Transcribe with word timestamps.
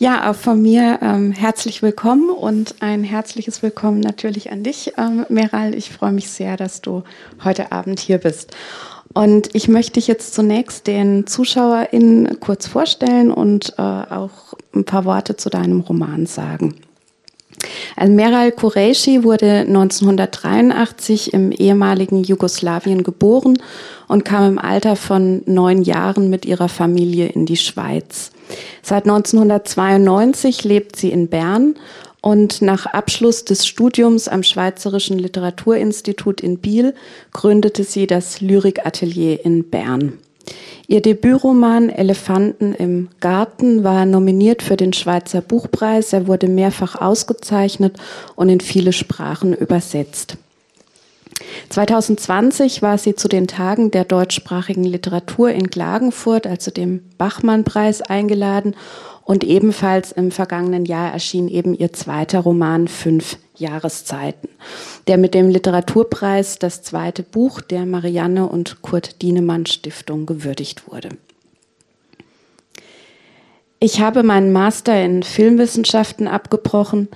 Ja, 0.00 0.30
auch 0.30 0.36
von 0.36 0.62
mir 0.62 1.00
ähm, 1.02 1.32
herzlich 1.32 1.82
willkommen 1.82 2.30
und 2.30 2.76
ein 2.78 3.02
herzliches 3.02 3.64
Willkommen 3.64 3.98
natürlich 3.98 4.52
an 4.52 4.62
dich, 4.62 4.92
ähm, 4.96 5.26
Meral. 5.28 5.74
Ich 5.74 5.90
freue 5.90 6.12
mich 6.12 6.30
sehr, 6.30 6.56
dass 6.56 6.80
du 6.80 7.02
heute 7.42 7.72
Abend 7.72 7.98
hier 7.98 8.18
bist. 8.18 8.54
Und 9.12 9.48
ich 9.54 9.66
möchte 9.66 9.94
dich 9.94 10.06
jetzt 10.06 10.34
zunächst 10.34 10.86
den 10.86 11.26
ZuschauerInnen 11.26 12.38
kurz 12.38 12.68
vorstellen 12.68 13.32
und 13.32 13.74
äh, 13.76 13.82
auch 13.82 14.54
ein 14.72 14.84
paar 14.84 15.04
Worte 15.04 15.34
zu 15.34 15.50
deinem 15.50 15.80
Roman 15.80 16.26
sagen. 16.26 16.76
Also 17.96 18.12
Meral 18.12 18.52
Kureishi 18.52 19.24
wurde 19.24 19.62
1983 19.62 21.32
im 21.32 21.50
ehemaligen 21.50 22.22
Jugoslawien 22.22 23.02
geboren 23.02 23.58
und 24.06 24.24
kam 24.24 24.48
im 24.48 24.58
Alter 24.60 24.94
von 24.94 25.42
neun 25.46 25.82
Jahren 25.82 26.30
mit 26.30 26.46
ihrer 26.46 26.68
Familie 26.68 27.26
in 27.26 27.46
die 27.46 27.56
Schweiz. 27.56 28.30
Seit 28.82 29.04
1992 29.04 30.64
lebt 30.64 30.96
sie 30.96 31.10
in 31.10 31.28
Bern 31.28 31.74
und 32.20 32.62
nach 32.62 32.86
Abschluss 32.86 33.44
des 33.44 33.66
Studiums 33.66 34.28
am 34.28 34.42
Schweizerischen 34.42 35.18
Literaturinstitut 35.18 36.40
in 36.40 36.58
Biel 36.58 36.94
gründete 37.32 37.84
sie 37.84 38.06
das 38.06 38.40
Lyrikatelier 38.40 39.44
in 39.44 39.68
Bern. 39.70 40.14
Ihr 40.86 41.02
Debütroman 41.02 41.90
Elefanten 41.90 42.74
im 42.74 43.08
Garten 43.20 43.84
war 43.84 44.06
nominiert 44.06 44.62
für 44.62 44.76
den 44.76 44.94
Schweizer 44.94 45.42
Buchpreis. 45.42 46.14
Er 46.14 46.26
wurde 46.26 46.48
mehrfach 46.48 46.96
ausgezeichnet 46.96 47.96
und 48.36 48.48
in 48.48 48.60
viele 48.60 48.94
Sprachen 48.94 49.52
übersetzt. 49.52 50.38
2020 51.68 52.82
war 52.82 52.98
sie 52.98 53.14
zu 53.14 53.28
den 53.28 53.46
Tagen 53.46 53.90
der 53.90 54.04
deutschsprachigen 54.04 54.84
Literatur 54.84 55.50
in 55.50 55.70
Klagenfurt, 55.70 56.46
also 56.46 56.70
dem 56.70 57.02
Bachmann-Preis, 57.18 58.02
eingeladen. 58.02 58.74
Und 59.24 59.44
ebenfalls 59.44 60.10
im 60.12 60.30
vergangenen 60.30 60.86
Jahr 60.86 61.12
erschien 61.12 61.48
eben 61.48 61.74
ihr 61.74 61.92
zweiter 61.92 62.40
Roman 62.40 62.88
Fünf 62.88 63.36
Jahreszeiten, 63.56 64.48
der 65.06 65.18
mit 65.18 65.34
dem 65.34 65.50
Literaturpreis 65.50 66.58
das 66.58 66.82
zweite 66.82 67.22
Buch 67.22 67.60
der 67.60 67.84
Marianne 67.84 68.48
und 68.48 68.80
Kurt 68.82 69.20
Dienemann 69.20 69.66
Stiftung 69.66 70.24
gewürdigt 70.24 70.90
wurde. 70.90 71.10
Ich 73.80 74.00
habe 74.00 74.22
meinen 74.22 74.50
Master 74.52 75.04
in 75.04 75.22
Filmwissenschaften 75.22 76.26
abgebrochen, 76.26 77.08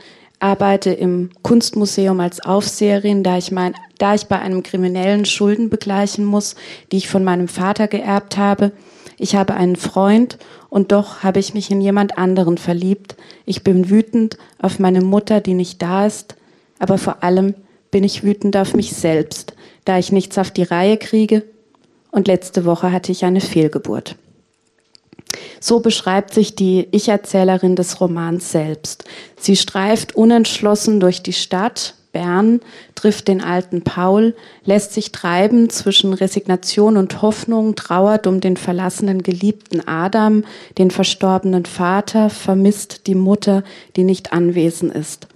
arbeite 0.42 0.90
im 0.90 1.30
Kunstmuseum 1.42 2.18
als 2.20 2.40
Aufseherin, 2.40 3.22
da 3.22 3.38
ich, 3.38 3.52
mein, 3.52 3.74
da 3.98 4.14
ich 4.14 4.24
bei 4.26 4.38
einem 4.38 4.62
Kriminellen 4.62 5.24
Schulden 5.24 5.70
begleichen 5.70 6.24
muss, 6.24 6.56
die 6.90 6.98
ich 6.98 7.08
von 7.08 7.24
meinem 7.24 7.48
Vater 7.48 7.88
geerbt 7.88 8.36
habe. 8.36 8.72
Ich 9.18 9.36
habe 9.36 9.54
einen 9.54 9.76
Freund 9.76 10.38
und 10.68 10.90
doch 10.90 11.22
habe 11.22 11.38
ich 11.38 11.54
mich 11.54 11.70
in 11.70 11.80
jemand 11.80 12.18
anderen 12.18 12.58
verliebt. 12.58 13.14
Ich 13.46 13.62
bin 13.62 13.88
wütend 13.88 14.36
auf 14.60 14.78
meine 14.78 15.00
Mutter, 15.00 15.40
die 15.40 15.54
nicht 15.54 15.80
da 15.80 16.06
ist, 16.06 16.34
aber 16.78 16.98
vor 16.98 17.22
allem 17.22 17.54
bin 17.92 18.02
ich 18.02 18.24
wütend 18.24 18.56
auf 18.56 18.74
mich 18.74 18.92
selbst, 18.92 19.54
da 19.84 19.98
ich 19.98 20.10
nichts 20.10 20.38
auf 20.38 20.50
die 20.50 20.64
Reihe 20.64 20.96
kriege 20.96 21.44
und 22.10 22.26
letzte 22.26 22.64
Woche 22.64 22.90
hatte 22.90 23.12
ich 23.12 23.24
eine 23.24 23.40
Fehlgeburt. 23.40 24.16
So 25.60 25.80
beschreibt 25.80 26.34
sich 26.34 26.54
die 26.54 26.88
Ich-Erzählerin 26.90 27.76
des 27.76 28.00
Romans 28.00 28.52
selbst. 28.52 29.04
Sie 29.38 29.56
streift 29.56 30.14
unentschlossen 30.14 31.00
durch 31.00 31.22
die 31.22 31.32
Stadt, 31.32 31.94
Bern, 32.12 32.60
trifft 32.94 33.28
den 33.28 33.42
alten 33.42 33.82
Paul, 33.82 34.34
lässt 34.64 34.92
sich 34.92 35.12
treiben 35.12 35.70
zwischen 35.70 36.12
Resignation 36.12 36.96
und 36.96 37.22
Hoffnung, 37.22 37.74
trauert 37.74 38.26
um 38.26 38.40
den 38.40 38.56
verlassenen 38.56 39.22
geliebten 39.22 39.86
Adam, 39.88 40.44
den 40.78 40.90
verstorbenen 40.90 41.64
Vater, 41.64 42.30
vermisst 42.30 43.06
die 43.06 43.14
Mutter, 43.14 43.64
die 43.96 44.04
nicht 44.04 44.32
anwesend 44.32 44.94
ist. 44.94 45.26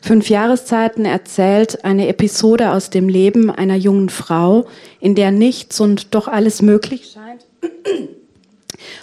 Fünf 0.00 0.30
Jahreszeiten 0.30 1.04
erzählt 1.04 1.84
eine 1.84 2.08
Episode 2.08 2.70
aus 2.70 2.90
dem 2.90 3.08
Leben 3.08 3.50
einer 3.50 3.76
jungen 3.76 4.08
Frau, 4.08 4.66
in 5.00 5.14
der 5.14 5.30
nichts 5.30 5.80
und 5.80 6.14
doch 6.14 6.28
alles 6.28 6.62
möglich 6.62 7.14
scheint. 7.14 7.44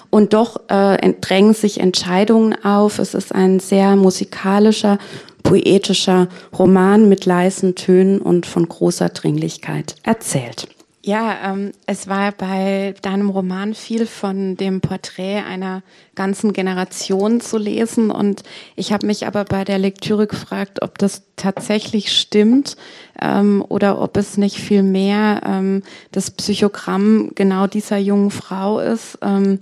Und 0.09 0.33
doch 0.33 0.69
äh, 0.69 1.13
drängen 1.21 1.53
sich 1.53 1.79
Entscheidungen 1.79 2.53
auf. 2.63 2.99
Es 2.99 3.13
ist 3.13 3.33
ein 3.33 3.59
sehr 3.59 3.95
musikalischer, 3.95 4.97
poetischer 5.43 6.27
Roman 6.57 7.09
mit 7.09 7.25
leisen 7.25 7.75
Tönen 7.75 8.19
und 8.19 8.45
von 8.45 8.67
großer 8.67 9.09
Dringlichkeit 9.09 9.95
erzählt. 10.03 10.67
Ja, 11.07 11.53
ähm, 11.53 11.71
es 11.85 12.09
war 12.09 12.33
bei 12.33 12.93
deinem 13.01 13.29
Roman 13.29 13.73
viel 13.73 14.05
von 14.05 14.57
dem 14.57 14.81
Porträt 14.81 15.37
einer 15.37 15.81
ganzen 16.15 16.51
Generation 16.51 17.39
zu 17.39 17.57
lesen 17.57 18.11
und 18.11 18.43
ich 18.75 18.91
habe 18.91 19.07
mich 19.07 19.25
aber 19.25 19.45
bei 19.45 19.63
der 19.63 19.77
Lektüre 19.77 20.27
gefragt, 20.27 20.81
ob 20.81 20.97
das 20.97 21.21
tatsächlich 21.37 22.11
stimmt 22.11 22.75
ähm, 23.21 23.63
oder 23.69 24.01
ob 24.01 24.17
es 24.17 24.35
nicht 24.35 24.57
viel 24.57 24.83
mehr 24.83 25.43
ähm, 25.45 25.81
das 26.11 26.29
Psychogramm 26.29 27.31
genau 27.35 27.67
dieser 27.67 27.99
jungen 27.99 28.29
Frau 28.29 28.81
ist. 28.81 29.17
Ähm, 29.21 29.59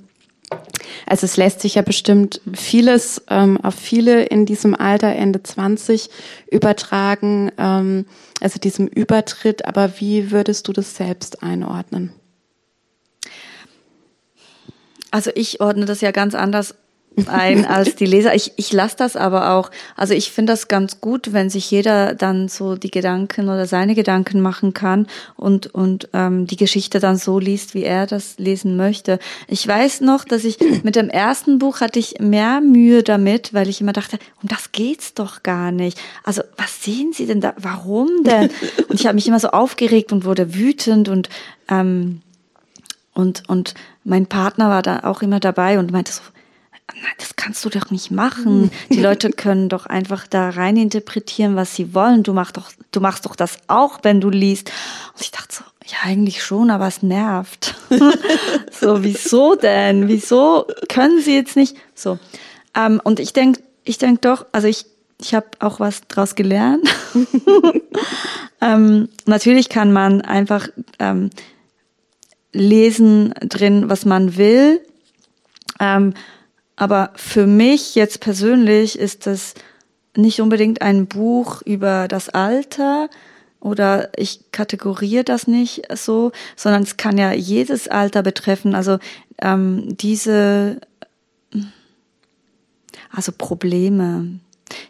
also 1.05 1.25
es 1.25 1.37
lässt 1.37 1.61
sich 1.61 1.75
ja 1.75 1.81
bestimmt 1.81 2.41
vieles 2.53 3.23
ähm, 3.29 3.59
auf 3.61 3.75
viele 3.75 4.23
in 4.23 4.45
diesem 4.45 4.75
Alter, 4.75 5.07
Ende 5.07 5.43
20, 5.43 6.09
übertragen, 6.51 7.51
ähm, 7.57 8.05
also 8.41 8.59
diesem 8.59 8.87
Übertritt. 8.87 9.65
Aber 9.65 9.99
wie 9.99 10.31
würdest 10.31 10.67
du 10.67 10.73
das 10.73 10.95
selbst 10.95 11.43
einordnen? 11.43 12.13
Also 15.11 15.31
ich 15.33 15.61
ordne 15.61 15.85
das 15.85 16.01
ja 16.01 16.11
ganz 16.11 16.35
anders 16.35 16.75
ein 17.27 17.65
als 17.65 17.95
die 17.95 18.05
Leser. 18.05 18.35
Ich, 18.35 18.53
ich 18.55 18.71
lasse 18.73 18.95
das 18.97 19.15
aber 19.15 19.51
auch. 19.51 19.71
Also 19.95 20.13
ich 20.13 20.31
finde 20.31 20.53
das 20.53 20.67
ganz 20.67 21.01
gut, 21.01 21.33
wenn 21.33 21.49
sich 21.49 21.69
jeder 21.71 22.13
dann 22.13 22.47
so 22.47 22.75
die 22.75 22.91
Gedanken 22.91 23.49
oder 23.49 23.65
seine 23.65 23.95
Gedanken 23.95 24.41
machen 24.41 24.73
kann 24.73 25.07
und, 25.35 25.67
und 25.73 26.09
ähm, 26.13 26.47
die 26.47 26.57
Geschichte 26.57 26.99
dann 26.99 27.17
so 27.17 27.39
liest, 27.39 27.73
wie 27.73 27.83
er 27.83 28.07
das 28.07 28.37
lesen 28.37 28.75
möchte. 28.75 29.19
Ich 29.47 29.67
weiß 29.67 30.01
noch, 30.01 30.25
dass 30.25 30.43
ich 30.43 30.57
mit 30.83 30.95
dem 30.95 31.09
ersten 31.09 31.59
Buch 31.59 31.81
hatte 31.81 31.99
ich 31.99 32.19
mehr 32.19 32.61
Mühe 32.61 33.03
damit, 33.03 33.53
weil 33.53 33.69
ich 33.69 33.81
immer 33.81 33.93
dachte, 33.93 34.17
um 34.41 34.49
das 34.49 34.71
geht's 34.71 35.13
doch 35.13 35.43
gar 35.43 35.71
nicht. 35.71 35.99
Also 36.23 36.41
was 36.57 36.83
sehen 36.83 37.13
Sie 37.13 37.25
denn 37.25 37.41
da? 37.41 37.53
Warum 37.57 38.09
denn? 38.23 38.49
Und 38.89 38.99
ich 38.99 39.05
habe 39.05 39.15
mich 39.15 39.27
immer 39.27 39.39
so 39.39 39.49
aufgeregt 39.49 40.11
und 40.11 40.25
wurde 40.25 40.53
wütend 40.53 41.09
und 41.09 41.29
ähm, 41.69 42.21
und 43.13 43.43
und 43.47 43.73
mein 44.03 44.27
Partner 44.27 44.69
war 44.69 44.81
da 44.81 45.01
auch 45.03 45.21
immer 45.21 45.39
dabei 45.39 45.79
und 45.79 45.91
meinte 45.91 46.11
so, 46.11 46.21
das 47.17 47.35
kannst 47.35 47.65
du 47.65 47.69
doch 47.69 47.89
nicht 47.89 48.11
machen. 48.11 48.71
Die 48.89 49.01
Leute 49.01 49.29
können 49.31 49.69
doch 49.69 49.85
einfach 49.85 50.27
da 50.27 50.49
rein 50.49 50.77
interpretieren, 50.77 51.55
was 51.55 51.75
sie 51.75 51.93
wollen. 51.93 52.23
Du 52.23 52.33
machst 52.33 52.57
doch, 52.57 52.71
du 52.91 52.99
machst 52.99 53.25
doch 53.25 53.35
das 53.35 53.57
auch, 53.67 53.99
wenn 54.03 54.21
du 54.21 54.29
liest. 54.29 54.71
Und 55.13 55.21
ich 55.21 55.31
dachte 55.31 55.55
so, 55.55 55.63
ja, 55.85 55.97
eigentlich 56.03 56.43
schon, 56.43 56.69
aber 56.69 56.87
es 56.87 57.01
nervt. 57.03 57.75
so, 58.71 59.03
wieso 59.03 59.55
denn? 59.55 60.07
Wieso 60.07 60.67
können 60.89 61.21
sie 61.21 61.35
jetzt 61.35 61.55
nicht? 61.55 61.75
So. 61.95 62.19
Ähm, 62.75 63.01
und 63.03 63.19
ich 63.19 63.33
denke, 63.33 63.61
ich 63.83 63.97
denke 63.97 64.21
doch, 64.21 64.45
also 64.51 64.67
ich, 64.67 64.85
ich 65.19 65.33
habe 65.33 65.47
auch 65.59 65.79
was 65.79 66.01
draus 66.07 66.35
gelernt. 66.35 66.87
ähm, 68.61 69.09
natürlich 69.25 69.69
kann 69.69 69.91
man 69.91 70.21
einfach 70.21 70.67
ähm, 70.99 71.29
lesen 72.51 73.33
drin, 73.41 73.89
was 73.89 74.05
man 74.05 74.37
will. 74.37 74.81
Ähm, 75.79 76.13
aber 76.75 77.11
für 77.15 77.47
mich 77.47 77.95
jetzt 77.95 78.19
persönlich 78.19 78.99
ist 78.99 79.27
das 79.27 79.53
nicht 80.15 80.41
unbedingt 80.41 80.81
ein 80.81 81.07
Buch 81.07 81.61
über 81.61 82.07
das 82.07 82.29
Alter 82.29 83.09
oder 83.59 84.09
ich 84.17 84.51
kategoriere 84.51 85.23
das 85.23 85.47
nicht 85.47 85.83
so, 85.95 86.31
sondern 86.55 86.83
es 86.83 86.97
kann 86.97 87.17
ja 87.17 87.31
jedes 87.33 87.87
Alter 87.87 88.21
betreffen. 88.23 88.75
Also 88.75 88.99
ähm, 89.41 89.97
diese, 89.97 90.79
also 93.11 93.31
Probleme. 93.37 94.39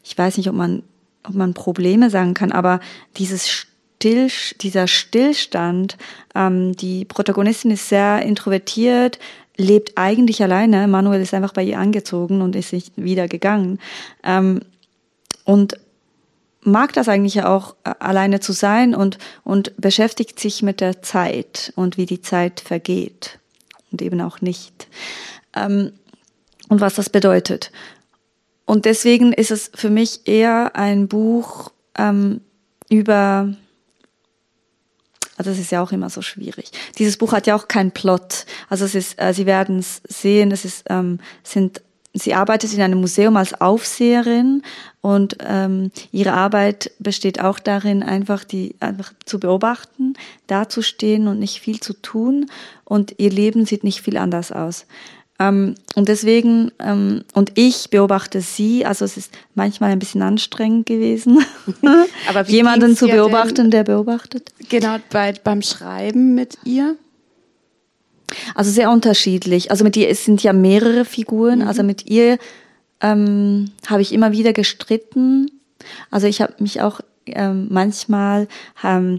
Ich 0.04 0.18
weiß 0.18 0.38
nicht, 0.38 0.50
ob 0.50 0.56
man, 0.56 0.84
ob 1.24 1.36
man 1.36 1.54
Probleme 1.54 2.10
sagen 2.10 2.34
kann, 2.34 2.52
aber 2.52 2.80
dieses 3.18 3.48
Still, 3.48 4.30
dieser 4.62 4.88
Stillstand, 4.88 5.98
ähm, 6.36 6.76
die 6.76 7.06
Protagonistin 7.06 7.72
ist 7.72 7.90
sehr 7.90 8.22
introvertiert, 8.24 9.20
lebt 9.58 9.94
eigentlich 9.96 10.42
alleine. 10.44 10.88
Manuel 10.88 11.22
ist 11.22 11.34
einfach 11.34 11.54
bei 11.54 11.64
ihr 11.64 11.80
angezogen 11.80 12.42
und 12.42 12.56
ist 12.56 12.74
nicht 12.74 12.94
wieder 12.96 13.28
gegangen. 13.28 13.80
Ähm, 14.24 14.62
und 15.44 15.78
mag 16.62 16.94
das 16.94 17.08
eigentlich 17.08 17.44
auch 17.44 17.76
äh, 17.84 17.94
alleine 18.00 18.40
zu 18.40 18.52
sein 18.52 18.96
und, 18.96 19.18
und 19.44 19.74
beschäftigt 19.78 20.40
sich 20.40 20.62
mit 20.64 20.82
der 20.82 21.02
Zeit 21.02 21.72
und 21.76 21.98
wie 21.98 22.06
die 22.06 22.22
Zeit 22.22 22.60
vergeht 22.60 23.40
und 23.92 24.02
eben 24.02 24.20
auch 24.22 24.42
nicht. 24.42 24.88
Ähm, 25.56 25.94
und 26.68 26.82
was 26.82 26.96
das 26.96 27.10
bedeutet. 27.10 27.72
Und 28.66 28.86
deswegen 28.86 29.32
ist 29.32 29.52
es 29.52 29.70
für 29.76 29.92
mich 29.92 30.28
eher 30.28 30.76
ein 30.76 31.08
Buch 31.08 31.72
ähm, 31.98 32.42
über 32.90 33.54
also 35.38 35.52
das 35.52 35.60
ist 35.60 35.72
ja 35.72 35.82
auch 35.82 35.92
immer 35.92 36.10
so 36.10 36.22
schwierig. 36.22 36.72
Dieses 36.98 37.18
Buch 37.18 37.34
hat 37.34 37.48
ja 37.48 37.56
auch 37.56 37.68
keinen 37.68 37.92
Plot. 37.92 38.46
Also 38.70 38.86
es 38.86 38.96
ist, 38.96 39.22
äh, 39.22 39.34
Sie 39.34 39.46
werden 39.46 39.80
es 39.80 40.02
sehen, 40.08 40.52
es 40.52 40.66
ist, 40.66 40.86
ähm, 40.90 41.20
sind 41.44 41.82
sie 42.16 42.34
arbeitet 42.34 42.74
in 42.74 42.82
einem 42.82 43.02
Museum 43.02 43.36
als 43.36 43.60
Aufseherin 43.60 44.64
und 45.02 45.38
ähm, 45.46 45.92
ihre 46.12 46.32
Arbeit 46.32 46.92
besteht 46.98 47.42
auch 47.42 47.60
darin, 47.60 48.02
einfach 48.02 48.44
die 48.44 48.76
einfach 48.80 49.14
zu 49.26 49.40
beobachten, 49.40 50.14
dazustehen 50.48 51.28
und 51.28 51.40
nicht 51.40 51.60
viel 51.60 51.80
zu 51.80 51.94
tun. 51.94 52.50
Und 52.86 53.16
ihr 53.18 53.30
Leben 53.30 53.66
sieht 53.66 53.84
nicht 53.84 54.02
viel 54.02 54.18
anders 54.18 54.52
aus. 54.52 54.86
Ähm, 55.38 55.76
und 55.96 56.08
deswegen, 56.08 56.72
ähm, 56.80 57.24
und 57.34 57.52
ich 57.56 57.90
beobachte 57.90 58.40
sie, 58.40 58.86
also 58.86 59.04
es 59.04 59.18
ist 59.18 59.34
manchmal 59.54 59.92
ein 59.92 60.00
bisschen 60.00 60.22
anstrengend 60.22 60.86
gewesen, 60.86 61.44
Aber 62.30 62.46
jemanden 62.48 62.96
zu 62.96 63.08
beobachten, 63.08 63.70
der 63.70 63.84
beobachtet. 63.84 64.54
Genau, 64.70 64.96
bei, 65.10 65.34
beim 65.44 65.62
Schreiben 65.62 66.36
mit 66.36 66.58
ihr? 66.64 66.96
Also 68.56 68.72
sehr 68.72 68.90
unterschiedlich. 68.90 69.72
Also 69.72 69.84
mit 69.84 69.98
ihr 69.98 70.10
es 70.10 70.26
sind 70.26 70.42
ja 70.42 70.54
mehrere 70.54 71.06
Figuren. 71.06 71.60
Mhm. 71.60 71.68
Also 71.68 71.84
mit 71.84 72.10
ihr 72.10 72.38
ähm, 73.02 73.72
habe 73.88 74.02
ich 74.02 74.14
immer 74.14 74.32
wieder 74.32 74.54
gestritten. 74.54 75.52
Also 76.12 76.28
ich 76.28 76.42
habe 76.42 76.54
mich 76.60 76.82
auch 76.82 77.02
ähm, 77.26 77.68
manchmal 77.70 78.48
ähm, 78.84 79.18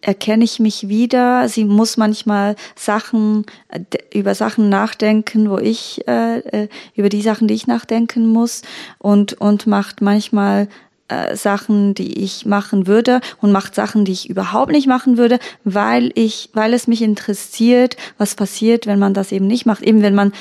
erkenne 0.00 0.44
ich 0.44 0.60
mich 0.60 0.88
wieder. 0.88 1.48
Sie 1.48 1.64
muss 1.64 1.96
manchmal 1.96 2.56
Sachen 2.74 3.44
äh, 3.68 3.80
über 4.16 4.34
Sachen 4.34 4.68
nachdenken, 4.68 5.50
wo 5.50 5.58
ich 5.58 6.06
äh, 6.06 6.38
äh, 6.38 6.68
über 6.94 7.08
die 7.08 7.22
Sachen, 7.22 7.48
die 7.48 7.54
ich 7.54 7.66
nachdenken 7.66 8.26
muss 8.26 8.62
und 8.98 9.34
und 9.34 9.66
macht 9.66 10.00
manchmal 10.00 10.68
äh, 11.08 11.36
Sachen, 11.36 11.94
die 11.94 12.18
ich 12.24 12.46
machen 12.46 12.86
würde 12.86 13.20
und 13.40 13.52
macht 13.52 13.74
Sachen, 13.74 14.04
die 14.04 14.12
ich 14.12 14.28
überhaupt 14.28 14.72
nicht 14.72 14.88
machen 14.88 15.18
würde, 15.18 15.38
weil 15.64 16.10
ich, 16.14 16.50
weil 16.52 16.74
es 16.74 16.88
mich 16.88 17.02
interessiert, 17.02 17.96
was 18.18 18.34
passiert, 18.34 18.86
wenn 18.86 18.98
man 18.98 19.14
das 19.14 19.30
eben 19.30 19.46
nicht 19.46 19.66
macht. 19.66 19.82
Eben 19.82 20.02
wenn 20.02 20.16
man 20.16 20.32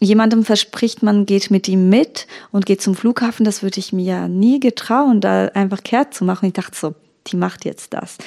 jemandem 0.00 0.44
verspricht, 0.44 1.02
man 1.02 1.26
geht 1.26 1.50
mit 1.50 1.68
ihm 1.68 1.88
mit 1.88 2.26
und 2.50 2.66
geht 2.66 2.82
zum 2.82 2.94
Flughafen, 2.94 3.44
das 3.44 3.62
würde 3.62 3.80
ich 3.80 3.92
mir 3.92 4.04
ja 4.04 4.28
nie 4.28 4.60
getrauen, 4.60 5.20
da 5.20 5.46
einfach 5.54 5.82
kehrt 5.82 6.14
zu 6.14 6.24
machen. 6.24 6.46
Ich 6.46 6.54
dachte 6.54 6.76
so, 6.78 6.94
die 7.28 7.36
macht 7.36 7.64
jetzt 7.64 7.92
das 7.92 8.18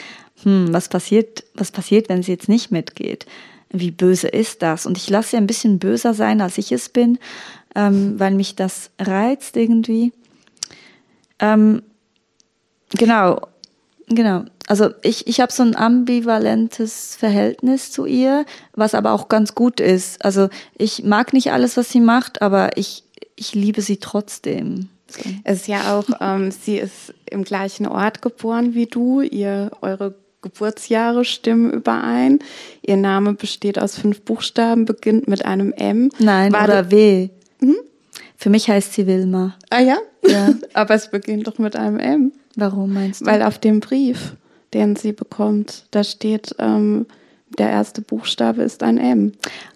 hm, 0.46 0.72
was 0.72 0.90
passiert, 0.90 1.44
was 1.56 1.72
passiert, 1.72 2.08
wenn 2.08 2.24
sie 2.24 2.32
jetzt 2.32 2.48
nicht 2.48 2.72
mitgeht? 2.72 3.26
Wie 3.72 3.92
böse 3.92 4.28
ist 4.28 4.62
das? 4.62 4.86
Und 4.86 4.96
ich 4.96 5.10
lasse 5.10 5.32
sie 5.32 5.38
ein 5.38 5.48
bisschen 5.48 5.80
böser 5.80 6.14
sein, 6.14 6.40
als 6.40 6.60
ich 6.60 6.72
es 6.72 6.88
bin, 6.88 7.18
ähm, 7.76 8.20
weil 8.20 8.34
mich 8.36 8.56
das 8.56 8.92
reizt 9.00 9.58
irgendwie. 9.58 10.14
Ähm, 11.40 11.82
genau, 12.92 13.42
genau. 14.08 14.46
Also 14.68 14.90
ich, 15.02 15.28
ich 15.28 15.40
habe 15.40 15.52
so 15.52 15.64
ein 15.64 15.76
ambivalentes 15.76 17.16
Verhältnis 17.16 17.92
zu 17.92 18.06
ihr, 18.06 18.46
was 18.74 18.94
aber 18.94 19.14
auch 19.14 19.30
ganz 19.30 19.56
gut 19.56 19.80
ist. 19.80 20.24
Also 20.24 20.50
ich 20.78 21.04
mag 21.04 21.34
nicht 21.34 21.52
alles, 21.52 21.76
was 21.76 21.90
sie 21.90 22.02
macht, 22.02 22.44
aber 22.44 22.78
ich, 22.78 23.04
ich 23.36 23.56
liebe 23.56 23.82
sie 23.82 23.98
trotzdem. 23.98 24.90
So. 25.08 25.22
Es 25.44 25.62
ist 25.62 25.68
ja 25.68 25.98
auch, 25.98 26.06
ähm, 26.22 26.52
sie 26.52 26.78
ist 26.78 27.14
im 27.30 27.44
gleichen 27.44 27.88
Ort 27.88 28.22
geboren 28.22 28.76
wie 28.76 28.86
du. 28.86 29.22
Ihr, 29.22 29.72
eure 29.82 30.16
Geburtsjahre 30.46 31.26
stimmen 31.26 31.72
überein. 31.72 32.38
Ihr 32.84 32.98
Name 32.98 33.34
besteht 33.34 33.80
aus 33.80 33.98
fünf 33.98 34.22
Buchstaben, 34.22 34.86
beginnt 34.86 35.28
mit 35.28 35.44
einem 35.44 35.74
M. 35.74 36.12
Nein, 36.20 36.54
War 36.54 36.66
oder 36.66 36.92
W. 36.92 37.30
Hm? 37.60 37.76
Für 38.38 38.52
mich 38.52 38.70
heißt 38.70 38.94
sie 38.94 39.08
Wilma. 39.08 39.56
Ah 39.72 39.80
ja? 39.80 39.98
Ja. 40.24 40.54
Aber 40.74 40.94
es 40.94 41.10
beginnt 41.10 41.48
doch 41.48 41.58
mit 41.58 41.76
einem 41.76 41.98
M. 41.98 42.32
Warum 42.56 42.94
meinst 42.94 43.22
du? 43.22 43.26
Weil 43.26 43.42
auf 43.42 43.58
dem 43.58 43.80
Brief, 43.80 44.36
den 44.76 44.96
sie 44.96 45.14
bekommt, 45.14 45.88
da 45.90 46.04
steht, 46.04 46.56
ähm, 46.60 47.08
der 47.58 47.70
erste 47.70 48.02
Buchstabe 48.02 48.62
ist 48.62 48.84
ein 48.84 49.00
M. 49.00 49.32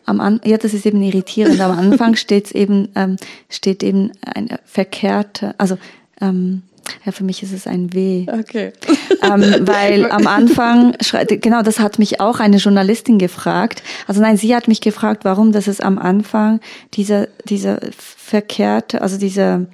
Am 0.05 0.19
An 0.19 0.39
ja, 0.43 0.57
das 0.57 0.75
ist 0.75 0.85
eben 0.85 1.01
irritierend. 1.01 1.59
Am 1.61 1.77
Anfang 1.77 2.15
steht 2.15 2.51
eben, 2.51 2.89
ähm, 2.95 3.15
steht 3.49 3.81
eben 3.81 4.11
eine 4.21 4.59
verkehrte, 4.65 5.55
also 5.57 5.79
ähm, 6.21 6.61
ja, 7.05 7.11
für 7.11 7.23
mich 7.23 7.43
ist 7.43 7.53
es 7.53 7.67
ein 7.67 7.93
W. 7.93 8.25
Okay. 8.31 8.73
Ähm, 9.21 9.41
weil 9.61 10.09
am 10.11 10.27
Anfang, 10.27 10.95
genau, 11.41 11.61
das 11.61 11.79
hat 11.79 11.99
mich 11.99 12.19
auch 12.19 12.39
eine 12.39 12.57
Journalistin 12.57 13.19
gefragt. 13.19 13.83
Also 14.07 14.21
nein, 14.21 14.37
sie 14.37 14.55
hat 14.55 14.67
mich 14.67 14.81
gefragt, 14.81 15.25
warum 15.25 15.51
das 15.51 15.67
ist 15.67 15.83
am 15.83 15.97
Anfang 15.97 16.59
dieser, 16.93 17.27
dieser 17.45 17.79
verkehrte, 17.97 19.01
also 19.01 19.17
dieser, 19.17 19.65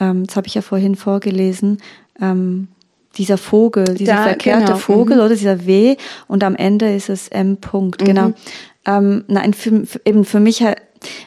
ähm, 0.00 0.26
das 0.26 0.36
habe 0.36 0.46
ich 0.46 0.54
ja 0.54 0.62
vorhin 0.62 0.96
vorgelesen, 0.96 1.78
ähm, 2.20 2.68
dieser 3.18 3.38
Vogel, 3.38 3.84
dieser 3.94 4.16
da, 4.16 4.22
verkehrte 4.24 4.66
genau. 4.66 4.78
Vogel 4.78 5.16
mhm. 5.16 5.22
oder 5.22 5.34
dieser 5.34 5.66
W 5.66 5.96
und 6.28 6.44
am 6.44 6.54
Ende 6.54 6.94
ist 6.94 7.08
es 7.08 7.28
M. 7.28 7.56
Punkt, 7.56 8.04
genau. 8.04 8.28
Mhm. 8.28 8.34
Ähm, 8.86 9.24
nein, 9.28 9.54
für, 9.54 9.84
eben 10.04 10.24
für 10.24 10.40
mich, 10.40 10.64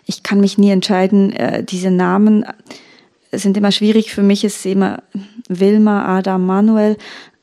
ich 0.06 0.24
kann 0.24 0.40
mich 0.40 0.58
nie 0.58 0.72
entscheiden, 0.72 1.34
äh, 1.34 1.64
diese 1.64 1.92
Namen, 1.92 2.46
sind 3.32 3.58
immer 3.58 3.72
schwierig. 3.72 4.12
Für 4.12 4.24
mich 4.24 4.44
ist 4.44 4.66
immer 4.66 5.04
Wilma, 5.48 6.18
Adam, 6.18 6.46
Manuel. 6.46 6.98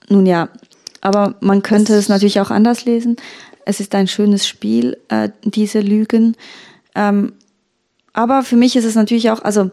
Nun 0.08 0.26
ja, 0.26 0.48
aber 1.00 1.36
man 1.40 1.62
könnte 1.62 1.94
es 1.94 2.08
natürlich 2.08 2.40
auch 2.40 2.50
anders 2.50 2.84
lesen. 2.84 3.16
Es 3.64 3.80
ist 3.80 3.94
ein 3.94 4.08
schönes 4.08 4.46
Spiel, 4.46 4.96
äh, 5.08 5.28
diese 5.44 5.80
Lügen. 5.80 6.36
Ähm, 6.94 7.32
aber 8.12 8.42
für 8.42 8.56
mich 8.56 8.76
ist 8.76 8.84
es 8.84 8.94
natürlich 8.94 9.30
auch, 9.30 9.42
also 9.42 9.70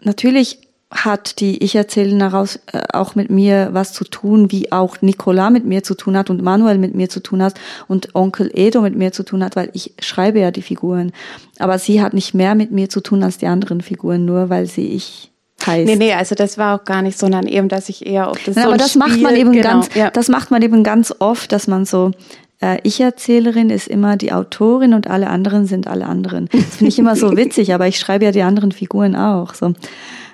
natürlich 0.00 0.58
hat 0.90 1.38
die 1.38 1.62
Ich 1.62 1.76
erzählen 1.76 2.18
daraus 2.18 2.56
äh, 2.72 2.82
auch 2.92 3.14
mit 3.14 3.30
mir 3.30 3.68
was 3.72 3.92
zu 3.92 4.04
tun, 4.04 4.50
wie 4.50 4.72
auch 4.72 5.00
Nicola 5.02 5.50
mit 5.50 5.64
mir 5.64 5.84
zu 5.84 5.94
tun 5.94 6.16
hat 6.16 6.30
und 6.30 6.42
Manuel 6.42 6.78
mit 6.78 6.94
mir 6.94 7.08
zu 7.08 7.20
tun 7.20 7.42
hat 7.42 7.54
und 7.86 8.14
Onkel 8.14 8.50
Edo 8.52 8.80
mit 8.82 8.96
mir 8.96 9.12
zu 9.12 9.22
tun 9.22 9.44
hat, 9.44 9.54
weil 9.54 9.70
ich 9.72 9.94
schreibe 10.00 10.40
ja 10.40 10.50
die 10.50 10.62
Figuren. 10.62 11.12
Aber 11.58 11.78
sie 11.78 12.02
hat 12.02 12.12
nicht 12.12 12.34
mehr 12.34 12.56
mit 12.56 12.72
mir 12.72 12.88
zu 12.88 13.00
tun 13.00 13.22
als 13.22 13.38
die 13.38 13.46
anderen 13.46 13.82
Figuren, 13.82 14.24
nur 14.24 14.50
weil 14.50 14.66
sie 14.66 14.88
ich 14.88 15.30
heißt. 15.64 15.86
Nee, 15.86 15.96
nee, 15.96 16.12
also 16.12 16.34
das 16.34 16.58
war 16.58 16.80
auch 16.80 16.84
gar 16.84 17.02
nicht, 17.02 17.18
sondern 17.18 17.46
eben, 17.46 17.68
dass 17.68 17.88
ich 17.88 18.06
eher 18.06 18.28
auf 18.28 18.42
das 18.44 18.56
ja, 18.56 18.62
so 18.62 18.68
Aber 18.68 18.76
das 18.76 18.90
Spiel, 18.90 19.00
macht 19.00 19.20
man 19.20 19.36
eben 19.36 19.52
genau, 19.52 19.68
ganz, 19.68 19.94
ja. 19.94 20.10
das 20.10 20.28
macht 20.28 20.50
man 20.50 20.62
eben 20.62 20.82
ganz 20.82 21.14
oft, 21.18 21.52
dass 21.52 21.66
man 21.68 21.84
so 21.84 22.12
äh, 22.60 22.78
Ich-Erzählerin 22.82 23.70
ist 23.70 23.88
immer 23.88 24.16
die 24.16 24.32
Autorin 24.32 24.94
und 24.94 25.08
alle 25.08 25.28
anderen 25.28 25.66
sind 25.66 25.86
alle 25.86 26.06
anderen. 26.06 26.48
Das 26.52 26.76
finde 26.76 26.88
ich 26.88 26.98
immer 26.98 27.16
so 27.16 27.30
witzig, 27.36 27.74
aber 27.74 27.86
ich 27.86 27.98
schreibe 27.98 28.24
ja 28.24 28.32
die 28.32 28.42
anderen 28.42 28.72
Figuren 28.72 29.16
auch. 29.16 29.54
So 29.54 29.74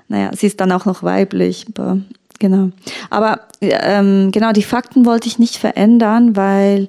naja, 0.08 0.30
sie 0.34 0.46
ist 0.46 0.60
dann 0.60 0.72
auch 0.72 0.84
noch 0.84 1.02
weiblich. 1.02 1.66
Aber, 1.76 1.98
genau. 2.38 2.70
Aber 3.10 3.40
ähm, 3.60 4.30
genau, 4.32 4.52
die 4.52 4.62
Fakten 4.62 5.04
wollte 5.04 5.28
ich 5.28 5.38
nicht 5.38 5.56
verändern, 5.56 6.36
weil 6.36 6.86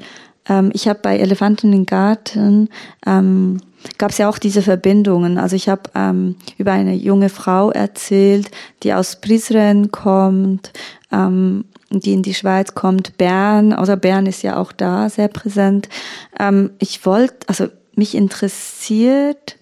ähm, 0.50 0.72
ich 0.74 0.88
habe 0.88 1.00
bei 1.02 1.18
Elefanten 1.18 1.74
im 1.74 1.86
Garten 1.86 2.69
ähm, 3.06 3.60
gab 3.98 4.12
es 4.12 4.18
ja 4.18 4.30
auch 4.30 4.38
diese 4.38 4.62
Verbindungen. 4.62 5.38
Also 5.38 5.56
ich 5.56 5.69
habe 5.69 5.84
ähm, 5.96 6.36
über 6.58 6.72
eine 6.72 6.96
junge 6.96 7.30
Frau 7.30 7.72
erzählt, 7.72 8.52
die 8.84 8.94
aus 8.94 9.18
Prizren 9.18 9.92
kommt, 9.92 10.71
ähm, 11.12 11.66
die 11.90 12.14
in 12.14 12.24
die 12.24 12.33
Schweiz 12.33 12.76
kommt, 12.76 13.18
Bern, 13.18 13.78
oder 13.78 13.95
Bern 13.95 14.26
ist 14.26 14.44
ja 14.44 14.57
auch 14.57 14.71
da 14.71 15.09
sehr 15.09 15.30
präsent. 15.30 15.88
Ähm, 16.40 16.71
ich 16.80 17.06
wollte, 17.06 17.47
also 17.47 17.68
mich 17.95 18.14
interessiert 18.14 19.56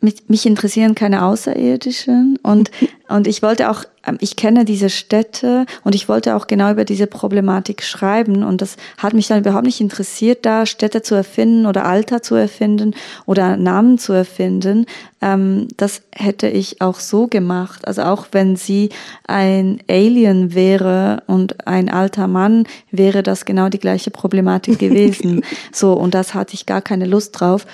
mich, 0.00 0.28
mich 0.28 0.46
interessieren 0.46 0.94
keine 0.94 1.24
Außerirdischen 1.24 2.38
und, 2.42 2.70
und 3.08 3.26
ich 3.26 3.42
wollte 3.42 3.70
auch, 3.70 3.84
ähm, 4.06 4.16
ich 4.20 4.36
kenne 4.36 4.64
diese 4.64 4.90
Städte 4.90 5.66
und 5.82 5.94
ich 5.94 6.08
wollte 6.08 6.36
auch 6.36 6.46
genau 6.46 6.70
über 6.70 6.84
diese 6.84 7.06
Problematik 7.06 7.82
schreiben 7.82 8.44
und 8.44 8.60
das 8.60 8.76
hat 8.96 9.14
mich 9.14 9.26
dann 9.26 9.40
überhaupt 9.40 9.66
nicht 9.66 9.80
interessiert, 9.80 10.46
da 10.46 10.66
Städte 10.66 11.02
zu 11.02 11.14
erfinden 11.14 11.66
oder 11.66 11.84
Alter 11.84 12.22
zu 12.22 12.36
erfinden 12.36 12.94
oder 13.26 13.56
Namen 13.56 13.98
zu 13.98 14.12
erfinden. 14.12 14.86
Ähm, 15.20 15.66
das 15.76 16.02
hätte 16.14 16.48
ich 16.48 16.80
auch 16.80 17.00
so 17.00 17.26
gemacht. 17.26 17.86
Also 17.88 18.02
auch 18.02 18.28
wenn 18.30 18.54
sie 18.54 18.90
ein 19.26 19.80
Alien 19.88 20.54
wäre 20.54 21.24
und 21.26 21.66
ein 21.66 21.88
alter 21.88 22.28
Mann, 22.28 22.66
wäre 22.92 23.24
das 23.24 23.44
genau 23.44 23.68
die 23.68 23.80
gleiche 23.80 24.10
Problematik 24.10 24.78
gewesen. 24.78 25.42
so, 25.72 25.94
und 25.94 26.14
das 26.14 26.34
hatte 26.34 26.54
ich 26.54 26.66
gar 26.66 26.82
keine 26.82 27.06
Lust 27.06 27.40
drauf. 27.40 27.66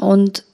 Und, 0.00 0.44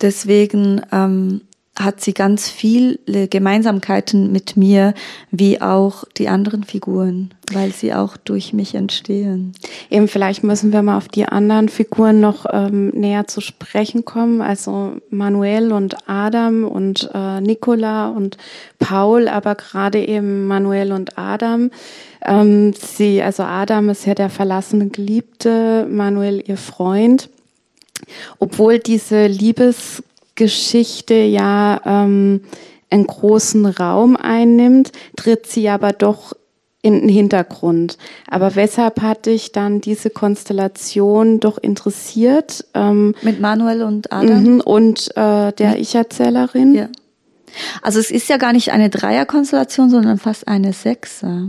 deswegen 0.00 0.82
ähm, 0.92 1.40
hat 1.76 2.00
sie 2.00 2.14
ganz 2.14 2.48
viele 2.48 3.26
Gemeinsamkeiten 3.28 4.30
mit 4.30 4.56
mir, 4.56 4.94
wie 5.32 5.60
auch 5.60 6.04
die 6.16 6.28
anderen 6.28 6.62
Figuren, 6.62 7.34
weil 7.52 7.72
sie 7.72 7.92
auch 7.92 8.16
durch 8.16 8.52
mich 8.52 8.76
entstehen. 8.76 9.54
Eben, 9.90 10.06
vielleicht 10.06 10.44
müssen 10.44 10.72
wir 10.72 10.82
mal 10.82 10.96
auf 10.96 11.08
die 11.08 11.26
anderen 11.26 11.68
Figuren 11.68 12.20
noch 12.20 12.46
ähm, 12.52 12.90
näher 12.90 13.26
zu 13.26 13.40
sprechen 13.40 14.04
kommen. 14.04 14.40
Also 14.40 14.98
Manuel 15.10 15.72
und 15.72 15.96
Adam 16.08 16.64
und 16.64 17.10
äh, 17.12 17.40
Nicola 17.40 18.08
und 18.08 18.38
Paul, 18.78 19.26
aber 19.26 19.56
gerade 19.56 19.98
eben 20.06 20.46
Manuel 20.46 20.92
und 20.92 21.18
Adam. 21.18 21.70
Ähm, 22.24 22.72
sie, 22.72 23.20
also 23.20 23.42
Adam 23.42 23.88
ist 23.88 24.06
ja 24.06 24.14
der 24.14 24.30
verlassene 24.30 24.90
Geliebte, 24.90 25.88
Manuel 25.90 26.42
ihr 26.46 26.56
Freund. 26.56 27.30
Obwohl 28.38 28.78
diese 28.78 29.26
Liebesgeschichte 29.26 31.14
ja 31.14 31.80
ähm, 31.84 32.42
einen 32.90 33.06
großen 33.06 33.66
Raum 33.66 34.16
einnimmt, 34.16 34.92
tritt 35.16 35.46
sie 35.46 35.68
aber 35.68 35.92
doch 35.92 36.34
in 36.82 37.00
den 37.00 37.08
Hintergrund. 37.08 37.96
Aber 38.28 38.56
weshalb 38.56 39.00
hat 39.00 39.24
dich 39.24 39.52
dann 39.52 39.80
diese 39.80 40.10
Konstellation 40.10 41.40
doch 41.40 41.56
interessiert? 41.56 42.66
Ähm, 42.74 43.14
Mit 43.22 43.40
Manuel 43.40 43.82
und 43.82 44.12
Adam? 44.12 44.42
Mhm, 44.42 44.60
und 44.60 45.16
äh, 45.16 45.52
der 45.52 45.78
Ich-Erzählerin? 45.78 46.74
Ja. 46.74 46.88
Also 47.80 48.00
es 48.00 48.10
ist 48.10 48.28
ja 48.28 48.36
gar 48.36 48.52
nicht 48.52 48.70
eine 48.70 48.90
Dreierkonstellation, 48.90 49.88
sondern 49.88 50.18
fast 50.18 50.46
eine 50.46 50.74
Sechser. 50.74 51.46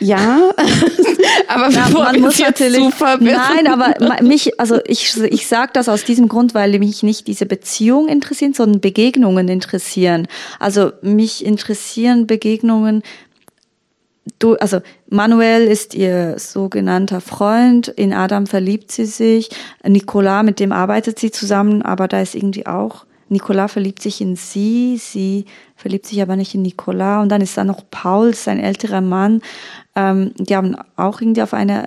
Ja, 0.00 0.50
aber 1.48 1.68
ja, 1.70 1.88
man 1.90 2.20
muss 2.20 2.38
natürlich 2.38 2.80
Nein, 3.20 3.66
aber 3.68 4.22
mich, 4.22 4.58
also 4.58 4.80
ich 4.86 5.16
ich 5.22 5.46
sage 5.46 5.70
das 5.74 5.88
aus 5.88 6.04
diesem 6.04 6.28
Grund, 6.28 6.54
weil 6.54 6.78
mich 6.78 7.02
nicht 7.02 7.26
diese 7.26 7.46
Beziehung 7.46 8.08
interessieren, 8.08 8.54
sondern 8.54 8.80
Begegnungen 8.80 9.48
interessieren. 9.48 10.26
Also 10.58 10.92
mich 11.02 11.44
interessieren 11.44 12.26
Begegnungen. 12.26 13.02
Du, 14.38 14.54
also 14.54 14.80
Manuel 15.08 15.66
ist 15.66 15.94
ihr 15.94 16.38
sogenannter 16.38 17.20
Freund. 17.20 17.88
In 17.88 18.12
Adam 18.12 18.46
verliebt 18.46 18.90
sie 18.90 19.06
sich. 19.06 19.50
Nicolas, 19.86 20.44
mit 20.44 20.58
dem 20.58 20.72
arbeitet 20.72 21.18
sie 21.18 21.30
zusammen, 21.30 21.82
aber 21.82 22.08
da 22.08 22.20
ist 22.20 22.34
irgendwie 22.34 22.66
auch 22.66 23.04
Nicolas 23.32 23.72
verliebt 23.72 24.02
sich 24.02 24.20
in 24.20 24.36
sie, 24.36 24.98
sie 24.98 25.46
verliebt 25.74 26.06
sich 26.06 26.20
aber 26.22 26.36
nicht 26.36 26.54
in 26.54 26.62
Nicolas. 26.62 27.22
Und 27.22 27.30
dann 27.30 27.40
ist 27.40 27.56
da 27.56 27.64
noch 27.64 27.82
Paul, 27.90 28.34
sein 28.34 28.60
älterer 28.60 29.00
Mann. 29.00 29.40
Ähm, 29.96 30.32
die 30.36 30.54
haben 30.54 30.76
auch 30.96 31.20
irgendwie 31.20 31.42
auf 31.42 31.54
einer, 31.54 31.86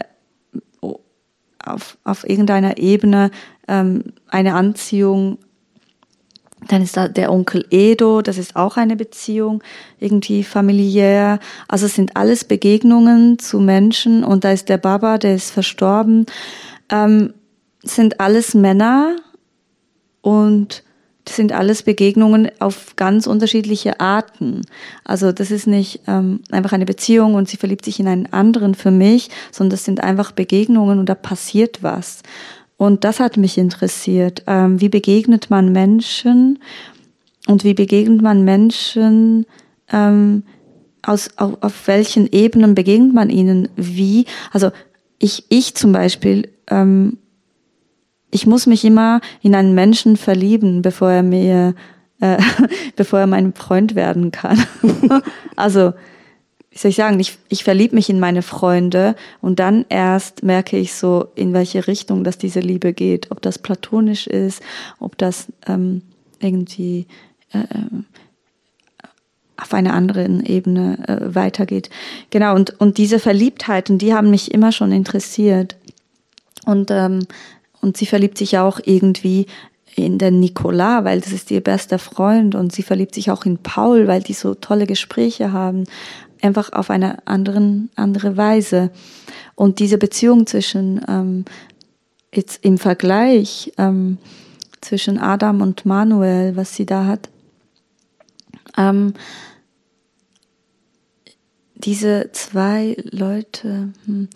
auf, 1.63 1.97
auf 2.03 2.27
irgendeiner 2.27 2.77
Ebene 2.77 3.31
ähm, 3.67 4.13
eine 4.27 4.55
Anziehung. 4.55 5.37
Dann 6.67 6.81
ist 6.81 6.97
da 6.97 7.07
der 7.07 7.31
Onkel 7.31 7.65
Edo, 7.69 8.23
das 8.23 8.39
ist 8.39 8.55
auch 8.55 8.75
eine 8.75 8.95
Beziehung, 8.95 9.63
irgendwie 9.99 10.43
familiär. 10.43 11.39
Also 11.67 11.85
es 11.85 11.93
sind 11.93 12.17
alles 12.17 12.43
Begegnungen 12.43 13.37
zu 13.37 13.59
Menschen 13.59 14.23
und 14.23 14.43
da 14.43 14.51
ist 14.51 14.67
der 14.67 14.77
Baba, 14.77 15.19
der 15.19 15.35
ist 15.35 15.51
verstorben. 15.51 16.25
Ähm, 16.89 17.33
sind 17.83 18.19
alles 18.19 18.55
Männer 18.55 19.15
und 20.21 20.83
das 21.25 21.35
sind 21.35 21.51
alles 21.51 21.83
Begegnungen 21.83 22.49
auf 22.59 22.95
ganz 22.95 23.27
unterschiedliche 23.27 23.99
Arten. 23.99 24.61
Also 25.03 25.31
das 25.31 25.51
ist 25.51 25.67
nicht 25.67 26.01
ähm, 26.07 26.41
einfach 26.51 26.71
eine 26.71 26.85
Beziehung 26.85 27.33
und 27.33 27.49
sie 27.49 27.57
verliebt 27.57 27.83
sich 27.83 27.99
in 27.99 28.07
einen 28.07 28.31
anderen 28.31 28.75
für 28.75 28.91
mich, 28.91 29.29
sondern 29.51 29.71
das 29.71 29.85
sind 29.85 30.01
einfach 30.01 30.31
Begegnungen 30.31 30.99
und 30.99 31.09
da 31.09 31.15
passiert 31.15 31.81
was. 31.81 32.21
Und 32.77 33.03
das 33.03 33.19
hat 33.19 33.37
mich 33.37 33.57
interessiert. 33.57 34.43
Ähm, 34.45 34.79
wie 34.79 34.89
begegnet 34.89 35.49
man 35.49 35.71
Menschen 35.71 36.59
und 37.47 37.63
wie 37.63 37.73
begegnet 37.73 38.21
man 38.21 38.43
Menschen, 38.43 39.45
ähm, 39.91 40.43
aus, 41.01 41.29
auf, 41.37 41.57
auf 41.61 41.87
welchen 41.87 42.31
Ebenen 42.31 42.75
begegnet 42.75 43.13
man 43.13 43.29
ihnen 43.29 43.69
wie? 43.75 44.25
Also 44.51 44.71
ich, 45.19 45.45
ich 45.49 45.75
zum 45.75 45.91
Beispiel 45.91 46.49
ähm, 46.69 47.17
ich 48.35 48.45
muss 48.45 48.67
mich 48.67 48.83
immer 48.83 49.21
in 49.41 49.55
einen 49.55 49.73
Menschen 49.73 50.17
verlieben, 50.17 50.81
bevor 50.81 51.09
er 51.09 51.23
mir, 51.23 51.73
äh, 52.19 52.37
bevor 52.97 53.19
er 53.21 53.27
mein 53.27 53.53
Freund 53.53 53.95
werden 53.95 54.31
kann. 54.31 54.61
also, 55.55 55.93
wie 56.69 56.77
soll 56.77 56.89
ich 56.89 56.97
sagen, 56.97 57.17
ich, 57.21 57.37
ich 57.47 57.63
verliebe 57.63 57.95
mich 57.95 58.09
in 58.09 58.19
meine 58.19 58.41
Freunde 58.41 59.15
und 59.39 59.59
dann 59.59 59.85
erst 59.87 60.43
merke 60.43 60.77
ich 60.77 60.93
so, 60.93 61.27
in 61.35 61.53
welche 61.53 61.87
Richtung 61.87 62.25
dass 62.25 62.37
diese 62.37 62.59
Liebe 62.59 62.91
geht. 62.91 63.31
Ob 63.31 63.41
das 63.41 63.57
platonisch 63.57 64.27
ist, 64.27 64.61
ob 64.99 65.17
das 65.17 65.47
ähm, 65.65 66.01
irgendwie 66.41 67.07
äh, 67.53 67.63
auf 69.55 69.73
einer 69.73 69.93
anderen 69.93 70.45
Ebene 70.45 71.07
äh, 71.07 71.33
weitergeht. 71.33 71.89
Genau, 72.31 72.53
und, 72.53 72.81
und 72.81 72.97
diese 72.97 73.19
Verliebtheiten, 73.19 73.97
die 73.97 74.13
haben 74.13 74.29
mich 74.29 74.53
immer 74.53 74.73
schon 74.73 74.91
interessiert. 74.91 75.77
Und 76.65 76.91
ähm, 76.91 77.25
und 77.85 77.97
sie 77.97 78.07
verliebt 78.07 78.39
sich 78.39 78.57
auch 78.57 78.79
irgendwie 78.83 79.45
in 79.95 80.17
den 80.17 80.39
Nicolas, 80.39 81.03
weil 81.05 81.21
das 81.21 81.31
ist 81.31 81.51
ihr 81.51 81.61
bester 81.61 81.99
Freund. 81.99 82.55
Und 82.55 82.73
sie 82.73 82.81
verliebt 82.81 83.13
sich 83.13 83.29
auch 83.29 83.45
in 83.45 83.59
Paul, 83.59 84.07
weil 84.07 84.23
die 84.23 84.33
so 84.33 84.55
tolle 84.55 84.87
Gespräche 84.87 85.51
haben, 85.51 85.83
einfach 86.41 86.73
auf 86.73 86.89
eine 86.89 87.25
anderen, 87.27 87.91
andere 87.95 88.37
Weise. 88.37 88.89
Und 89.53 89.77
diese 89.77 89.99
Beziehung 89.99 90.47
zwischen, 90.47 90.99
ähm, 91.07 91.45
jetzt 92.33 92.65
im 92.65 92.79
Vergleich 92.79 93.71
ähm, 93.77 94.17
zwischen 94.81 95.19
Adam 95.19 95.61
und 95.61 95.85
Manuel, 95.85 96.55
was 96.55 96.75
sie 96.75 96.87
da 96.87 97.05
hat, 97.05 97.29
ähm, 98.77 99.13
diese 101.75 102.31
zwei 102.31 102.97
Leute, 103.11 103.93
hm, 104.05 104.27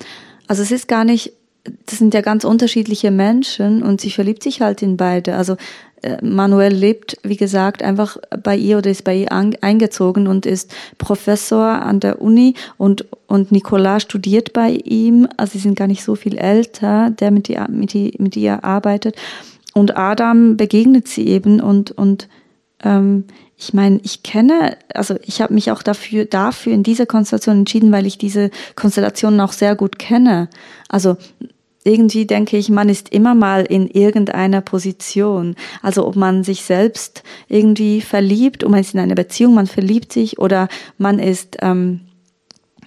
also 0.48 0.62
es 0.62 0.70
ist 0.70 0.88
gar 0.88 1.04
nicht 1.04 1.34
das 1.86 1.98
sind 1.98 2.14
ja 2.14 2.22
ganz 2.22 2.44
unterschiedliche 2.44 3.12
Menschen 3.12 3.84
und 3.84 4.02
sie 4.02 4.12
verliebt 4.12 4.44
sich 4.44 4.62
halt 4.62 4.82
in 4.82 4.98
beide. 4.98 5.36
Also 5.36 5.58
äh, 6.02 6.24
Manuel 6.24 6.74
lebt, 6.74 7.18
wie 7.24 7.36
gesagt, 7.36 7.84
einfach 7.84 8.18
bei 8.44 8.56
ihr 8.56 8.78
oder 8.78 8.90
ist 8.90 9.04
bei 9.04 9.16
ihr 9.16 9.32
eingezogen 9.32 10.28
und 10.28 10.46
ist 10.46 10.74
Professor 10.98 11.66
an 11.66 12.00
der 12.00 12.22
Uni 12.22 12.56
und, 12.78 13.06
und 13.28 13.52
Nicolas 13.52 14.04
studiert 14.04 14.54
bei 14.54 14.72
ihm. 14.72 15.28
Also 15.38 15.54
sie 15.54 15.60
sind 15.60 15.76
gar 15.78 15.88
nicht 15.88 16.04
so 16.04 16.16
viel 16.16 16.38
älter, 16.38 17.10
der 17.10 17.32
mit 17.32 17.50
ihr, 17.50 17.68
mit 17.70 17.94
ihr, 17.94 18.12
mit 18.18 18.38
ihr 18.38 18.64
arbeitet. 18.64 19.16
Und 19.74 19.98
Adam 19.98 20.58
begegnet 20.58 21.08
sie 21.08 21.28
eben 21.28 21.60
und, 21.60 21.92
und 21.92 22.28
ähm, 22.84 23.26
ich 23.60 23.74
meine, 23.74 24.00
ich 24.04 24.24
kenne, 24.24 24.78
also 24.94 25.16
ich 25.24 25.42
habe 25.42 25.54
mich 25.54 25.70
auch 25.70 25.84
dafür, 25.84 26.24
dafür 26.24 26.74
in 26.74 26.84
dieser 26.84 27.06
Konstellation 27.06 27.60
entschieden, 27.60 27.92
weil 27.92 28.06
ich 28.06 28.18
diese 28.18 28.52
Konstellationen 28.78 29.42
auch 29.42 29.52
sehr 29.52 29.76
gut 29.76 30.00
kenne. 30.00 30.48
Also 30.88 31.18
irgendwie 31.84 32.26
denke 32.26 32.56
ich, 32.56 32.70
man 32.70 32.88
ist 32.88 33.10
immer 33.10 33.36
mal 33.36 33.66
in 33.66 33.90
irgendeiner 33.90 34.62
Position. 34.62 35.56
Also 35.82 36.08
ob 36.08 36.16
man 36.16 36.46
sich 36.46 36.64
selbst 36.64 37.24
irgendwie 37.50 38.00
verliebt, 38.00 38.64
ob 38.64 38.72
man 38.72 38.80
ist 38.80 38.94
in 38.94 39.02
einer 39.02 39.16
Beziehung, 39.16 39.56
man 39.56 39.68
verliebt 39.68 40.14
sich 40.14 40.40
oder 40.40 40.70
man 40.98 41.20
ist, 41.20 41.58
ähm, 41.62 42.00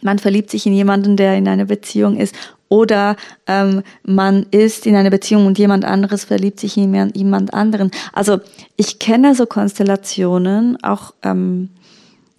man 0.00 0.18
verliebt 0.18 0.50
sich 0.50 0.66
in 0.66 0.72
jemanden, 0.72 1.18
der 1.18 1.36
in 1.36 1.48
einer 1.48 1.66
Beziehung 1.66 2.16
ist 2.16 2.34
oder 2.72 3.16
ähm, 3.46 3.82
man 4.04 4.46
ist 4.50 4.86
in 4.86 4.96
einer 4.96 5.10
Beziehung 5.10 5.44
und 5.44 5.58
jemand 5.58 5.84
anderes 5.84 6.24
verliebt 6.24 6.58
sich 6.58 6.78
in 6.78 7.12
jemand 7.14 7.52
anderen. 7.52 7.90
Also 8.14 8.40
ich 8.76 8.98
kenne 8.98 9.34
so 9.34 9.46
Konstellationen 9.46 10.82
auch 10.82 11.14
ähm, 11.22 11.70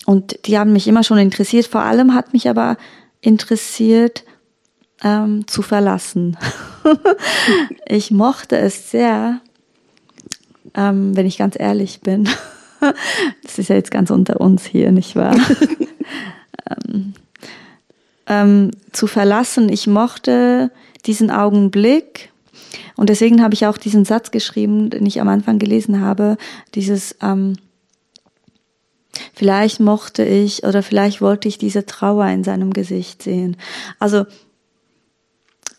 und 0.06 0.48
die 0.48 0.58
haben 0.58 0.74
mich 0.74 0.88
immer 0.88 1.04
schon 1.04 1.18
interessiert. 1.18 1.68
Vor 1.68 1.82
allem 1.82 2.13
hat 2.13 2.34
mich 2.34 2.50
aber 2.50 2.78
interessiert, 3.22 4.25
ähm, 5.04 5.48
zu 5.48 5.62
verlassen. 5.62 6.38
ich 7.86 8.12
mochte 8.12 8.58
es 8.58 8.92
sehr, 8.92 9.42
ähm, 10.74 11.16
wenn 11.16 11.25
ich 11.25 11.38
ganz 11.38 11.60
ehrlich 11.60 12.02
bin. 12.02 12.30
das 13.44 13.60
ist 13.60 13.70
ja 13.70 13.75
jetzt 13.75 13.92
ganz 13.92 14.10
unter 14.10 14.42
uns 14.42 14.66
hier, 14.66 14.92
nicht 14.92 15.16
wahr? 15.16 15.36
ähm, 16.90 17.13
ähm, 18.28 18.72
zu 18.92 19.08
verlassen. 19.08 19.70
Ich 19.70 19.88
mochte 19.88 20.72
diesen 21.06 21.32
Augenblick. 21.32 22.32
Und 22.96 23.10
deswegen 23.10 23.42
habe 23.42 23.53
ich 23.53 23.65
auch 23.65 23.77
diesen 23.77 24.06
Satz 24.06 24.32
geschrieben, 24.32 24.89
den 24.89 25.06
ich 25.06 25.22
am 25.22 25.27
Anfang 25.27 25.60
gelesen 25.60 26.01
habe, 26.01 26.38
dieses, 26.75 27.15
ähm, 27.22 27.58
vielleicht 29.34 29.80
mochte 29.80 30.24
ich 30.24 30.63
oder 30.63 30.84
vielleicht 30.84 31.22
wollte 31.22 31.48
ich 31.48 31.58
diese 31.58 31.86
Trauer 31.86 32.27
in 32.27 32.44
seinem 32.44 32.74
Gesicht 32.74 33.22
sehen. 33.22 33.58
Also 34.00 34.25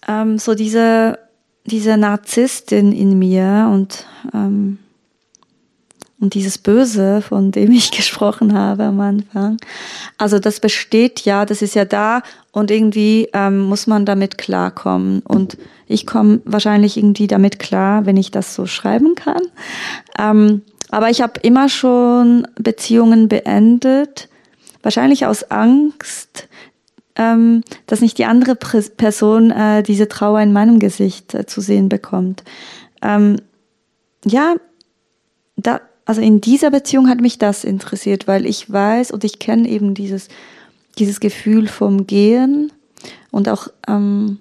ähm, 0.06 0.38
so 0.38 0.54
diese, 0.54 1.18
diese 1.64 1.96
Narzisstin 1.96 2.92
in 2.92 3.18
mir 3.18 3.70
und, 3.72 4.06
ähm, 4.32 4.78
und 6.24 6.32
dieses 6.32 6.56
Böse, 6.56 7.20
von 7.20 7.52
dem 7.52 7.70
ich 7.70 7.90
gesprochen 7.96 8.54
habe 8.54 8.84
am 8.84 8.98
Anfang. 9.00 9.58
Also 10.16 10.38
das 10.38 10.58
besteht 10.58 11.20
ja, 11.20 11.44
das 11.44 11.60
ist 11.60 11.74
ja 11.74 11.84
da 11.84 12.22
und 12.50 12.70
irgendwie 12.70 13.28
ähm, 13.34 13.60
muss 13.60 13.86
man 13.86 14.06
damit 14.06 14.38
klarkommen. 14.38 15.20
Und 15.20 15.58
ich 15.86 16.06
komme 16.06 16.40
wahrscheinlich 16.46 16.96
irgendwie 16.96 17.26
damit 17.26 17.58
klar, 17.58 18.06
wenn 18.06 18.16
ich 18.16 18.30
das 18.30 18.54
so 18.54 18.64
schreiben 18.64 19.14
kann. 19.14 19.42
Ähm, 20.18 20.62
aber 20.90 21.10
ich 21.10 21.20
habe 21.20 21.40
immer 21.42 21.68
schon 21.68 22.48
Beziehungen 22.54 23.28
beendet, 23.28 24.30
wahrscheinlich 24.82 25.26
aus 25.26 25.50
Angst, 25.50 26.48
ähm, 27.16 27.62
dass 27.86 28.00
nicht 28.00 28.16
die 28.16 28.24
andere 28.24 28.56
Person 28.56 29.50
äh, 29.50 29.82
diese 29.82 30.08
Trauer 30.08 30.40
in 30.40 30.54
meinem 30.54 30.78
Gesicht 30.78 31.34
äh, 31.34 31.44
zu 31.44 31.60
sehen 31.60 31.90
bekommt. 31.90 32.44
Ähm, 33.02 33.36
ja, 34.24 34.54
da, 35.56 35.80
also 36.06 36.20
in 36.20 36.40
dieser 36.40 36.70
Beziehung 36.70 37.08
hat 37.08 37.20
mich 37.20 37.38
das 37.38 37.64
interessiert, 37.64 38.26
weil 38.26 38.46
ich 38.46 38.70
weiß 38.70 39.11
und 39.11 39.25
ich 39.25 39.38
kenne 39.38 39.68
eben 39.68 39.94
dieses, 39.94 40.28
dieses 40.99 41.20
Gefühl 41.20 41.66
vom 41.66 42.06
Gehen 42.06 42.73
und 43.30 43.49
auch 43.49 43.68
ähm, 43.88 44.38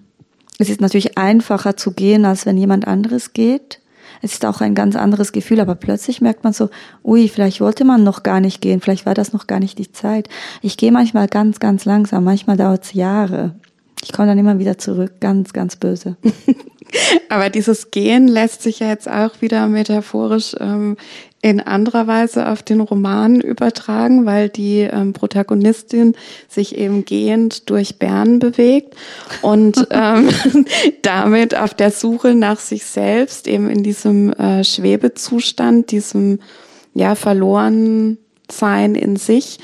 es 0.60 0.70
ist 0.70 0.82
natürlich 0.82 1.18
einfacher 1.18 1.78
zu 1.78 1.92
gehen, 1.92 2.26
als 2.26 2.46
wenn 2.46 2.58
jemand 2.58 2.88
anderes 2.88 3.34
geht. 3.34 3.80
es 4.22 4.34
ist 4.34 4.46
auch 4.46 4.62
ein 4.62 4.76
ganz 4.76 4.96
anderes 4.96 5.32
Gefühl, 5.32 5.60
aber 5.60 5.76
plötzlich 5.76 6.22
merkt 6.22 6.44
man 6.44 6.54
so, 6.54 6.70
ui, 7.04 7.28
vielleicht 7.28 7.60
wollte 7.60 7.84
man 7.84 8.04
noch 8.04 8.24
gar 8.24 8.40
nicht 8.40 8.62
gehen, 8.62 8.80
vielleicht 8.80 9.06
war 9.06 9.14
das 9.14 9.34
noch 9.34 9.48
gar 9.48 9.60
nicht 9.60 9.78
die 9.80 9.92
Zeit. 9.92 10.30
Ich 10.62 10.78
gehe 10.78 10.92
manchmal 10.92 11.28
ganz, 11.28 11.60
ganz 11.60 11.86
langsam, 11.86 12.24
manchmal 12.24 12.58
dauert 12.58 12.86
es 12.86 12.94
Jahre. 12.94 13.56
Ich 14.04 14.12
komme 14.12 14.28
dann 14.28 14.38
immer 14.38 14.60
wieder 14.60 14.78
zurück, 14.78 15.14
ganz, 15.20 15.54
ganz 15.54 15.76
böse. 15.76 16.18
Aber 17.30 17.50
dieses 17.50 17.90
Gehen 17.92 18.28
lässt 18.28 18.62
sich 18.62 18.80
ja 18.80 18.88
jetzt 18.88 19.10
auch 19.10 19.42
wieder 19.42 19.68
metaphorisch 19.68 20.56
ähm, 20.60 20.98
in 21.44 21.60
anderer 21.60 22.08
Weise 22.08 22.48
auf 22.48 22.64
den 22.64 22.80
Roman 22.80 23.42
übertragen, 23.42 24.26
weil 24.26 24.48
die 24.48 24.80
ähm, 24.80 25.12
Protagonistin 25.12 26.16
sich 26.48 26.78
eben 26.78 27.04
gehend 27.04 27.70
durch 27.70 28.00
Bern 28.00 28.40
bewegt 28.40 28.96
und 29.42 29.88
ähm, 29.92 30.30
damit 31.02 31.56
auf 31.56 31.74
der 31.74 31.92
Suche 31.92 32.34
nach 32.34 32.60
sich 32.60 32.86
selbst 32.86 33.50
eben 33.50 33.70
in 33.70 33.84
diesem 33.84 34.32
äh, 34.32 34.64
Schwebezustand, 34.64 35.92
diesem 35.92 36.40
ja 36.94 37.14
verloren 37.14 38.18
sein 38.50 38.96
in 38.96 39.18
sich. 39.18 39.60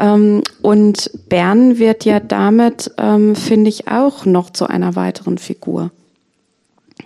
Ähm, 0.00 0.42
und 0.62 1.12
Bern 1.28 1.78
wird 1.78 2.04
ja 2.04 2.18
damit, 2.18 2.90
ähm, 2.98 3.36
finde 3.36 3.70
ich, 3.70 3.86
auch 3.86 4.26
noch 4.26 4.50
zu 4.50 4.66
einer 4.66 4.96
weiteren 4.96 5.38
Figur. 5.38 5.92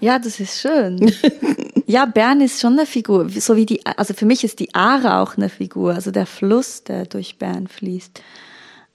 Ja, 0.01 0.19
das 0.19 0.41
ist 0.41 0.61
schön. 0.61 1.13
ja, 1.87 2.07
Bern 2.07 2.41
ist 2.41 2.61
schon 2.61 2.75
eine 2.75 2.87
Figur, 2.87 3.29
so 3.29 3.57
wie 3.57 3.67
die, 3.67 3.85
also 3.85 4.15
für 4.15 4.27
mich 4.27 4.45
ist 4.45 4.61
die 4.61 4.75
Aare 4.75 5.17
auch 5.17 5.37
eine 5.37 5.49
Figur, 5.49 5.95
also 5.95 6.11
der 6.11 6.27
Fluss, 6.27 6.85
der 6.85 7.07
durch 7.07 7.39
Bern 7.39 7.69
fließt. 7.69 8.23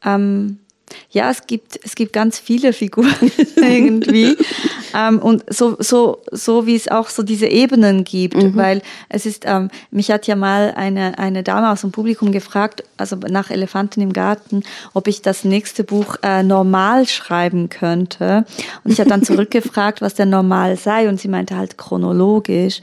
Ähm, 0.06 0.60
ja, 1.12 1.30
es 1.30 1.48
gibt, 1.48 1.80
es 1.84 1.96
gibt 1.96 2.14
ganz 2.14 2.40
viele 2.40 2.74
Figuren 2.74 3.32
irgendwie. 3.56 4.38
ähm, 4.96 5.20
und 5.20 5.44
so, 5.54 5.76
so, 5.80 6.22
so 6.32 6.66
wie 6.66 6.76
es 6.76 6.88
auch 6.88 7.10
so 7.10 7.24
diese 7.24 7.48
Ebenen 7.48 8.04
gibt, 8.04 8.36
mhm. 8.36 8.56
weil 8.56 8.82
es 9.10 9.26
ist, 9.26 9.44
ähm, 9.46 9.70
mich 9.92 10.12
hat 10.12 10.28
ja 10.28 10.36
mal 10.36 10.74
eine, 10.76 11.18
eine 11.18 11.44
Dame 11.44 11.72
aus 11.72 11.82
dem 11.82 11.92
Publikum 11.92 12.32
gefragt, 12.32 12.84
also 12.98 13.16
nach 13.16 13.50
Elefanten 13.50 14.02
im 14.02 14.14
Garten, 14.14 14.64
ob 14.94 15.08
ich 15.08 15.22
das 15.22 15.44
nächste 15.44 15.84
Buch 15.84 16.18
äh, 16.24 16.44
normal 16.44 17.08
schreiben 17.08 17.70
könnte. 17.70 18.46
Und 18.84 18.92
ich 18.92 19.00
habe 19.00 19.10
dann 19.10 19.24
zurückgefragt, 19.30 20.02
was 20.02 20.16
denn 20.16 20.30
normal 20.30 20.78
sei. 20.78 21.10
Und 21.10 21.20
sie 21.20 21.28
meinte 21.28 21.56
halt 21.56 21.78
chronologisch. 21.78 22.82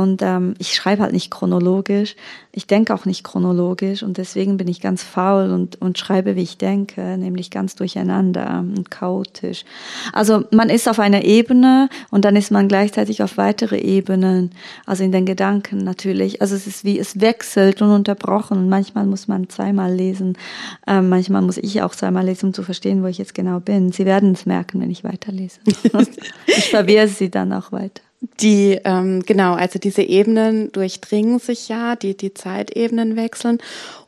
Und 0.00 0.22
ähm, 0.22 0.54
ich 0.58 0.74
schreibe 0.74 1.02
halt 1.02 1.12
nicht 1.12 1.30
chronologisch. 1.30 2.16
Ich 2.52 2.66
denke 2.66 2.94
auch 2.94 3.06
nicht 3.06 3.24
chronologisch 3.24 4.02
und 4.02 4.18
deswegen 4.18 4.58
bin 4.58 4.68
ich 4.68 4.82
ganz 4.82 5.02
faul 5.02 5.50
und, 5.50 5.80
und 5.80 5.98
schreibe, 5.98 6.36
wie 6.36 6.42
ich 6.42 6.58
denke, 6.58 7.16
nämlich 7.16 7.50
ganz 7.50 7.76
durcheinander 7.76 8.60
und 8.60 8.90
chaotisch. 8.90 9.64
Also 10.12 10.44
man 10.50 10.68
ist 10.68 10.86
auf 10.86 10.98
einer 10.98 11.24
Ebene 11.24 11.88
und 12.10 12.26
dann 12.26 12.36
ist 12.36 12.50
man 12.50 12.68
gleichzeitig 12.68 13.22
auf 13.22 13.38
weitere 13.38 13.78
Ebenen, 13.78 14.50
also 14.84 15.02
in 15.02 15.12
den 15.12 15.24
Gedanken 15.24 15.78
natürlich. 15.78 16.42
Also 16.42 16.54
es 16.54 16.66
ist 16.66 16.84
wie, 16.84 16.98
es 16.98 17.22
wechselt 17.22 17.80
und 17.80 17.90
unterbrochen 17.90 18.58
und 18.58 18.68
manchmal 18.68 19.06
muss 19.06 19.28
man 19.28 19.48
zweimal 19.48 19.92
lesen, 19.92 20.36
ähm, 20.86 21.08
manchmal 21.08 21.40
muss 21.40 21.56
ich 21.56 21.80
auch 21.80 21.94
zweimal 21.94 22.26
lesen, 22.26 22.46
um 22.46 22.54
zu 22.54 22.62
verstehen, 22.62 23.02
wo 23.02 23.06
ich 23.06 23.16
jetzt 23.16 23.34
genau 23.34 23.60
bin. 23.60 23.92
Sie 23.92 24.04
werden 24.04 24.32
es 24.32 24.44
merken, 24.44 24.80
wenn 24.82 24.90
ich 24.90 25.04
weiterlese. 25.04 25.60
ich 26.46 26.68
verwehre 26.68 27.08
sie 27.08 27.30
dann 27.30 27.54
auch 27.54 27.72
weiter. 27.72 28.02
Die, 28.40 28.78
ähm, 28.84 29.24
genau, 29.26 29.54
also 29.54 29.80
diese 29.80 30.02
Ebenen 30.02 30.70
durchdringen 30.70 31.40
sich 31.40 31.68
ja, 31.68 31.96
die, 31.96 32.16
die 32.16 32.32
Zeitebenen 32.32 33.16
wechseln. 33.16 33.58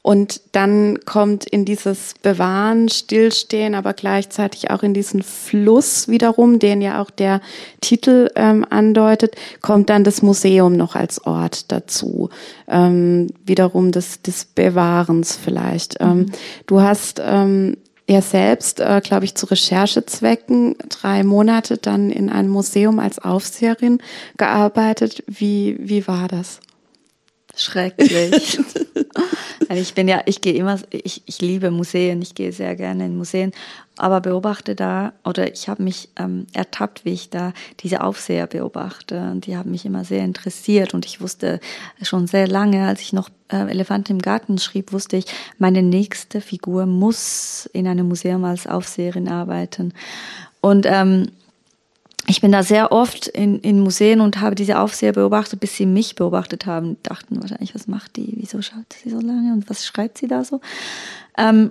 Und 0.03 0.41
dann 0.53 1.01
kommt 1.05 1.47
in 1.47 1.65
dieses 1.65 2.15
Bewahren, 2.23 2.89
Stillstehen, 2.89 3.75
aber 3.75 3.93
gleichzeitig 3.93 4.71
auch 4.71 4.85
in 4.85 4.95
diesen 4.95 5.23
Fluss 5.23 6.07
wiederum, 6.07 6.61
den 6.61 6.81
ja 6.81 7.03
auch 7.03 7.11
der 7.11 7.41
Titel 7.81 8.31
ähm, 8.37 8.65
andeutet, 8.69 9.35
kommt 9.63 9.91
dann 9.91 10.05
das 10.05 10.23
Museum 10.23 10.77
noch 10.77 10.95
als 10.95 11.27
Ort 11.27 11.73
dazu. 11.73 12.29
Ähm, 12.69 13.29
wiederum 13.45 13.91
des, 13.91 14.23
des 14.23 14.45
Bewahrens 14.45 15.37
vielleicht. 15.37 15.97
Ähm, 16.01 16.19
mhm. 16.19 16.27
du 16.67 16.83
hast 16.83 17.21
ähm, 17.25 17.79
er 18.07 18.23
selbst, 18.23 18.81
äh, 18.81 19.01
glaube 19.03 19.25
ich, 19.25 19.35
zu 19.35 19.47
Recherchezwecken 19.47 20.77
drei 20.89 21.25
Monate 21.25 21.79
dann 21.79 22.11
in 22.11 22.29
einem 22.29 22.51
Museum 22.51 22.99
als 22.99 23.19
Aufseherin 23.19 23.99
gearbeitet. 24.37 25.23
Wie, 25.27 25.77
wie 25.81 26.07
war 26.07 26.29
das? 26.29 26.61
Schrecklich. 27.57 28.59
ich 29.69 29.95
bin 29.95 30.09
ja, 30.09 30.23
ich 30.27 30.41
gehe 30.41 30.55
immer, 30.55 30.79
ich, 30.91 31.23
ich 31.27 31.41
liebe 31.41 31.71
Museen, 31.71 32.23
ich 32.23 32.35
gehe 32.35 32.53
sehr 32.53 32.77
gerne 32.77 33.07
in 33.07 33.17
Museen, 33.17 33.53
aber 33.97 34.21
beobachte 34.21 34.75
da, 34.75 35.13
oder 35.25 35.53
ich 35.53 35.69
habe 35.69 35.83
mich 35.83 36.09
ähm, 36.17 36.47
ertappt, 36.53 37.05
wie 37.05 37.13
ich 37.13 37.31
da 37.31 37.53
diese 37.81 38.03
Aufseher 38.03 38.47
beobachte. 38.47 39.31
Und 39.31 39.47
die 39.47 39.57
haben 39.57 39.71
mich 39.71 39.85
immer 39.85 40.05
sehr 40.05 40.25
interessiert. 40.25 40.95
Und 40.95 41.07
ich 41.07 41.21
wusste 41.21 41.61
schon 42.03 42.27
sehr 42.27 42.49
lange, 42.49 42.89
als 42.89 43.01
ich 43.01 43.13
noch 43.13 43.31
äh, 43.49 43.71
Elefant 43.71 44.11
im 44.11 44.21
Garten 44.21 44.59
schrieb, 44.59 44.93
wusste 44.93 45.17
ich, 45.17 45.27
meine 45.59 45.83
nächste 45.83 46.41
Figur 46.41 46.87
muss 46.87 47.69
in 47.73 47.87
einem 47.87 48.09
Museum 48.09 48.45
als 48.45 48.67
Aufseherin 48.67 49.29
arbeiten. 49.29 49.93
Und 50.61 50.87
ähm, 50.87 51.31
ich 52.27 52.41
bin 52.41 52.53
da 52.53 52.63
sehr 52.63 52.91
oft 52.91 53.27
in, 53.27 53.59
in 53.61 53.81
Museen 53.81 54.21
und 54.21 54.41
habe 54.41 54.55
diese 54.55 54.79
Aufseher 54.79 55.13
beobachtet, 55.13 55.61
bis 55.61 55.77
sie 55.77 55.87
mich 55.87 56.15
beobachtet 56.15 56.65
haben. 56.65 56.97
Dachten 57.03 57.41
wahrscheinlich, 57.41 57.75
was 57.75 57.87
macht 57.87 58.17
die? 58.17 58.35
Wieso 58.37 58.63
schaut 58.63 58.93
sie 59.03 59.11
so 59.11 59.21
lange 59.21 59.53
und 59.53 59.69
was 59.69 59.85
schreibt 59.85 60.19
sie 60.19 60.27
da 60.27 60.45
so? 60.45 60.61
Ähm, 61.37 61.71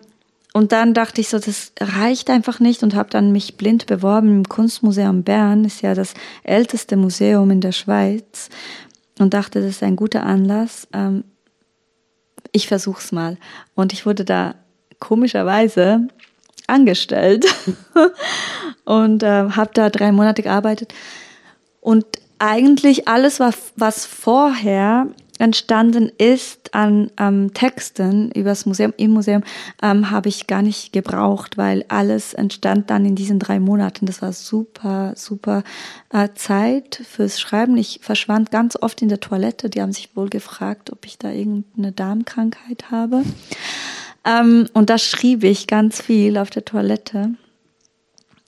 und 0.54 0.72
dann 0.72 0.94
dachte 0.94 1.20
ich 1.20 1.30
so, 1.30 1.40
das 1.40 1.72
reicht 1.80 2.30
einfach 2.30 2.60
nicht 2.60 2.84
und 2.84 2.94
habe 2.94 3.10
dann 3.10 3.32
mich 3.32 3.58
blind 3.58 3.88
beworben 3.88 4.30
im 4.30 4.44
Kunstmuseum 4.48 5.24
Bern. 5.24 5.66
Ist 5.66 5.82
ja 5.82 5.96
das 5.96 6.14
älteste 6.44 6.96
Museum 6.96 7.50
in 7.50 7.60
der 7.60 7.72
Schweiz 7.72 8.50
und 9.18 9.34
dachte, 9.34 9.62
das 9.62 9.72
ist 9.72 9.84
ein 9.84 9.96
guter 9.96 10.24
Anlass. 10.24 10.88
Ähm, 10.94 11.24
ich 12.52 12.68
versuch's 12.68 13.12
mal. 13.12 13.38
Und 13.74 13.94
ich 13.94 14.06
wurde 14.06 14.24
da 14.24 14.54
komischerweise 15.00 16.08
angestellt 16.68 17.46
und 18.86 19.24
äh, 19.24 19.50
habe 19.52 19.72
da 19.74 19.90
drei 19.90 20.12
Monate 20.12 20.44
gearbeitet. 20.44 20.94
Und 21.82 22.06
eigentlich 22.40 23.08
alles, 23.08 23.40
was, 23.40 23.74
was 23.76 24.06
vorher 24.06 25.08
entstanden 25.40 26.12
ist 26.18 26.74
an 26.76 27.12
ähm, 27.20 27.54
Texten 27.54 28.32
übers 28.32 28.66
Museum, 28.66 28.94
im 28.98 29.12
Museum, 29.12 29.44
ähm, 29.82 30.12
habe 30.12 30.30
ich 30.30 30.48
gar 30.48 30.62
nicht 30.62 30.94
gebraucht, 30.94 31.58
weil 31.58 31.86
alles 31.88 32.34
entstand 32.34 32.90
dann 32.90 33.06
in 33.06 33.16
diesen 33.16 33.40
drei 33.40 33.60
Monaten. 33.60 34.06
Das 34.06 34.22
war 34.22 34.32
super, 34.32 35.14
super 35.16 35.64
äh, 36.12 36.30
Zeit 36.36 37.02
fürs 37.10 37.40
Schreiben. 37.40 37.78
Ich 37.78 38.00
verschwand 38.02 38.52
ganz 38.52 38.76
oft 38.82 39.02
in 39.02 39.10
der 39.10 39.20
Toilette. 39.20 39.70
Die 39.70 39.82
haben 39.82 39.92
sich 39.92 40.16
wohl 40.16 40.30
gefragt, 40.30 40.92
ob 40.92 41.06
ich 41.06 41.18
da 41.18 41.32
irgendeine 41.32 41.92
Darmkrankheit 41.92 42.92
habe. 42.92 43.24
Ähm, 44.26 44.68
und 44.74 44.90
da 44.90 44.98
schrieb 44.98 45.44
ich 45.44 45.68
ganz 45.68 46.02
viel 46.02 46.38
auf 46.38 46.50
der 46.50 46.66
Toilette 46.66 47.32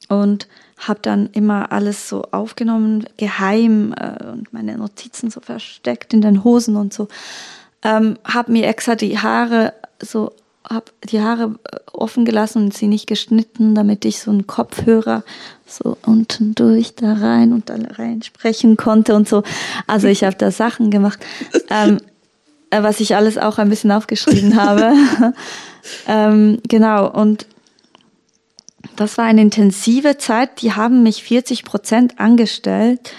und 0.10 0.48
habe 0.78 1.00
dann 1.02 1.30
immer 1.32 1.72
alles 1.72 2.10
so 2.10 2.24
aufgenommen, 2.32 3.06
geheim 3.18 3.94
äh, 3.94 4.26
und 4.26 4.54
meine 4.54 4.78
Notizen 4.78 5.30
so 5.30 5.40
versteckt 5.42 6.14
in 6.14 6.22
den 6.22 6.44
Hosen 6.44 6.76
und 6.76 6.94
so. 6.94 7.08
Ähm, 7.84 8.18
habe 8.24 8.52
mir 8.52 8.68
extra 8.68 8.96
die 8.96 9.20
Haare 9.20 9.74
so 10.02 10.32
habe 10.70 10.86
die 11.04 11.22
Haare 11.22 11.56
äh, 11.72 11.78
offen 11.94 12.26
gelassen 12.26 12.64
und 12.64 12.74
sie 12.74 12.88
nicht 12.88 13.08
geschnitten, 13.08 13.76
damit 13.76 14.06
ich 14.06 14.20
so 14.20 14.32
einen 14.32 14.48
Kopfhörer 14.48 15.24
so 15.66 15.98
unten 16.06 16.56
durch 16.56 16.96
da 16.96 17.14
rein 17.14 17.54
und 17.54 17.70
da 17.70 17.76
rein 17.98 18.22
sprechen 18.22 18.78
konnte 18.78 19.16
und 19.16 19.28
so. 19.28 19.44
Also 19.88 20.08
ich 20.08 20.24
habe 20.24 20.36
da 20.36 20.52
Sachen 20.52 20.92
gemacht. 20.92 21.20
Ähm, 21.70 21.98
äh, 21.98 22.00
was 22.84 23.00
ich 23.00 23.16
alles 23.16 23.38
auch 23.38 23.58
ein 23.58 23.70
bisschen 23.70 23.92
aufgeschrieben 23.92 24.56
habe. 24.62 24.94
ähm, 26.08 26.60
genau, 26.68 27.10
und 27.10 27.48
das 28.96 29.18
war 29.18 29.26
eine 29.26 29.42
intensive 29.42 30.18
Zeit. 30.18 30.62
Die 30.62 30.74
haben 30.74 31.04
mich 31.04 31.24
40 31.24 31.66
Prozent 31.66 32.20
angestellt. 32.20 33.14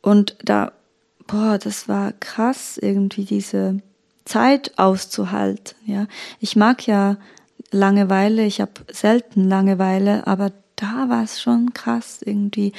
Und 0.00 0.36
da, 0.44 0.72
boah, 1.26 1.58
das 1.58 1.88
war 1.88 2.12
krass, 2.12 2.78
irgendwie 2.80 3.24
diese 3.24 3.80
Zeit 4.24 4.72
auszuhalten. 4.78 5.74
Ja, 5.86 6.06
ich 6.40 6.56
mag 6.56 6.86
ja 6.86 7.16
Langeweile. 7.70 8.44
Ich 8.44 8.60
habe 8.60 8.72
selten 8.90 9.48
Langeweile, 9.48 10.26
aber 10.26 10.52
da 10.76 11.08
war 11.08 11.22
es 11.22 11.40
schon 11.40 11.72
krass 11.72 12.20
irgendwie. 12.24 12.72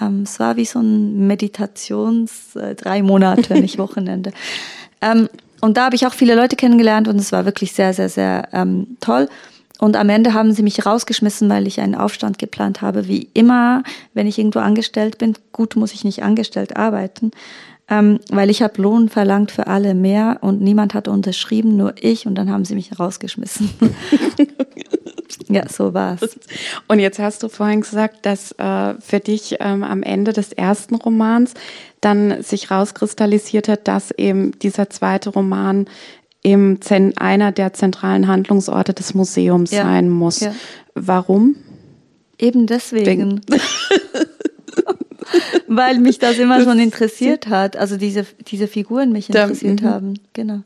Ähm, 0.00 0.22
es 0.22 0.40
war 0.40 0.56
wie 0.56 0.64
so 0.64 0.80
ein 0.80 1.26
Meditations 1.26 2.56
äh, 2.56 2.74
drei 2.74 3.02
Monate, 3.02 3.54
nicht 3.60 3.78
Wochenende. 3.78 4.32
Ähm, 5.00 5.28
und 5.60 5.76
da 5.76 5.86
habe 5.86 5.96
ich 5.96 6.06
auch 6.06 6.12
viele 6.12 6.34
Leute 6.34 6.56
kennengelernt 6.56 7.08
und 7.08 7.16
es 7.16 7.32
war 7.32 7.44
wirklich 7.44 7.72
sehr, 7.72 7.94
sehr, 7.94 8.08
sehr 8.08 8.48
ähm, 8.52 8.96
toll. 9.00 9.28
Und 9.78 9.96
am 9.96 10.08
Ende 10.08 10.34
haben 10.34 10.52
sie 10.52 10.62
mich 10.62 10.86
rausgeschmissen, 10.86 11.48
weil 11.50 11.66
ich 11.66 11.80
einen 11.80 11.94
Aufstand 11.94 12.38
geplant 12.38 12.80
habe. 12.80 13.08
Wie 13.08 13.28
immer, 13.34 13.82
wenn 14.14 14.26
ich 14.26 14.38
irgendwo 14.38 14.60
angestellt 14.60 15.18
bin, 15.18 15.34
gut 15.52 15.76
muss 15.76 15.92
ich 15.92 16.04
nicht 16.04 16.22
angestellt 16.22 16.76
arbeiten, 16.76 17.32
ähm, 17.88 18.20
weil 18.30 18.50
ich 18.50 18.62
habe 18.62 18.80
Lohn 18.80 19.08
verlangt 19.08 19.50
für 19.50 19.66
alle 19.66 19.94
mehr 19.94 20.38
und 20.40 20.60
niemand 20.60 20.94
hat 20.94 21.08
unterschrieben, 21.08 21.76
nur 21.76 21.94
ich 22.00 22.26
und 22.26 22.34
dann 22.34 22.50
haben 22.50 22.64
sie 22.64 22.74
mich 22.74 22.98
rausgeschmissen. 22.98 23.70
Ja, 25.48 25.68
so 25.68 25.94
war's. 25.94 26.38
Und 26.88 27.00
jetzt 27.00 27.18
hast 27.18 27.42
du 27.42 27.48
vorhin 27.48 27.80
gesagt, 27.80 28.24
dass 28.26 28.52
äh, 28.52 28.94
für 29.00 29.20
dich 29.20 29.56
ähm, 29.60 29.82
am 29.82 30.02
Ende 30.02 30.32
des 30.32 30.52
ersten 30.52 30.94
Romans 30.94 31.54
dann 32.00 32.42
sich 32.42 32.70
rauskristallisiert 32.70 33.68
hat, 33.68 33.88
dass 33.88 34.10
eben 34.10 34.58
dieser 34.60 34.90
zweite 34.90 35.30
Roman 35.30 35.86
eben 36.42 36.78
einer 37.16 37.52
der 37.52 37.72
zentralen 37.72 38.28
Handlungsorte 38.28 38.94
des 38.94 39.14
Museums 39.14 39.70
ja. 39.70 39.82
sein 39.82 40.08
muss. 40.10 40.40
Ja. 40.40 40.54
Warum? 40.94 41.56
Eben 42.38 42.66
deswegen. 42.66 43.40
Weil 45.68 45.98
mich 45.98 46.18
das 46.18 46.38
immer 46.38 46.62
schon 46.62 46.78
interessiert 46.78 47.48
hat. 47.48 47.76
Also 47.76 47.96
diese, 47.96 48.26
diese 48.46 48.68
Figuren 48.68 49.12
mich 49.12 49.28
interessiert 49.28 49.82
da, 49.82 49.86
mhm. 49.86 49.90
haben. 49.90 50.14
Genau. 50.32 50.60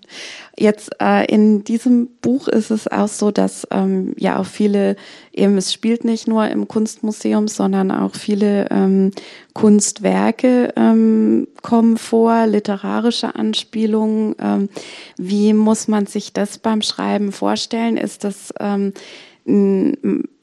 Jetzt 0.58 0.90
äh, 1.00 1.24
in 1.32 1.64
diesem 1.64 2.08
Buch 2.20 2.48
ist 2.48 2.70
es 2.70 2.88
auch 2.88 3.08
so, 3.08 3.30
dass 3.30 3.66
ähm, 3.70 4.14
ja 4.18 4.38
auch 4.38 4.46
viele, 4.46 4.96
eben 5.32 5.56
es 5.56 5.72
spielt 5.72 6.04
nicht 6.04 6.26
nur 6.26 6.48
im 6.48 6.66
Kunstmuseum, 6.68 7.48
sondern 7.48 7.90
auch 7.90 8.14
viele 8.14 8.66
ähm, 8.70 9.12
Kunstwerke 9.54 10.72
ähm, 10.76 11.48
kommen 11.62 11.96
vor, 11.96 12.46
literarische 12.46 13.34
Anspielungen. 13.34 14.34
Ähm, 14.40 14.68
wie 15.16 15.52
muss 15.52 15.88
man 15.88 16.06
sich 16.06 16.32
das 16.32 16.58
beim 16.58 16.82
Schreiben 16.82 17.32
vorstellen? 17.32 17.96
Ist 17.96 18.24
das 18.24 18.52
ähm, 18.60 18.92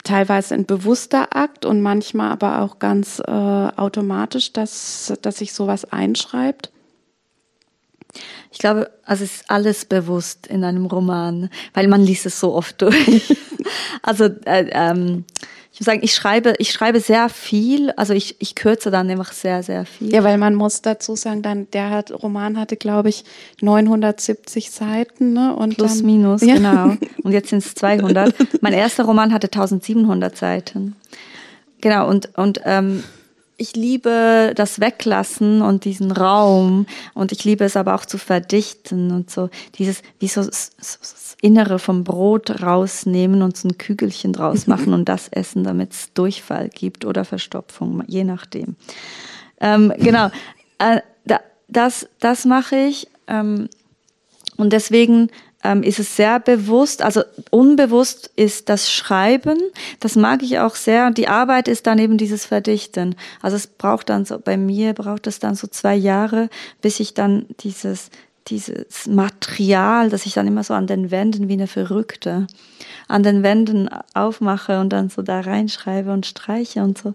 teilweise 0.06 0.54
ein 0.54 0.66
bewusster 0.66 1.36
Akt 1.36 1.66
und 1.66 1.82
manchmal 1.82 2.32
aber 2.32 2.62
auch 2.62 2.80
ganz 2.80 3.20
äh, 3.20 3.32
automatisch, 3.32 4.54
dass, 4.54 5.14
dass 5.22 5.38
sich 5.40 5.54
sowas 5.54 5.86
einschreibt? 5.86 6.72
Ich 8.52 8.60
glaube, 8.60 8.90
also 9.04 9.26
es 9.26 9.38
ist 9.38 9.52
alles 9.52 9.84
bewusst 9.84 10.48
in 10.48 10.64
einem 10.64 10.86
Roman, 10.86 11.50
weil 11.74 11.90
man 11.90 12.02
liest 12.02 12.26
es 12.26 12.40
so 12.40 12.54
oft 12.54 12.82
durch. 12.82 13.36
also 14.02 14.26
äh, 14.46 14.70
ähm, 14.72 15.26
ich 15.76 15.82
muss 15.82 15.88
sagen, 15.88 16.00
ich 16.04 16.16
schreibe, 16.16 16.54
ich 16.58 16.72
schreibe 16.72 17.02
sehr 17.02 17.28
viel, 17.28 17.92
also 17.98 18.14
ich, 18.14 18.38
ich 18.40 18.56
kürze 18.56 18.92
dann 18.92 19.10
einfach 19.10 19.34
sehr, 19.34 19.62
sehr 19.62 19.86
viel. 19.86 20.14
Ja, 20.14 20.24
weil 20.24 20.38
man 20.38 20.56
muss 20.56 20.82
dazu 20.82 21.18
sagen, 21.18 21.42
dann 21.42 21.70
der 21.72 21.90
hat, 21.90 22.12
Roman 22.24 22.58
hatte, 22.58 22.78
glaube 22.78 23.10
ich, 23.10 23.26
970 23.60 24.72
Seiten, 24.72 25.34
ne? 25.34 25.54
Und 25.54 25.76
Plus, 25.76 25.98
dann, 25.98 26.06
minus, 26.06 26.42
ja. 26.44 26.56
genau. 26.56 26.96
Und 27.24 27.34
jetzt 27.34 27.50
sind 27.50 27.58
es 27.58 27.76
200. 27.76 28.34
mein 28.62 28.72
erster 28.72 29.04
Roman 29.04 29.34
hatte 29.34 29.48
1700 29.48 30.38
Seiten. 30.38 30.96
Genau, 31.82 32.08
und, 32.08 32.38
und 32.38 32.62
ähm, 32.64 33.04
ich 33.58 33.76
liebe 33.76 34.54
das 34.56 34.80
Weglassen 34.80 35.62
und 35.62 35.86
diesen 35.86 36.12
Raum 36.12 36.86
und 37.14 37.32
ich 37.32 37.44
liebe 37.44 37.64
es 37.64 37.78
aber 37.78 37.96
auch 37.96 38.06
zu 38.06 38.18
verdichten 38.18 39.12
und 39.12 39.30
so 39.30 39.50
dieses 39.78 40.02
wie 40.20 40.28
so, 40.28 40.44
so, 40.44 40.50
so 40.80 41.36
Innere 41.42 41.80
vom 41.80 42.04
Brot 42.04 42.62
rausnehmen 42.62 43.42
und 43.42 43.56
so 43.56 43.68
ein 43.68 43.78
Kügelchen 43.78 44.34
draus 44.34 44.68
machen 44.68 44.94
und 44.94 45.08
das 45.08 45.28
essen, 45.30 45.64
damit 45.64 45.94
es 45.94 46.14
Durchfall 46.14 46.70
gibt 46.70 47.06
oder 47.06 47.24
Verstopfung, 47.24 48.04
je 48.08 48.24
nachdem. 48.24 48.76
Ähm, 49.62 49.94
genau, 49.98 50.30
äh, 50.80 51.02
da, 51.26 51.40
das, 51.68 52.08
das 52.20 52.46
mache 52.46 52.76
ich. 52.76 53.08
Ähm, 53.28 53.70
und 54.58 54.72
deswegen 54.72 55.30
ähm, 55.66 55.82
ist 55.82 56.00
es 56.00 56.16
sehr 56.16 56.40
bewusst, 56.40 57.02
also 57.02 57.24
unbewusst 57.50 58.30
ist 58.36 58.70
das 58.70 58.92
Schreiben, 58.92 59.58
das 60.00 60.16
mag 60.16 60.44
ich 60.44 60.60
auch 60.60 60.76
sehr. 60.76 61.10
Die 61.10 61.28
Arbeit 61.28 61.68
ist 61.68 61.88
dann 61.88 61.98
eben 61.98 62.18
dieses 62.18 62.46
Verdichten. 62.46 63.16
Also 63.42 63.58
es 63.58 63.66
braucht 63.66 64.10
dann 64.10 64.26
so, 64.26 64.38
bei 64.38 64.58
mir 64.58 64.94
braucht 64.94 65.26
es 65.26 65.40
dann 65.40 65.56
so 65.56 65.68
zwei 65.68 65.96
Jahre, 65.96 66.50
bis 66.82 67.00
ich 67.00 67.16
dann 67.16 67.48
dieses 67.62 68.12
dieses 68.48 69.08
Material, 69.08 70.10
das 70.10 70.26
ich 70.26 70.34
dann 70.34 70.48
immer 70.48 70.64
so 70.64 70.74
an 70.74 70.88
den 70.88 71.12
Wänden 71.12 71.48
wie 71.48 71.54
eine 71.54 71.68
Verrückte 71.68 72.48
an 73.08 73.24
den 73.24 73.44
Wänden 73.44 73.90
aufmache 74.14 74.80
und 74.80 74.90
dann 74.90 75.10
so 75.10 75.22
da 75.22 75.42
reinschreibe 75.42 76.12
und 76.12 76.26
streiche 76.26 76.82
und 76.82 76.98
so, 76.98 77.14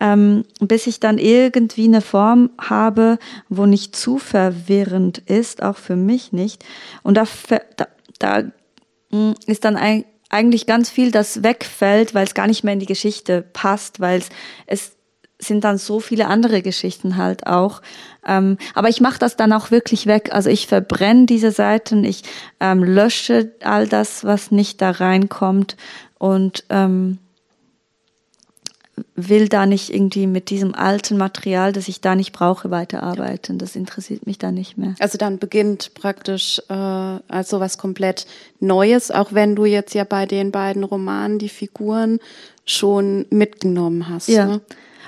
ähm, 0.00 0.44
bis 0.60 0.86
ich 0.86 1.00
dann 1.00 1.18
irgendwie 1.18 1.84
eine 1.84 2.00
Form 2.00 2.50
habe, 2.58 3.18
wo 3.48 3.66
nicht 3.66 3.96
zu 3.96 4.18
verwirrend 4.18 5.18
ist, 5.18 5.62
auch 5.62 5.76
für 5.76 5.96
mich 5.96 6.32
nicht. 6.32 6.64
Und 7.02 7.16
da, 7.16 7.24
da, 7.76 7.86
da 8.18 8.42
hm, 9.10 9.34
ist 9.46 9.64
dann 9.64 9.76
eigentlich 10.30 10.66
ganz 10.66 10.90
viel, 10.90 11.10
das 11.10 11.42
wegfällt, 11.42 12.14
weil 12.14 12.26
es 12.26 12.34
gar 12.34 12.46
nicht 12.46 12.64
mehr 12.64 12.74
in 12.74 12.80
die 12.80 12.86
Geschichte 12.86 13.42
passt, 13.42 14.00
weil 14.00 14.22
es 14.66 14.93
sind 15.44 15.64
dann 15.64 15.78
so 15.78 16.00
viele 16.00 16.26
andere 16.26 16.62
Geschichten 16.62 17.16
halt 17.16 17.46
auch. 17.46 17.82
Ähm, 18.26 18.58
aber 18.74 18.88
ich 18.88 19.00
mache 19.00 19.18
das 19.18 19.36
dann 19.36 19.52
auch 19.52 19.70
wirklich 19.70 20.06
weg. 20.06 20.30
Also 20.32 20.50
ich 20.50 20.66
verbrenne 20.66 21.26
diese 21.26 21.50
Seiten, 21.50 22.04
ich 22.04 22.22
ähm, 22.60 22.82
lösche 22.82 23.52
all 23.62 23.86
das, 23.86 24.24
was 24.24 24.50
nicht 24.50 24.80
da 24.80 24.90
reinkommt 24.90 25.76
und 26.18 26.64
ähm, 26.70 27.18
will 29.16 29.48
da 29.48 29.66
nicht 29.66 29.92
irgendwie 29.92 30.26
mit 30.26 30.50
diesem 30.50 30.74
alten 30.74 31.16
Material, 31.16 31.72
das 31.72 31.88
ich 31.88 32.00
da 32.00 32.14
nicht 32.14 32.32
brauche, 32.32 32.70
weiterarbeiten. 32.70 33.58
Das 33.58 33.76
interessiert 33.76 34.26
mich 34.26 34.38
da 34.38 34.52
nicht 34.52 34.76
mehr. 34.76 34.94
Also 34.98 35.18
dann 35.18 35.38
beginnt 35.38 35.94
praktisch 35.94 36.60
äh, 36.68 36.72
also 36.72 37.60
was 37.60 37.78
komplett 37.78 38.26
Neues, 38.60 39.10
auch 39.10 39.32
wenn 39.32 39.56
du 39.56 39.64
jetzt 39.64 39.94
ja 39.94 40.04
bei 40.04 40.26
den 40.26 40.50
beiden 40.52 40.84
Romanen 40.84 41.38
die 41.38 41.48
Figuren 41.48 42.18
schon 42.64 43.26
mitgenommen 43.30 44.08
hast. 44.08 44.28
Ja. 44.28 44.46
Ne? 44.46 44.60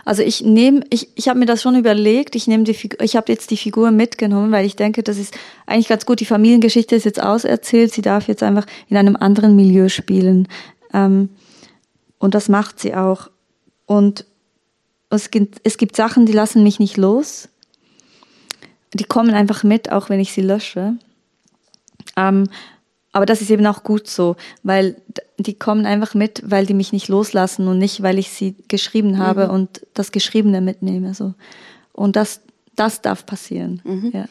Also 0.06 0.22
ich 0.22 0.40
nehme, 0.40 0.84
ich, 0.90 1.08
ich 1.16 1.28
habe 1.28 1.40
mir 1.40 1.46
das 1.46 1.60
schon 1.60 1.74
überlegt, 1.74 2.36
ich 2.36 2.46
nehme 2.46 2.62
die 2.62 2.74
Figur, 2.74 3.00
ich 3.00 3.16
habe 3.16 3.32
jetzt 3.32 3.50
die 3.50 3.56
Figur 3.56 3.90
mitgenommen, 3.90 4.52
weil 4.52 4.64
ich 4.64 4.76
denke, 4.76 5.02
das 5.02 5.18
ist 5.18 5.36
eigentlich 5.66 5.88
ganz 5.88 6.06
gut. 6.06 6.20
Die 6.20 6.24
Familiengeschichte 6.24 6.94
ist 6.94 7.04
jetzt 7.04 7.20
auserzählt, 7.20 7.92
sie 7.92 8.02
darf 8.02 8.28
jetzt 8.28 8.44
einfach 8.44 8.66
in 8.88 8.96
einem 8.96 9.16
anderen 9.16 9.56
Milieu 9.56 9.88
spielen. 9.88 10.46
Ähm, 10.94 11.30
und 12.18 12.36
das 12.36 12.48
macht 12.48 12.78
sie 12.78 12.94
auch. 12.94 13.30
Und 13.84 14.26
es 15.10 15.32
gibt, 15.32 15.58
es 15.64 15.76
gibt 15.76 15.96
Sachen, 15.96 16.24
die 16.24 16.32
lassen 16.32 16.62
mich 16.62 16.78
nicht 16.78 16.96
los. 16.96 17.48
Die 18.94 19.04
kommen 19.04 19.34
einfach 19.34 19.64
mit, 19.64 19.90
auch 19.90 20.08
wenn 20.08 20.20
ich 20.20 20.32
sie 20.32 20.42
lösche. 20.42 20.94
Ähm, 22.16 22.48
aber 23.16 23.24
das 23.24 23.40
ist 23.40 23.48
eben 23.48 23.64
auch 23.64 23.82
gut 23.82 24.08
so, 24.08 24.36
weil 24.62 24.96
die 25.38 25.54
kommen 25.54 25.86
einfach 25.86 26.12
mit, 26.12 26.42
weil 26.44 26.66
die 26.66 26.74
mich 26.74 26.92
nicht 26.92 27.08
loslassen 27.08 27.66
und 27.66 27.78
nicht, 27.78 28.02
weil 28.02 28.18
ich 28.18 28.28
sie 28.28 28.56
geschrieben 28.68 29.16
habe 29.16 29.46
mhm. 29.46 29.54
und 29.54 29.86
das 29.94 30.12
Geschriebene 30.12 30.60
mitnehme. 30.60 31.14
So. 31.14 31.32
Und 31.94 32.14
das, 32.14 32.42
das 32.74 33.00
darf 33.00 33.24
passieren. 33.24 33.80
Mhm. 33.84 34.10
Ja. 34.12 34.26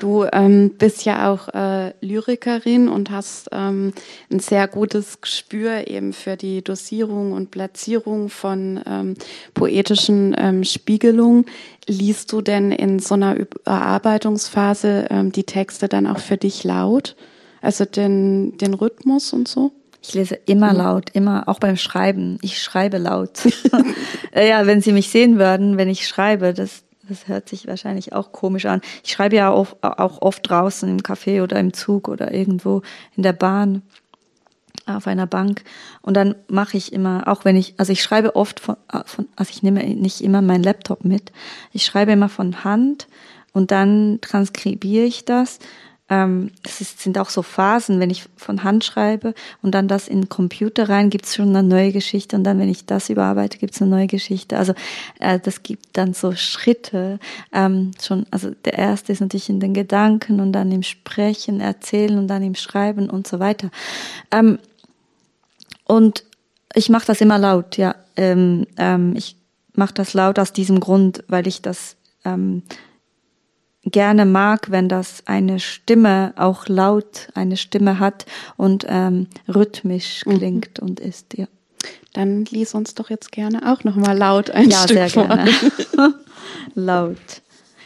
Du 0.00 0.26
ähm, 0.30 0.72
bist 0.76 1.06
ja 1.06 1.32
auch 1.32 1.48
äh, 1.48 1.94
Lyrikerin 2.02 2.88
und 2.88 3.10
hast 3.10 3.48
ähm, 3.52 3.94
ein 4.30 4.40
sehr 4.40 4.68
gutes 4.68 5.22
Gespür 5.22 5.88
eben 5.88 6.12
für 6.12 6.36
die 6.36 6.62
Dosierung 6.62 7.32
und 7.32 7.50
Platzierung 7.50 8.28
von 8.28 8.82
ähm, 8.86 9.14
poetischen 9.54 10.36
ähm, 10.36 10.62
Spiegelungen. 10.62 11.46
Liest 11.86 12.32
du 12.32 12.42
denn 12.42 12.70
in 12.70 12.98
so 12.98 13.14
einer 13.14 13.34
Erarbeitungsphase 13.64 15.06
ähm, 15.08 15.32
die 15.32 15.44
Texte 15.44 15.88
dann 15.88 16.06
auch 16.06 16.18
für 16.18 16.36
dich 16.36 16.64
laut? 16.64 17.16
Also 17.60 17.84
den, 17.84 18.56
den 18.58 18.74
Rhythmus 18.74 19.32
und 19.32 19.48
so? 19.48 19.72
Ich 20.02 20.14
lese 20.14 20.38
immer 20.46 20.72
mhm. 20.72 20.78
laut, 20.78 21.10
immer, 21.14 21.48
auch 21.48 21.58
beim 21.58 21.76
Schreiben. 21.76 22.38
Ich 22.42 22.62
schreibe 22.62 22.98
laut. 22.98 23.40
ja, 24.34 24.66
wenn 24.66 24.80
Sie 24.80 24.92
mich 24.92 25.10
sehen 25.10 25.38
würden, 25.38 25.76
wenn 25.78 25.88
ich 25.88 26.06
schreibe, 26.06 26.54
das, 26.54 26.84
das 27.08 27.26
hört 27.26 27.48
sich 27.48 27.66
wahrscheinlich 27.66 28.12
auch 28.12 28.30
komisch 28.30 28.66
an. 28.66 28.80
Ich 29.02 29.12
schreibe 29.12 29.36
ja 29.36 29.50
auch, 29.50 29.76
auch 29.80 30.22
oft 30.22 30.48
draußen 30.48 30.88
im 30.88 30.98
Café 30.98 31.42
oder 31.42 31.58
im 31.58 31.72
Zug 31.72 32.08
oder 32.08 32.32
irgendwo 32.32 32.82
in 33.16 33.24
der 33.24 33.32
Bahn 33.32 33.82
auf 34.86 35.08
einer 35.08 35.26
Bank 35.26 35.64
und 36.02 36.14
dann 36.14 36.36
mache 36.48 36.76
ich 36.76 36.92
immer, 36.92 37.26
auch 37.26 37.44
wenn 37.44 37.56
ich, 37.56 37.74
also 37.76 37.92
ich 37.92 38.02
schreibe 38.02 38.36
oft 38.36 38.60
von, 38.60 38.76
von 39.04 39.26
also 39.34 39.50
ich 39.50 39.62
nehme 39.62 39.82
nicht 39.82 40.20
immer 40.20 40.42
meinen 40.42 40.62
Laptop 40.62 41.04
mit, 41.04 41.32
ich 41.72 41.84
schreibe 41.84 42.12
immer 42.12 42.28
von 42.28 42.62
Hand 42.62 43.08
und 43.52 43.72
dann 43.72 44.18
transkribiere 44.20 45.04
ich 45.04 45.24
das 45.24 45.58
ähm, 46.08 46.52
es 46.62 46.80
ist, 46.80 47.00
sind 47.00 47.18
auch 47.18 47.30
so 47.30 47.42
Phasen, 47.42 47.98
wenn 47.98 48.10
ich 48.10 48.24
von 48.36 48.62
Hand 48.62 48.84
schreibe 48.84 49.34
und 49.60 49.74
dann 49.74 49.88
das 49.88 50.06
in 50.06 50.22
den 50.22 50.28
Computer 50.28 50.88
rein, 50.88 51.10
gibt 51.10 51.26
es 51.26 51.34
schon 51.34 51.48
eine 51.48 51.66
neue 51.66 51.90
Geschichte 51.90 52.36
und 52.36 52.44
dann, 52.44 52.60
wenn 52.60 52.68
ich 52.68 52.86
das 52.86 53.10
überarbeite, 53.10 53.58
gibt 53.58 53.74
es 53.74 53.82
eine 53.82 53.90
neue 53.90 54.06
Geschichte. 54.06 54.56
Also 54.56 54.74
äh, 55.18 55.40
das 55.40 55.64
gibt 55.64 55.96
dann 55.96 56.14
so 56.14 56.32
Schritte. 56.32 57.18
Ähm, 57.52 57.90
schon, 58.00 58.26
also 58.30 58.50
der 58.64 58.74
erste 58.74 59.12
ist 59.12 59.20
natürlich 59.20 59.48
in 59.48 59.58
den 59.58 59.74
Gedanken 59.74 60.40
und 60.40 60.52
dann 60.52 60.70
im 60.70 60.84
Sprechen, 60.84 61.60
Erzählen 61.60 62.18
und 62.18 62.28
dann 62.28 62.42
im 62.42 62.54
Schreiben 62.54 63.10
und 63.10 63.26
so 63.26 63.40
weiter. 63.40 63.70
Ähm, 64.30 64.58
und 65.84 66.24
ich 66.74 66.88
mache 66.88 67.06
das 67.06 67.20
immer 67.20 67.38
laut, 67.38 67.76
ja. 67.76 67.96
Ähm, 68.16 68.66
ähm, 68.76 69.14
ich 69.16 69.36
mache 69.74 69.94
das 69.94 70.14
laut 70.14 70.38
aus 70.38 70.52
diesem 70.52 70.78
Grund, 70.78 71.24
weil 71.28 71.46
ich 71.46 71.62
das 71.62 71.96
ähm, 72.24 72.62
gerne 73.86 74.26
mag, 74.26 74.70
wenn 74.70 74.88
das 74.88 75.22
eine 75.26 75.60
Stimme 75.60 76.34
auch 76.36 76.68
laut 76.68 77.28
eine 77.34 77.56
Stimme 77.56 77.98
hat 77.98 78.26
und 78.56 78.84
ähm, 78.88 79.28
rhythmisch 79.48 80.26
mhm. 80.26 80.38
klingt 80.38 80.80
mhm. 80.80 80.88
und 80.88 81.00
ist, 81.00 81.36
ja. 81.36 81.46
Dann 82.12 82.44
lies 82.46 82.74
uns 82.74 82.94
doch 82.94 83.10
jetzt 83.10 83.30
gerne 83.30 83.72
auch 83.72 83.84
nochmal 83.84 84.16
laut 84.16 84.50
ein 84.50 84.70
ja, 84.70 84.78
Stück 84.78 84.96
sehr 84.96 85.10
vor. 85.10 85.28
gerne. 85.28 85.50
laut. 86.74 87.42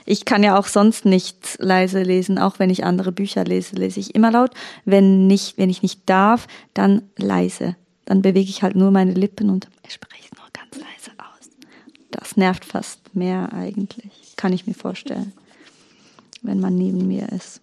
Ich 0.07 0.25
kann 0.25 0.43
ja 0.43 0.59
auch 0.59 0.67
sonst 0.67 1.05
nicht 1.05 1.59
leise 1.59 2.03
lesen, 2.03 2.39
auch 2.39 2.59
wenn 2.59 2.71
ich 2.71 2.85
andere 2.85 3.13
Bücher 3.13 3.45
lese, 3.45 3.77
lese 3.77 4.01
ich 4.01 4.15
immer 4.15 4.31
laut. 4.31 4.53
Wenn 4.85 5.27
nicht, 5.27 5.59
wenn 5.59 5.71
ich 5.71 5.83
nicht 5.83 6.09
darf, 6.09 6.47
dann 6.75 7.03
leise. 7.17 7.77
dann 8.07 8.23
bewege 8.23 8.49
ich 8.49 8.63
halt 8.63 8.75
nur 8.75 8.91
meine 8.91 9.13
Lippen 9.13 9.51
und 9.51 9.69
spreche 9.87 10.35
nur 10.37 10.47
ganz 10.53 10.75
leise 10.77 11.13
aus. 11.19 11.51
Das 12.11 12.37
nervt 12.37 12.65
fast 12.65 13.15
mehr 13.15 13.53
eigentlich, 13.53 14.35
kann 14.37 14.53
ich 14.53 14.67
mir 14.67 14.75
vorstellen, 14.75 15.33
wenn 16.43 16.61
man 16.61 16.75
neben 16.75 17.07
mir 17.07 17.29
ist. 17.33 17.61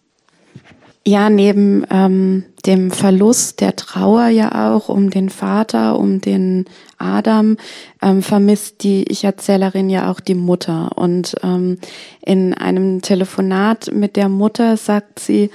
Ja, 1.05 1.29
neben 1.29 1.85
ähm, 1.89 2.43
dem 2.65 2.91
Verlust 2.91 3.61
der 3.61 3.77
Trauer 3.77 4.27
ja 4.27 4.75
auch 4.75 4.89
um 4.89 5.09
den 5.09 5.29
Vater, 5.29 5.97
um 5.97 6.19
den 6.19 6.65
Adam, 6.97 7.55
ähm, 8.01 8.21
vermisst 8.21 8.83
die 8.83 9.03
Ich-Erzählerin 9.09 9.89
ja 9.89 10.11
auch 10.11 10.19
die 10.19 10.35
Mutter. 10.35 10.97
Und 10.97 11.35
ähm, 11.43 11.77
in 12.25 12.53
einem 12.53 13.01
Telefonat 13.01 13.89
mit 13.93 14.17
der 14.17 14.27
Mutter 14.27 14.75
sagt 14.75 15.19
sie, 15.19 15.49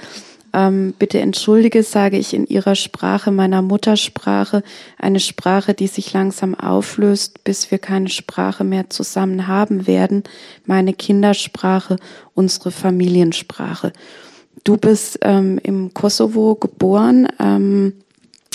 ähm, 0.53 0.93
bitte 0.97 1.19
entschuldige, 1.19 1.83
sage 1.83 2.17
ich 2.17 2.33
in 2.33 2.45
ihrer 2.45 2.75
Sprache, 2.75 3.31
meiner 3.31 3.61
Muttersprache, 3.61 4.63
eine 4.99 5.19
Sprache, 5.19 5.73
die 5.73 5.87
sich 5.87 6.13
langsam 6.13 6.53
auflöst, 6.55 7.43
bis 7.43 7.71
wir 7.71 7.79
keine 7.79 8.09
Sprache 8.09 8.63
mehr 8.63 8.89
zusammen 8.89 9.47
haben 9.47 9.87
werden, 9.87 10.23
meine 10.65 10.93
Kindersprache, 10.93 11.97
unsere 12.35 12.71
Familiensprache. 12.71 13.93
Du 14.63 14.77
bist 14.77 15.19
ähm, 15.23 15.59
im 15.63 15.93
Kosovo 15.93 16.55
geboren, 16.55 17.27
ähm, 17.39 17.93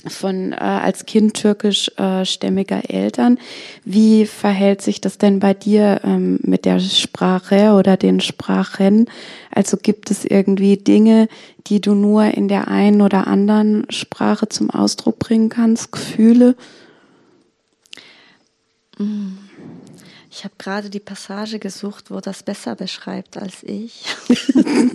von 0.06 0.52
äh, 0.52 0.56
als 0.56 1.06
Kind 1.06 1.34
türkischstämmiger 1.34 2.88
äh, 2.88 3.02
Eltern. 3.04 3.38
Wie 3.84 4.26
verhält 4.26 4.82
sich 4.82 5.00
das 5.00 5.18
denn 5.18 5.40
bei 5.40 5.54
dir 5.54 6.00
ähm, 6.04 6.38
mit 6.42 6.64
der 6.64 6.78
Sprache 6.78 7.72
oder 7.72 7.96
den 7.96 8.20
Sprachen? 8.20 9.10
Also 9.50 9.76
gibt 9.76 10.10
es 10.10 10.24
irgendwie 10.24 10.76
Dinge, 10.76 11.28
die 11.66 11.80
du 11.80 11.94
nur 11.94 12.24
in 12.24 12.48
der 12.48 12.68
einen 12.68 13.02
oder 13.02 13.26
anderen 13.26 13.86
Sprache 13.90 14.48
zum 14.48 14.70
Ausdruck 14.70 15.18
bringen 15.18 15.48
kannst, 15.48 15.90
Gefühle? 15.92 16.54
Ich 20.30 20.44
habe 20.44 20.54
gerade 20.58 20.90
die 20.90 21.00
Passage 21.00 21.58
gesucht, 21.58 22.10
wo 22.10 22.20
das 22.20 22.42
besser 22.42 22.74
beschreibt 22.74 23.36
als 23.36 23.62
ich. 23.62 24.04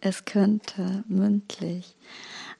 es 0.00 0.24
könnte 0.24 1.04
mündlich. 1.08 1.94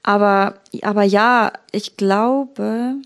Aber, 0.03 0.61
aber 0.83 1.03
ja, 1.03 1.53
ich 1.73 1.97
glaube, 1.97 2.97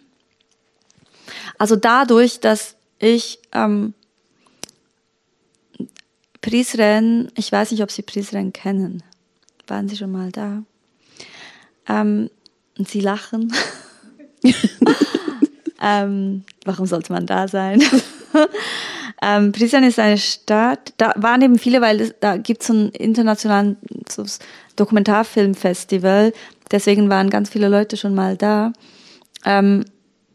also 1.59 1.77
dadurch, 1.77 2.41
dass 2.41 2.77
ich 2.99 3.39
ähm, 3.53 3.95
Prisren, 6.41 7.31
ich 7.37 7.51
weiß 7.51 7.71
nicht, 7.71 7.83
ob 7.83 7.91
Sie 7.91 8.03
Prisren 8.03 8.53
kennen. 8.53 9.03
Waren 9.67 9.89
Sie 9.89 9.97
schon 9.97 10.13
mal 10.13 10.31
da? 10.31 10.63
Ähm, 11.89 12.31
und 12.79 12.89
Sie 12.89 13.01
lachen. 13.01 13.53
ähm, 15.83 16.45
warum 16.65 16.87
sollte 16.87 17.13
man 17.13 17.27
da 17.27 17.49
sein? 17.49 17.83
ähm, 19.23 19.53
Prizren 19.53 19.85
ist 19.85 19.99
eine 19.99 20.19
Stadt, 20.19 20.93
da 20.99 21.15
waren 21.17 21.41
eben 21.41 21.59
viele, 21.59 21.81
weil 21.81 22.01
es, 22.01 22.15
da 22.21 22.37
gibt 22.37 22.61
es 22.61 22.67
so 22.67 22.75
ein 22.75 22.89
internationalen 22.91 23.77
so 24.09 24.25
Dokumentarfilmfestival, 24.77 26.33
deswegen 26.70 27.11
waren 27.11 27.31
ganz 27.31 27.50
viele 27.50 27.68
Leute 27.68 27.96
schon 27.96 28.14
mal 28.14 28.37
da. 28.37 28.72
Ähm, 29.44 29.85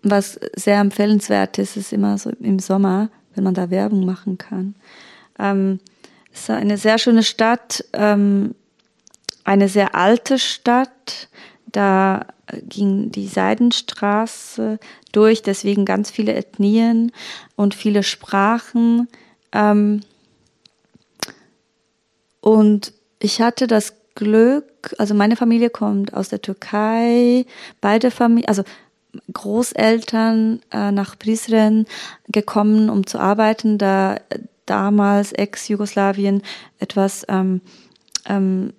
was 0.01 0.39
sehr 0.55 0.79
empfehlenswert 0.79 1.57
ist, 1.57 1.75
ist 1.75 1.93
immer 1.93 2.17
so 2.17 2.29
im 2.39 2.59
Sommer, 2.59 3.09
wenn 3.35 3.43
man 3.43 3.53
da 3.53 3.69
Werbung 3.69 4.05
machen 4.05 4.37
kann. 4.37 4.75
Ähm, 5.37 5.79
es 6.31 6.41
ist 6.41 6.49
eine 6.49 6.77
sehr 6.77 6.97
schöne 6.97 7.23
Stadt, 7.23 7.83
ähm, 7.93 8.55
eine 9.43 9.67
sehr 9.67 9.95
alte 9.95 10.39
Stadt. 10.39 11.27
Da 11.71 12.25
ging 12.63 13.11
die 13.11 13.27
Seidenstraße 13.27 14.79
durch, 15.11 15.41
deswegen 15.41 15.85
ganz 15.85 16.11
viele 16.11 16.33
Ethnien 16.33 17.11
und 17.55 17.75
viele 17.75 18.03
Sprachen. 18.03 19.07
Ähm, 19.51 20.01
und 22.41 22.93
ich 23.19 23.41
hatte 23.41 23.67
das 23.67 23.95
Glück, 24.19 24.93
also 24.97 25.13
meine 25.13 25.37
Familie 25.37 25.69
kommt 25.69 26.13
aus 26.13 26.27
der 26.27 26.41
Türkei, 26.41 27.45
beide 27.79 28.11
Familien, 28.11 28.49
also 28.49 28.63
Großeltern 29.31 30.59
äh, 30.71 30.91
nach 30.91 31.17
Prizren 31.17 31.85
gekommen, 32.27 32.89
um 32.89 33.07
zu 33.07 33.17
arbeiten, 33.17 33.77
da 33.77 34.17
damals 34.65 35.31
Ex-Jugoslawien 35.31 36.43
etwas 36.79 37.25
ähm, 37.29 37.61
ähm, 38.25 38.73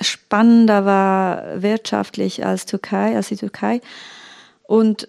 spannender 0.00 0.84
war 0.84 1.62
wirtschaftlich 1.62 2.44
als 2.44 2.66
Türkei, 2.66 3.14
als 3.14 3.28
die 3.28 3.36
Türkei. 3.36 3.80
Und, 4.64 5.08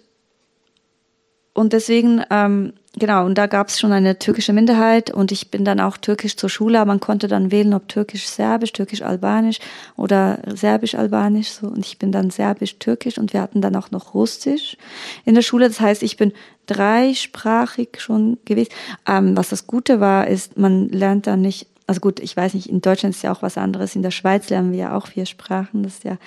und 1.52 1.72
deswegen, 1.72 2.22
ähm, 2.30 2.74
genau, 2.96 3.26
und 3.26 3.36
da 3.36 3.46
gab 3.46 3.68
es 3.68 3.78
schon 3.78 3.92
eine 3.92 4.18
türkische 4.18 4.52
Minderheit 4.52 5.10
und 5.10 5.32
ich 5.32 5.50
bin 5.50 5.64
dann 5.64 5.80
auch 5.80 5.96
türkisch 5.96 6.36
zur 6.36 6.48
Schule, 6.48 6.80
aber 6.80 6.88
man 6.88 7.00
konnte 7.00 7.28
dann 7.28 7.50
wählen, 7.50 7.74
ob 7.74 7.88
türkisch-serbisch, 7.88 8.72
türkisch-albanisch 8.72 9.58
oder 9.96 10.38
serbisch-albanisch, 10.46 11.48
so, 11.48 11.66
und 11.66 11.84
ich 11.84 11.98
bin 11.98 12.12
dann 12.12 12.30
serbisch-türkisch 12.30 13.18
und 13.18 13.32
wir 13.32 13.40
hatten 13.40 13.60
dann 13.60 13.76
auch 13.76 13.90
noch 13.90 14.14
Russisch 14.14 14.76
in 15.24 15.34
der 15.34 15.42
Schule. 15.42 15.68
Das 15.68 15.80
heißt, 15.80 16.02
ich 16.02 16.16
bin 16.16 16.32
dreisprachig 16.66 18.00
schon 18.00 18.38
gewesen. 18.44 18.70
Ähm, 19.06 19.36
was 19.36 19.48
das 19.48 19.66
Gute 19.66 20.00
war, 20.00 20.26
ist, 20.26 20.58
man 20.58 20.88
lernt 20.88 21.26
dann 21.26 21.40
nicht 21.40 21.66
also 21.88 22.00
gut, 22.00 22.20
ich 22.20 22.36
weiß 22.36 22.52
nicht, 22.52 22.68
in 22.68 22.82
Deutschland 22.82 23.14
ist 23.14 23.22
ja 23.22 23.32
auch 23.32 23.40
was 23.40 23.56
anderes, 23.56 23.96
in 23.96 24.02
der 24.02 24.10
Schweiz 24.10 24.50
lernen 24.50 24.72
wir 24.72 24.78
ja 24.78 24.96
auch 24.96 25.06
vier 25.06 25.24
Sprachen, 25.24 25.82
das 25.82 25.94
ist 25.94 26.04
ja, 26.04 26.18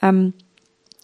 ähm, 0.00 0.32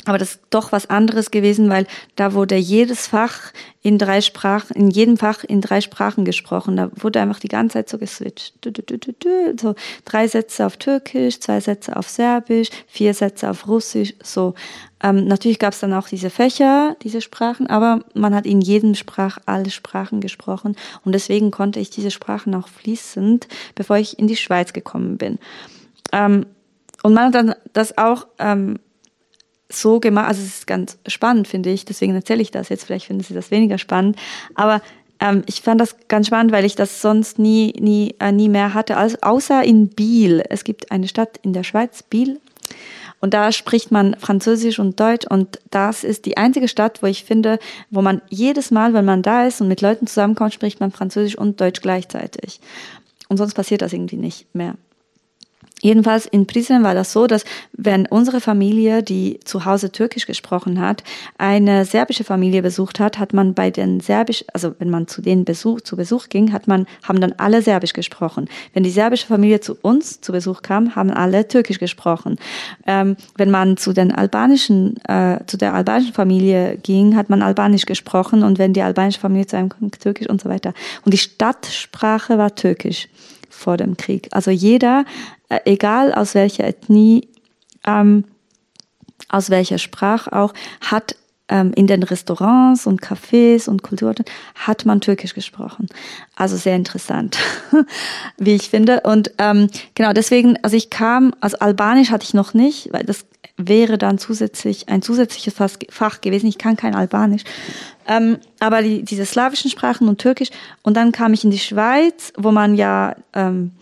aber 0.09 0.19
das 0.19 0.37
ist 0.37 0.41
doch 0.51 0.73
was 0.73 0.89
anderes 0.89 1.31
gewesen, 1.31 1.69
weil 1.69 1.87
da 2.17 2.33
wurde 2.33 2.57
jedes 2.57 3.07
Fach 3.09 3.53
in 3.83 3.99
drei 3.99 4.21
Sprachen, 4.21 4.75
in 4.75 4.91
jedem 4.91 5.17
Fach 5.17 5.45
in 5.45 5.61
drei 5.61 5.81
Sprachen 5.81 6.25
gesprochen. 6.25 6.77
Da 6.77 6.91
wurde 6.95 7.21
einfach 7.21 7.41
die 7.41 7.49
ganze 7.49 7.75
Zeit 7.75 7.89
so 7.89 7.99
geswitcht. 7.99 8.55
So 9.61 9.75
drei 10.05 10.27
Sätze 10.27 10.67
auf 10.67 10.77
Türkisch, 10.79 11.41
zwei 11.41 11.61
Sätze 11.61 11.97
auf 11.97 12.09
Serbisch, 12.09 12.71
vier 12.87 13.15
Sätze 13.15 13.51
auf 13.51 13.69
Russisch, 13.69 14.15
so. 14.23 14.55
Ähm, 15.01 15.27
natürlich 15.27 15.61
gab 15.61 15.75
es 15.75 15.81
dann 15.81 15.93
auch 15.93 16.09
diese 16.09 16.29
Fächer, 16.29 16.97
diese 17.03 17.21
Sprachen, 17.21 17.69
aber 17.69 18.01
man 18.15 18.35
hat 18.35 18.47
in 18.47 18.61
jedem 18.61 18.97
Sprach 18.97 19.39
alle 19.47 19.71
Sprachen 19.71 20.21
gesprochen 20.21 20.75
und 21.05 21.13
deswegen 21.13 21.53
konnte 21.53 21.79
ich 21.79 21.91
diese 21.91 22.11
Sprachen 22.11 22.53
auch 22.55 22.67
fließend, 22.67 23.47
bevor 23.77 23.99
ich 23.99 24.19
in 24.19 24.27
die 24.27 24.37
Schweiz 24.37 24.73
gekommen 24.73 25.17
bin. 25.17 25.39
Ähm, 26.13 26.47
und 27.05 27.15
man 27.15 27.27
hat 27.27 27.35
dann 27.37 27.55
das 27.75 27.97
auch 27.97 28.27
ähm, 28.41 28.81
so 29.71 30.01
gemacht, 30.01 30.29
also 30.29 30.43
es 30.43 30.59
ist 30.59 30.67
ganz 30.67 30.99
spannend, 31.07 31.49
finde 31.49 31.71
ich, 31.71 31.85
deswegen 31.85 32.15
erzähle 32.15 32.43
ich 32.43 32.51
das 32.51 32.69
jetzt, 32.69 32.85
vielleicht 32.85 33.07
finden 33.07 33.23
Sie 33.23 33.35
das 33.35 33.51
weniger 33.51 33.79
spannend, 33.79 34.17
aber 34.55 34.81
ähm, 35.21 35.43
ich 35.47 35.61
fand 35.61 35.81
das 35.81 35.97
ganz 36.09 36.29
spannend, 36.29 36.53
weil 36.53 36.65
ich 36.65 36.75
das 36.75 37.03
sonst 37.03 37.39
nie, 37.39 37.75
nie, 37.79 38.15
äh, 38.21 38.33
nie 38.33 38.49
mehr 38.49 38.75
hatte, 38.75 38.97
als, 38.97 39.23
außer 39.23 39.63
in 39.65 39.89
Biel. 39.89 40.43
Es 40.49 40.65
gibt 40.65 40.91
eine 40.91 41.09
Stadt 41.09 41.39
in 41.43 41.53
der 41.53 41.65
Schweiz, 41.65 42.03
Biel, 42.03 42.41
und 43.21 43.35
da 43.35 43.51
spricht 43.51 43.91
man 43.91 44.15
Französisch 44.19 44.79
und 44.79 45.01
Deutsch 45.01 45.27
und 45.27 45.59
das 45.71 46.05
ist 46.05 46.25
die 46.25 46.37
einzige 46.37 46.69
Stadt, 46.69 47.03
wo 47.03 47.07
ich 47.07 47.25
finde, 47.25 47.59
wo 47.91 48.01
man 48.01 48.23
jedes 48.29 48.71
Mal, 48.71 48.95
wenn 48.95 49.05
man 49.05 49.23
da 49.23 49.47
ist 49.47 49.61
und 49.61 49.69
mit 49.69 49.81
Leuten 49.81 50.07
zusammenkommt, 50.07 50.55
spricht 50.55 50.79
man 50.81 50.93
Französisch 50.93 51.37
und 51.37 51.61
Deutsch 51.61 51.81
gleichzeitig. 51.81 52.61
Und 53.29 53.37
sonst 53.37 53.55
passiert 53.55 53.83
das 53.83 53.93
irgendwie 53.93 54.17
nicht 54.17 54.55
mehr. 54.55 54.75
Jedenfalls 55.81 56.27
in 56.27 56.47
Prizren 56.47 56.83
war 56.83 56.95
das 56.95 57.13
so, 57.13 57.27
dass 57.27 57.45
wenn 57.73 58.07
unsere 58.07 58.41
Familie, 58.41 59.03
die 59.03 59.39
zu 59.45 59.65
Hause 59.65 59.93
Türkisch 59.93 60.27
gesprochen 60.27 60.81
hat, 60.81 61.05
eine 61.39 61.85
serbische 61.85 62.25
Familie 62.25 62.63
besucht 62.63 62.99
hat, 62.99 63.19
hat 63.19 63.33
man 63.33 63.55
bei 63.55 63.71
den 63.71 64.01
Serbisch, 64.01 64.45
also 64.53 64.75
wenn 64.79 64.91
man 64.91 65.07
zu 65.07 65.23
denen 65.23 65.45
Besuch, 65.45 65.81
zu 65.83 65.97
Besuch 65.97 66.29
ging, 66.29 66.53
hat 66.53 66.67
man, 66.67 66.87
haben 67.05 67.21
dann 67.21 67.35
alle 67.37 67.63
Serbisch 67.63 67.93
gesprochen. 67.93 68.49
Wenn 68.73 68.83
die 68.83 68.91
serbische 68.91 69.27
Familie 69.27 69.61
zu 69.61 69.77
uns 69.81 70.21
zu 70.21 70.33
Besuch 70.33 70.63
kam, 70.63 70.97
haben 70.97 71.11
alle 71.11 71.47
Türkisch 71.47 71.79
gesprochen. 71.79 72.37
Ähm, 72.87 73.17
wenn 73.37 73.51
man 73.51 73.77
zu 73.77 73.93
den 73.93 74.13
albanischen, 74.13 74.97
äh, 75.05 75.39
zu 75.47 75.57
der 75.57 75.75
albanischen 75.75 76.13
Familie 76.13 76.77
ging, 76.83 77.17
hat 77.17 77.31
man 77.31 77.41
Albanisch 77.41 77.87
gesprochen 77.87 78.43
und 78.43 78.59
wenn 78.59 78.73
die 78.73 78.83
albanische 78.83 79.21
Familie 79.21 79.47
zu 79.47 79.57
einem 79.57 79.69
kommt, 79.69 80.01
Türkisch 80.01 80.29
und 80.29 80.41
so 80.41 80.49
weiter. 80.49 80.75
Und 81.05 81.15
die 81.15 81.19
Stadtsprache 81.19 82.37
war 82.37 82.55
Türkisch 82.55 83.09
vor 83.49 83.77
dem 83.77 83.97
Krieg. 83.97 84.29
Also 84.31 84.51
jeder 84.51 85.05
äh, 85.49 85.61
egal 85.65 86.13
aus 86.13 86.35
welcher 86.35 86.65
Ethnie, 86.65 87.29
ähm, 87.87 88.25
aus 89.29 89.51
welcher 89.51 89.79
Sprache 89.79 90.33
auch, 90.33 90.55
hat 90.81 91.17
ähm, 91.49 91.73
in 91.75 91.87
den 91.87 92.03
Restaurants 92.03 92.87
und 92.87 93.03
Cafés 93.03 93.69
und 93.69 93.83
Kulturorten 93.83 94.25
hat 94.55 94.85
man 94.85 95.01
Türkisch 95.01 95.35
gesprochen. 95.35 95.89
Also 96.37 96.57
sehr 96.57 96.77
interessant, 96.77 97.39
wie 98.37 98.55
ich 98.55 98.71
finde. 98.71 99.01
Und 99.01 99.33
ähm, 99.39 99.69
genau 99.95 100.13
deswegen, 100.13 100.59
also 100.63 100.77
ich 100.77 100.91
kam, 100.91 101.35
also 101.41 101.59
Albanisch 101.59 102.11
hatte 102.11 102.25
ich 102.25 102.35
noch 102.35 102.55
nicht, 102.55 102.93
weil 102.93 103.05
das 103.05 103.25
wäre 103.57 103.99
dann 103.99 104.19
zusätzlich 104.19 104.89
ein 104.89 105.03
zusätzliches 105.03 105.55
Fach 105.91 106.21
gewesen. 106.21 106.47
Ich 106.47 106.59
kann 106.59 106.77
kein 106.77 106.95
Albanisch. 106.95 107.43
Ähm, 108.07 108.39
aber 108.61 108.83
die, 108.83 109.03
diese 109.03 109.27
slawischen 109.27 109.71
Sprachen 109.71 110.09
und 110.09 110.19
Türkisch. 110.19 110.51
Und 110.83 110.97
dann 110.97 111.13
kam 111.13 111.35
ich 111.35 111.45
in 111.45 111.51
die 111.51 111.59
Schweiz, 111.59 112.33
wo 112.37 112.53
man 112.53 112.77
ja 112.77 113.17
ähm, 113.35 113.73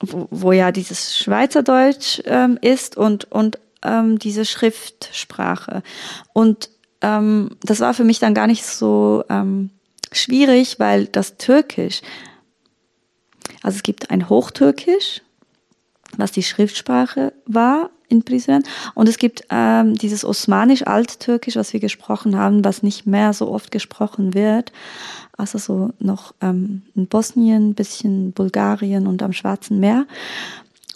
wo, 0.00 0.28
wo 0.30 0.52
ja 0.52 0.72
dieses 0.72 1.16
Schweizerdeutsch 1.18 2.22
ähm, 2.24 2.58
ist 2.60 2.96
und, 2.96 3.30
und 3.30 3.58
ähm, 3.82 4.18
diese 4.18 4.44
Schriftsprache. 4.44 5.82
Und 6.32 6.70
ähm, 7.00 7.50
das 7.62 7.80
war 7.80 7.94
für 7.94 8.04
mich 8.04 8.18
dann 8.18 8.34
gar 8.34 8.46
nicht 8.46 8.64
so 8.64 9.24
ähm, 9.28 9.70
schwierig, 10.12 10.78
weil 10.78 11.06
das 11.06 11.36
Türkisch, 11.36 12.02
also 13.62 13.76
es 13.76 13.82
gibt 13.82 14.10
ein 14.10 14.28
Hochtürkisch, 14.28 15.22
was 16.16 16.32
die 16.32 16.42
Schriftsprache 16.42 17.32
war 17.46 17.90
in 18.08 18.22
Prizren. 18.22 18.62
Und 18.94 19.08
es 19.08 19.18
gibt 19.18 19.44
ähm, 19.50 19.94
dieses 19.94 20.24
Osmanisch-Alttürkisch, 20.24 21.56
was 21.56 21.72
wir 21.72 21.80
gesprochen 21.80 22.36
haben, 22.36 22.64
was 22.64 22.82
nicht 22.82 23.06
mehr 23.06 23.32
so 23.32 23.50
oft 23.50 23.70
gesprochen 23.70 24.34
wird. 24.34 24.72
Also 25.36 25.58
so 25.58 25.90
noch 25.98 26.34
ähm, 26.40 26.82
in 26.94 27.06
Bosnien, 27.06 27.74
bisschen 27.74 28.32
Bulgarien 28.32 29.06
und 29.06 29.22
am 29.22 29.32
Schwarzen 29.32 29.80
Meer. 29.80 30.06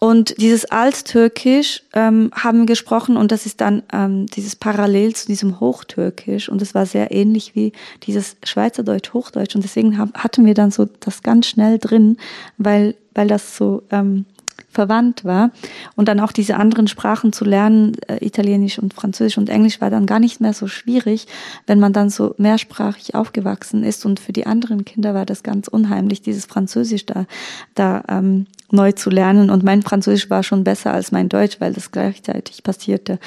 Und 0.01 0.41
dieses 0.41 0.65
Alttürkisch 0.65 1.83
ähm, 1.93 2.31
haben 2.33 2.61
wir 2.61 2.67
gesprochen 2.67 3.19
und 3.19 3.31
das 3.31 3.45
ist 3.45 3.61
dann 3.61 3.83
ähm, 3.93 4.25
dieses 4.29 4.57
Parallel 4.57 5.15
zu 5.15 5.27
diesem 5.27 5.61
Hochtürkisch 5.61 6.49
und 6.49 6.63
es 6.63 6.75
war 6.75 6.87
sehr 6.87 7.13
ähnlich 7.13 7.55
wie 7.55 7.73
dieses 8.05 8.39
Schweizerdeutsch, 8.43 9.13
Hochdeutsch 9.13 9.55
und 9.55 9.63
deswegen 9.63 9.99
haben, 9.99 10.13
hatten 10.15 10.47
wir 10.47 10.55
dann 10.55 10.71
so 10.71 10.87
das 11.01 11.23
ganz 11.23 11.49
schnell 11.49 11.79
drin, 11.79 12.17
weil, 12.57 12.97
weil 13.15 13.29
das 13.29 13.59
so 13.59 13.83
ähm, 13.91 14.25
verwandt 14.71 15.25
war. 15.25 15.51
Und 15.97 16.09
dann 16.09 16.21
auch 16.21 16.33
diese 16.33 16.57
anderen 16.57 16.87
Sprachen 16.87 17.33
zu 17.33 17.45
lernen, 17.45 17.97
äh, 18.07 18.25
Italienisch 18.25 18.79
und 18.79 18.95
Französisch 18.95 19.39
und 19.39 19.49
Englisch, 19.49 19.81
war 19.81 19.91
dann 19.91 20.07
gar 20.07 20.21
nicht 20.21 20.41
mehr 20.41 20.53
so 20.53 20.69
schwierig, 20.69 21.27
wenn 21.67 21.81
man 21.81 21.93
dann 21.93 22.09
so 22.11 22.35
mehrsprachig 22.39 23.15
aufgewachsen 23.15 23.83
ist. 23.85 24.07
Und 24.07 24.21
für 24.21 24.33
die 24.33 24.47
anderen 24.47 24.85
Kinder 24.85 25.13
war 25.15 25.27
das 25.27 25.43
ganz 25.43 25.69
unheimlich, 25.69 26.23
dieses 26.23 26.47
Französisch 26.47 27.07
da, 27.07 27.27
da 27.75 28.05
ähm, 28.09 28.47
neu 28.71 28.93
zu 28.93 29.11
lernen. 29.11 29.51
Und 29.51 29.65
mein 29.65 29.83
Französisch 29.83 30.31
war 30.31 30.43
schon 30.43 30.65
besser 30.65 30.93
als 30.93 31.13
mein 31.13 31.29
Deutsch, 31.29 31.61
weil 31.61 31.73
das 31.73 31.91
gleichzeitig 31.91 32.63
passierte. 32.63 33.19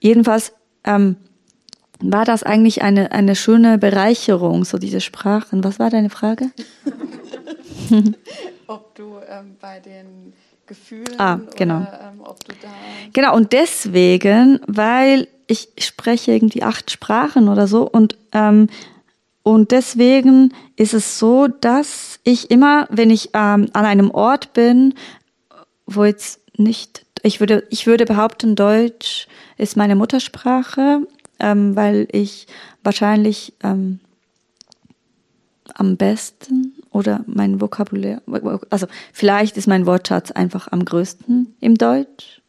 Jedenfalls 0.00 0.52
ähm, 0.84 1.16
war 2.00 2.24
das 2.24 2.42
eigentlich 2.42 2.82
eine, 2.82 3.12
eine 3.12 3.36
schöne 3.36 3.78
Bereicherung, 3.78 4.64
so 4.64 4.78
diese 4.78 5.00
Sprachen. 5.00 5.62
Was 5.62 5.78
war 5.78 5.90
deine 5.90 6.10
Frage? 6.10 6.50
Ob 8.66 8.94
du 8.94 9.18
ähm, 9.28 9.56
bei 9.60 9.80
den 9.80 10.32
Gefühlen 10.70 11.18
ah, 11.18 11.40
genau. 11.56 11.78
Oder, 11.78 12.12
ähm, 12.12 12.20
ob 12.22 12.44
du 12.44 12.52
da 12.62 12.68
genau, 13.12 13.34
und 13.34 13.52
deswegen, 13.52 14.60
weil 14.68 15.26
ich 15.48 15.68
spreche 15.80 16.30
irgendwie 16.30 16.62
acht 16.62 16.92
Sprachen 16.92 17.48
oder 17.48 17.66
so 17.66 17.88
und 17.88 18.16
ähm, 18.30 18.68
und 19.42 19.72
deswegen 19.72 20.54
ist 20.76 20.94
es 20.94 21.18
so, 21.18 21.48
dass 21.48 22.20
ich 22.22 22.52
immer, 22.52 22.86
wenn 22.88 23.10
ich 23.10 23.30
ähm, 23.32 23.68
an 23.72 23.84
einem 23.84 24.12
Ort 24.12 24.52
bin, 24.52 24.94
wo 25.86 26.04
jetzt 26.04 26.40
nicht, 26.56 27.04
ich 27.22 27.40
würde, 27.40 27.66
ich 27.70 27.88
würde 27.88 28.04
behaupten, 28.04 28.54
Deutsch 28.54 29.26
ist 29.56 29.76
meine 29.76 29.96
Muttersprache, 29.96 31.04
ähm, 31.40 31.74
weil 31.74 32.06
ich 32.12 32.46
wahrscheinlich 32.84 33.54
ähm, 33.64 33.98
am 35.74 35.96
besten 35.96 36.74
oder 36.90 37.24
mein 37.26 37.60
Vokabular, 37.60 38.20
also 38.70 38.86
vielleicht 39.12 39.56
ist 39.56 39.68
mein 39.68 39.86
Wortschatz 39.86 40.30
einfach 40.30 40.68
am 40.70 40.84
größten 40.84 41.54
im 41.60 41.76
Deutsch. 41.76 42.40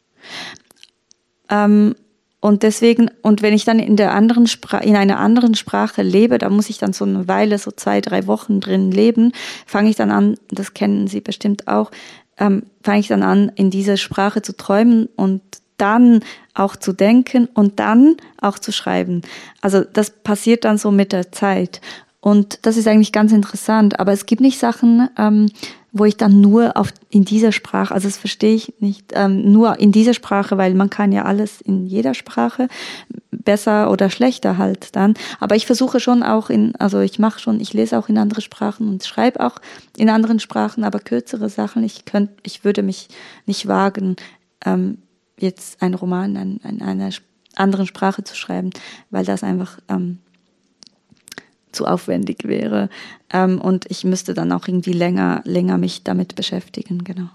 Ähm, 1.49 1.95
und 2.39 2.63
deswegen, 2.63 3.11
und 3.21 3.43
wenn 3.43 3.53
ich 3.53 3.65
dann 3.65 3.77
in 3.77 3.97
der 3.97 4.13
anderen 4.13 4.47
Sprache, 4.47 4.83
in 4.83 4.95
einer 4.95 5.19
anderen 5.19 5.53
Sprache 5.53 6.01
lebe, 6.01 6.39
da 6.39 6.49
muss 6.49 6.71
ich 6.71 6.79
dann 6.79 6.91
so 6.91 7.05
eine 7.05 7.27
Weile, 7.27 7.59
so 7.59 7.69
zwei, 7.69 8.01
drei 8.01 8.25
Wochen 8.25 8.59
drin 8.59 8.91
leben, 8.91 9.31
fange 9.67 9.91
ich 9.91 9.95
dann 9.95 10.09
an, 10.09 10.37
das 10.49 10.73
kennen 10.73 11.05
Sie 11.05 11.21
bestimmt 11.21 11.67
auch, 11.67 11.91
ähm, 12.39 12.63
fange 12.83 12.99
ich 12.99 13.07
dann 13.07 13.21
an, 13.21 13.51
in 13.55 13.69
dieser 13.69 13.95
Sprache 13.97 14.41
zu 14.41 14.57
träumen 14.57 15.07
und 15.15 15.41
dann 15.77 16.21
auch 16.55 16.75
zu 16.75 16.93
denken 16.93 17.47
und 17.53 17.79
dann 17.79 18.17
auch 18.39 18.57
zu 18.57 18.71
schreiben. 18.71 19.21
Also 19.61 19.83
das 19.83 20.09
passiert 20.09 20.65
dann 20.65 20.79
so 20.79 20.89
mit 20.89 21.11
der 21.11 21.31
Zeit. 21.31 21.79
Und 22.21 22.59
das 22.61 22.77
ist 22.77 22.87
eigentlich 22.87 23.11
ganz 23.11 23.31
interessant. 23.33 23.99
Aber 23.99 24.13
es 24.13 24.25
gibt 24.25 24.41
nicht 24.41 24.59
Sachen, 24.59 25.09
ähm, 25.17 25.47
wo 25.91 26.05
ich 26.05 26.15
dann 26.15 26.39
nur 26.39 26.77
auf 26.77 26.93
in 27.09 27.25
dieser 27.25 27.51
Sprache, 27.51 27.93
also 27.93 28.07
das 28.07 28.17
verstehe 28.17 28.55
ich 28.55 28.73
nicht, 28.79 29.11
ähm, 29.13 29.51
nur 29.51 29.79
in 29.79 29.91
dieser 29.91 30.13
Sprache, 30.13 30.57
weil 30.57 30.73
man 30.73 30.89
kann 30.89 31.11
ja 31.11 31.25
alles 31.25 31.59
in 31.59 31.85
jeder 31.85 32.13
Sprache 32.13 32.69
besser 33.31 33.91
oder 33.91 34.09
schlechter 34.09 34.57
halt 34.57 34.95
dann. 34.95 35.15
Aber 35.39 35.55
ich 35.55 35.65
versuche 35.65 35.99
schon 35.99 36.23
auch 36.23 36.49
in, 36.49 36.75
also 36.77 36.99
ich 36.99 37.19
mache 37.19 37.39
schon, 37.39 37.59
ich 37.59 37.73
lese 37.73 37.97
auch 37.97 38.07
in 38.07 38.17
andere 38.17 38.41
Sprachen 38.41 38.87
und 38.87 39.03
schreibe 39.03 39.45
auch 39.45 39.55
in 39.97 40.09
anderen 40.09 40.39
Sprachen, 40.39 40.83
aber 40.83 40.99
kürzere 40.99 41.49
Sachen. 41.49 41.83
Ich 41.83 42.05
könnte, 42.05 42.33
ich 42.43 42.63
würde 42.63 42.83
mich 42.83 43.09
nicht 43.45 43.67
wagen, 43.67 44.15
ähm, 44.63 44.99
jetzt 45.39 45.81
einen 45.81 45.95
Roman 45.95 46.35
in, 46.35 46.57
in 46.57 46.81
einer 46.81 47.09
anderen 47.55 47.87
Sprache 47.87 48.23
zu 48.23 48.35
schreiben, 48.35 48.69
weil 49.09 49.25
das 49.25 49.43
einfach 49.43 49.79
ähm, 49.89 50.19
zu 51.71 51.85
aufwendig 51.85 52.47
wäre. 52.47 52.89
Ähm, 53.31 53.59
und 53.59 53.85
ich 53.89 54.03
müsste 54.03 54.33
dann 54.33 54.51
auch 54.51 54.67
irgendwie 54.67 54.93
länger, 54.93 55.41
länger 55.45 55.77
mich 55.77 56.03
damit 56.03 56.35
beschäftigen, 56.35 57.03
genau. 57.03 57.29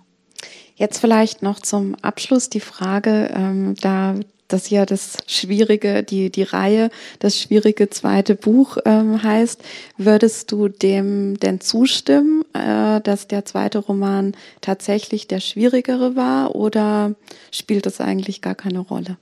Jetzt 0.75 0.99
vielleicht 0.99 1.43
noch 1.43 1.61
zum 1.61 1.95
Abschluss 2.03 2.51
die 2.51 2.61
Frage, 2.61 3.31
ähm, 3.35 3.75
da 3.81 4.17
das 4.49 4.71
ja 4.71 4.87
das 4.87 5.19
schwierige, 5.27 6.03
die, 6.03 6.31
die 6.31 6.43
Reihe, 6.43 6.91
das 7.19 7.39
schwierige 7.39 7.91
zweite 7.91 8.35
Buch 8.35 8.79
ähm, 8.85 9.23
heißt, 9.23 9.63
würdest 9.97 10.53
du 10.53 10.69
dem 10.69 11.39
denn 11.41 11.61
zustimmen, 11.61 12.45
äh, 12.53 13.01
dass 13.01 13.29
der 13.29 13.45
zweite 13.45 13.79
Roman 13.79 14.37
tatsächlich 14.61 15.27
der 15.27 15.41
schwierigere 15.41 16.17
war 16.17 16.55
oder 16.55 17.15
spielt 17.51 17.87
das 17.87 18.01
eigentlich 18.01 18.41
gar 18.41 18.55
keine 18.55 18.81
Rolle? 18.81 19.17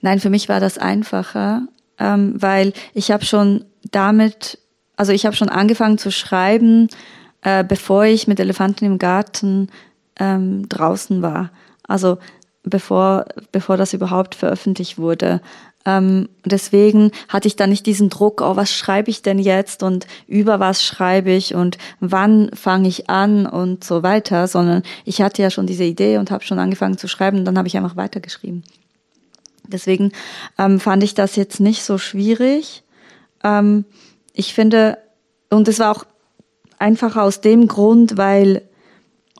Nein, 0.00 0.20
für 0.20 0.30
mich 0.30 0.48
war 0.48 0.60
das 0.60 0.78
einfacher, 0.78 1.66
ähm, 1.98 2.34
weil 2.36 2.72
ich 2.94 3.10
habe 3.10 3.24
schon 3.24 3.64
damit, 3.90 4.58
also 4.96 5.12
ich 5.12 5.26
habe 5.26 5.36
schon 5.36 5.48
angefangen 5.48 5.98
zu 5.98 6.10
schreiben, 6.10 6.88
äh, 7.42 7.64
bevor 7.64 8.04
ich 8.04 8.26
mit 8.26 8.40
Elefanten 8.40 8.84
im 8.84 8.98
Garten 8.98 9.68
ähm, 10.18 10.68
draußen 10.68 11.22
war. 11.22 11.50
Also 11.86 12.18
bevor, 12.62 13.26
bevor 13.50 13.76
das 13.76 13.92
überhaupt 13.92 14.34
veröffentlicht 14.34 14.98
wurde. 14.98 15.40
Ähm, 15.84 16.28
deswegen 16.44 17.10
hatte 17.28 17.48
ich 17.48 17.56
da 17.56 17.66
nicht 17.66 17.86
diesen 17.86 18.08
Druck, 18.08 18.40
oh, 18.40 18.54
was 18.54 18.70
schreibe 18.70 19.10
ich 19.10 19.22
denn 19.22 19.40
jetzt 19.40 19.82
und 19.82 20.06
über 20.28 20.60
was 20.60 20.84
schreibe 20.84 21.32
ich 21.32 21.56
und 21.56 21.76
wann 21.98 22.50
fange 22.54 22.86
ich 22.86 23.10
an 23.10 23.46
und 23.46 23.82
so 23.82 24.04
weiter, 24.04 24.46
sondern 24.46 24.84
ich 25.04 25.22
hatte 25.22 25.42
ja 25.42 25.50
schon 25.50 25.66
diese 25.66 25.84
Idee 25.84 26.18
und 26.18 26.30
habe 26.30 26.44
schon 26.44 26.60
angefangen 26.60 26.98
zu 26.98 27.08
schreiben 27.08 27.38
und 27.38 27.44
dann 27.44 27.58
habe 27.58 27.66
ich 27.66 27.76
einfach 27.76 27.96
weitergeschrieben. 27.96 28.62
Deswegen 29.72 30.12
ähm, 30.58 30.80
fand 30.80 31.02
ich 31.02 31.14
das 31.14 31.36
jetzt 31.36 31.60
nicht 31.60 31.82
so 31.84 31.98
schwierig. 31.98 32.82
Ähm, 33.42 33.84
ich 34.32 34.54
finde, 34.54 34.98
und 35.50 35.68
es 35.68 35.78
war 35.78 35.92
auch 35.92 36.04
einfach 36.78 37.16
aus 37.16 37.40
dem 37.40 37.68
Grund, 37.68 38.16
weil 38.16 38.62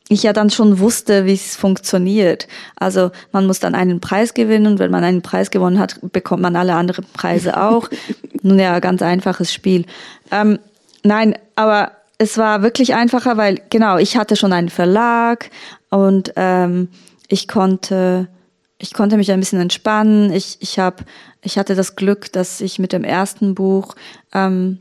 ich 0.08 0.22
ja 0.22 0.32
dann 0.32 0.50
schon 0.50 0.78
wusste, 0.78 1.24
wie 1.24 1.34
es 1.34 1.56
funktioniert. 1.56 2.46
Also 2.76 3.10
man 3.32 3.46
muss 3.46 3.60
dann 3.60 3.74
einen 3.74 4.00
Preis 4.00 4.34
gewinnen 4.34 4.66
und 4.66 4.78
wenn 4.78 4.90
man 4.90 5.04
einen 5.04 5.22
Preis 5.22 5.50
gewonnen 5.50 5.78
hat, 5.78 5.98
bekommt 6.12 6.42
man 6.42 6.56
alle 6.56 6.74
anderen 6.74 7.06
Preise 7.12 7.56
auch. 7.62 7.88
Nun 8.42 8.58
ja, 8.58 8.78
ganz 8.80 9.02
einfaches 9.02 9.52
Spiel. 9.52 9.86
Ähm, 10.30 10.58
nein, 11.02 11.36
aber 11.56 11.92
es 12.18 12.38
war 12.38 12.62
wirklich 12.62 12.94
einfacher, 12.94 13.36
weil 13.36 13.60
genau, 13.70 13.96
ich 13.98 14.16
hatte 14.16 14.36
schon 14.36 14.52
einen 14.52 14.68
Verlag 14.68 15.50
und 15.90 16.32
ähm, 16.36 16.88
ich 17.28 17.48
konnte 17.48 18.28
ich 18.82 18.92
konnte 18.92 19.16
mich 19.16 19.30
ein 19.30 19.38
bisschen 19.38 19.60
entspannen. 19.60 20.32
Ich, 20.32 20.58
ich, 20.60 20.80
hab, 20.80 21.04
ich 21.40 21.56
hatte 21.56 21.76
das 21.76 21.94
Glück, 21.94 22.32
dass 22.32 22.60
ich 22.60 22.80
mit 22.80 22.92
dem 22.92 23.04
ersten 23.04 23.54
Buch 23.54 23.94
ähm, 24.34 24.78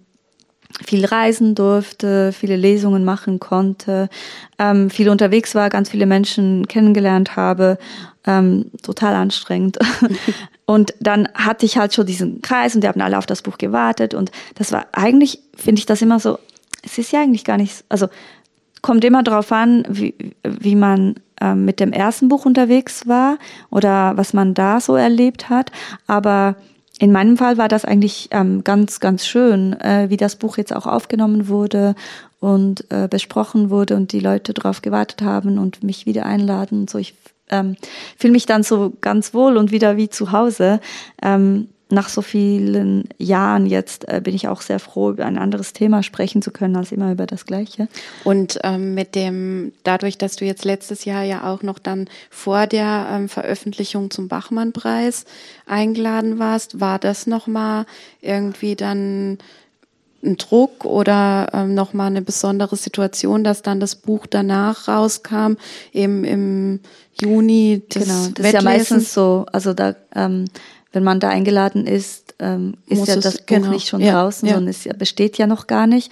viel 0.83 1.05
reisen 1.05 1.53
durfte, 1.53 2.31
viele 2.31 2.55
Lesungen 2.55 3.05
machen 3.05 3.39
konnte, 3.39 4.09
ähm, 4.57 4.89
viel 4.89 5.07
unterwegs 5.07 5.53
war, 5.53 5.69
ganz 5.69 5.91
viele 5.91 6.07
Menschen 6.07 6.67
kennengelernt 6.67 7.35
habe, 7.35 7.77
ähm, 8.25 8.71
total 8.81 9.13
anstrengend. 9.13 9.77
und 10.65 10.95
dann 10.99 11.29
hatte 11.35 11.67
ich 11.67 11.77
halt 11.77 11.93
schon 11.93 12.07
diesen 12.07 12.41
Kreis 12.41 12.73
und 12.73 12.81
die 12.81 12.87
haben 12.87 13.01
alle 13.01 13.19
auf 13.19 13.27
das 13.27 13.43
Buch 13.43 13.59
gewartet 13.59 14.15
und 14.15 14.31
das 14.55 14.71
war 14.71 14.87
eigentlich, 14.93 15.41
finde 15.55 15.77
ich 15.77 15.85
das 15.85 16.01
immer 16.01 16.19
so, 16.19 16.39
es 16.81 16.97
ist 16.97 17.11
ja 17.11 17.21
eigentlich 17.21 17.43
gar 17.43 17.57
nicht, 17.57 17.83
also 17.87 18.07
kommt 18.81 19.03
immer 19.03 19.23
darauf 19.23 19.51
an, 19.51 19.85
wie, 19.89 20.15
wie 20.43 20.75
man 20.75 21.15
ähm, 21.39 21.65
mit 21.65 21.79
dem 21.79 21.91
ersten 21.91 22.29
Buch 22.29 22.45
unterwegs 22.45 23.07
war 23.07 23.37
oder 23.69 24.15
was 24.15 24.33
man 24.33 24.53
da 24.53 24.79
so 24.79 24.95
erlebt 24.95 25.49
hat. 25.49 25.71
Aber 26.07 26.55
in 26.99 27.11
meinem 27.11 27.35
Fall 27.35 27.57
war 27.57 27.67
das 27.67 27.83
eigentlich 27.83 28.29
ähm, 28.31 28.63
ganz, 28.63 28.99
ganz 28.99 29.25
schön, 29.25 29.73
äh, 29.81 30.09
wie 30.09 30.17
das 30.17 30.35
Buch 30.35 30.57
jetzt 30.57 30.75
auch 30.75 30.85
aufgenommen 30.85 31.47
wurde 31.47 31.95
und 32.39 32.85
äh, 32.91 33.07
besprochen 33.07 33.71
wurde 33.71 33.95
und 33.95 34.11
die 34.11 34.19
Leute 34.19 34.53
darauf 34.53 34.83
gewartet 34.83 35.23
haben 35.23 35.57
und 35.57 35.83
mich 35.83 36.05
wieder 36.05 36.27
einladen 36.27 36.81
und 36.81 36.89
so. 36.91 36.99
Ich 36.99 37.15
ähm, 37.49 37.75
fühle 38.17 38.33
mich 38.33 38.45
dann 38.45 38.61
so 38.61 38.93
ganz 39.01 39.33
wohl 39.33 39.57
und 39.57 39.71
wieder 39.71 39.97
wie 39.97 40.09
zu 40.09 40.31
Hause. 40.31 40.79
Ähm, 41.23 41.69
nach 41.91 42.09
so 42.09 42.21
vielen 42.21 43.05
Jahren 43.17 43.65
jetzt 43.65 44.07
äh, 44.07 44.21
bin 44.23 44.35
ich 44.35 44.47
auch 44.47 44.61
sehr 44.61 44.79
froh, 44.79 45.11
über 45.11 45.25
ein 45.25 45.37
anderes 45.37 45.73
Thema 45.73 46.03
sprechen 46.03 46.41
zu 46.41 46.51
können, 46.51 46.75
als 46.75 46.91
immer 46.91 47.11
über 47.11 47.25
das 47.25 47.45
Gleiche. 47.45 47.87
Und 48.23 48.59
ähm, 48.63 48.93
mit 48.93 49.15
dem, 49.15 49.73
dadurch, 49.83 50.17
dass 50.17 50.35
du 50.35 50.45
jetzt 50.45 50.65
letztes 50.65 51.05
Jahr 51.05 51.23
ja 51.23 51.51
auch 51.51 51.63
noch 51.63 51.79
dann 51.79 52.09
vor 52.29 52.67
der 52.67 53.07
ähm, 53.11 53.29
Veröffentlichung 53.29 54.11
zum 54.11 54.27
Bachmann-Preis 54.27 55.25
eingeladen 55.65 56.39
warst, 56.39 56.79
war 56.79 56.99
das 56.99 57.27
nochmal 57.27 57.85
irgendwie 58.21 58.75
dann 58.75 59.37
ein 60.23 60.37
Druck 60.37 60.85
oder 60.85 61.49
ähm, 61.53 61.73
nochmal 61.73 62.07
eine 62.07 62.21
besondere 62.21 62.75
Situation, 62.75 63.43
dass 63.43 63.61
dann 63.61 63.79
das 63.79 63.95
Buch 63.95 64.27
danach 64.27 64.87
rauskam, 64.87 65.53
eben 65.93 66.23
im 66.23 66.79
Juni 67.19 67.81
des 67.93 68.05
Genau, 68.05 68.27
das 68.33 68.45
ist 68.45 68.53
ja 68.53 68.61
meistens 68.61 69.13
so, 69.13 69.45
also 69.51 69.73
da 69.73 69.95
ähm, 70.15 70.45
wenn 70.91 71.03
man 71.03 71.19
da 71.19 71.29
eingeladen 71.29 71.87
ist, 71.87 72.35
ähm, 72.39 72.75
ist 72.87 72.99
Muss 72.99 73.07
ja 73.07 73.15
das 73.17 73.37
Buch 73.37 73.45
genau. 73.45 73.69
nicht 73.69 73.87
schon 73.87 74.01
ja, 74.01 74.13
draußen, 74.13 74.47
ja. 74.47 74.55
sondern 74.55 74.71
es 74.71 74.87
besteht 74.97 75.37
ja 75.37 75.47
noch 75.47 75.67
gar 75.67 75.87
nicht. 75.87 76.11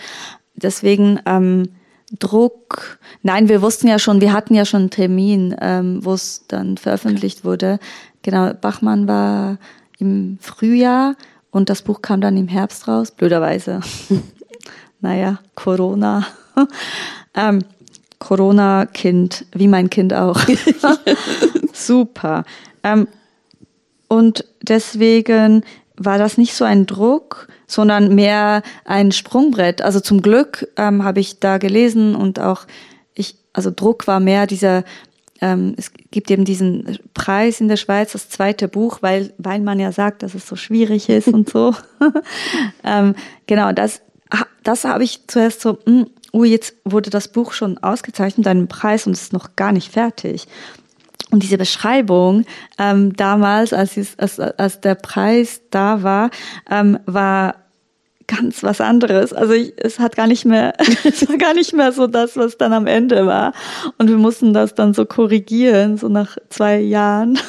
Deswegen 0.55 1.19
ähm, 1.25 1.69
Druck. 2.17 2.99
Nein, 3.21 3.49
wir 3.49 3.61
wussten 3.61 3.87
ja 3.87 3.99
schon, 3.99 4.21
wir 4.21 4.33
hatten 4.33 4.55
ja 4.55 4.65
schon 4.65 4.81
einen 4.81 4.89
Termin, 4.89 5.55
ähm, 5.61 6.03
wo 6.03 6.13
es 6.13 6.45
dann 6.47 6.77
veröffentlicht 6.77 7.39
okay. 7.39 7.47
wurde. 7.47 7.79
Genau, 8.21 8.53
Bachmann 8.53 9.07
war 9.07 9.57
im 9.99 10.37
Frühjahr 10.41 11.15
und 11.51 11.69
das 11.69 11.81
Buch 11.81 12.01
kam 12.01 12.21
dann 12.21 12.37
im 12.37 12.47
Herbst 12.47 12.87
raus, 12.87 13.11
blöderweise. 13.11 13.81
naja, 15.01 15.39
Corona. 15.55 16.25
ähm, 17.35 17.63
Corona-Kind, 18.19 19.45
wie 19.53 19.67
mein 19.67 19.89
Kind 19.89 20.13
auch. 20.13 20.39
Super. 21.73 22.43
Ähm, 22.83 23.07
und 24.09 24.43
deswegen 24.61 25.63
war 25.95 26.17
das 26.17 26.37
nicht 26.37 26.55
so 26.55 26.65
ein 26.65 26.85
Druck, 26.85 27.47
sondern 27.67 28.15
mehr 28.15 28.63
ein 28.83 29.11
Sprungbrett. 29.11 29.81
Also 29.81 29.99
zum 29.99 30.21
Glück 30.21 30.67
ähm, 30.77 31.03
habe 31.03 31.19
ich 31.19 31.39
da 31.39 31.57
gelesen 31.57 32.15
und 32.15 32.39
auch 32.39 32.65
ich, 33.13 33.35
also 33.53 33.71
Druck 33.73 34.07
war 34.07 34.19
mehr 34.19 34.47
dieser, 34.47 34.83
ähm, 35.41 35.75
es 35.77 35.91
gibt 36.09 36.31
eben 36.31 36.43
diesen 36.43 36.97
Preis 37.13 37.61
in 37.61 37.67
der 37.67 37.77
Schweiz, 37.77 38.13
das 38.13 38.29
zweite 38.29 38.67
Buch, 38.67 38.99
weil, 39.01 39.33
weil 39.37 39.59
man 39.59 39.79
ja 39.79 39.91
sagt, 39.91 40.23
dass 40.23 40.33
es 40.33 40.47
so 40.47 40.55
schwierig 40.55 41.09
ist 41.09 41.27
und 41.27 41.49
so. 41.49 41.75
ähm, 42.83 43.13
genau, 43.45 43.71
das, 43.71 44.01
das 44.63 44.85
habe 44.85 45.03
ich 45.03 45.27
zuerst 45.27 45.61
so, 45.61 45.73
mh, 45.85 45.85
hm, 45.85 46.07
oh, 46.31 46.43
jetzt 46.43 46.75
wurde 46.85 47.09
das 47.09 47.27
Buch 47.27 47.53
schon 47.53 47.77
ausgezeichnet, 47.77 48.47
einen 48.47 48.67
Preis 48.67 49.05
und 49.05 49.13
es 49.13 49.23
ist 49.23 49.33
noch 49.33 49.55
gar 49.55 49.71
nicht 49.71 49.91
fertig. 49.91 50.47
Und 51.31 51.43
diese 51.43 51.57
Beschreibung 51.57 52.45
ähm, 52.77 53.15
damals, 53.15 53.71
als, 53.73 53.97
es, 53.97 54.17
als, 54.17 54.39
als 54.39 54.81
der 54.81 54.95
Preis 54.95 55.61
da 55.69 56.01
war, 56.01 56.31
ähm, 56.69 56.99
war 57.05 57.55
ganz 58.29 58.63
was 58.63 58.79
anderes. 58.79 59.33
Also 59.33 59.53
ich, 59.53 59.73
es 59.77 59.99
hat 59.99 60.15
gar 60.15 60.27
nicht 60.27 60.45
mehr, 60.45 60.73
es 61.03 61.27
war 61.27 61.37
gar 61.37 61.53
nicht 61.53 61.73
mehr 61.73 61.91
so 61.91 62.07
das, 62.07 62.37
was 62.37 62.57
dann 62.57 62.73
am 62.73 62.87
Ende 62.87 63.25
war. 63.25 63.53
Und 63.97 64.07
wir 64.07 64.17
mussten 64.17 64.53
das 64.53 64.75
dann 64.75 64.93
so 64.93 65.05
korrigieren, 65.05 65.97
so 65.97 66.07
nach 66.07 66.37
zwei 66.49 66.79
Jahren. 66.79 67.39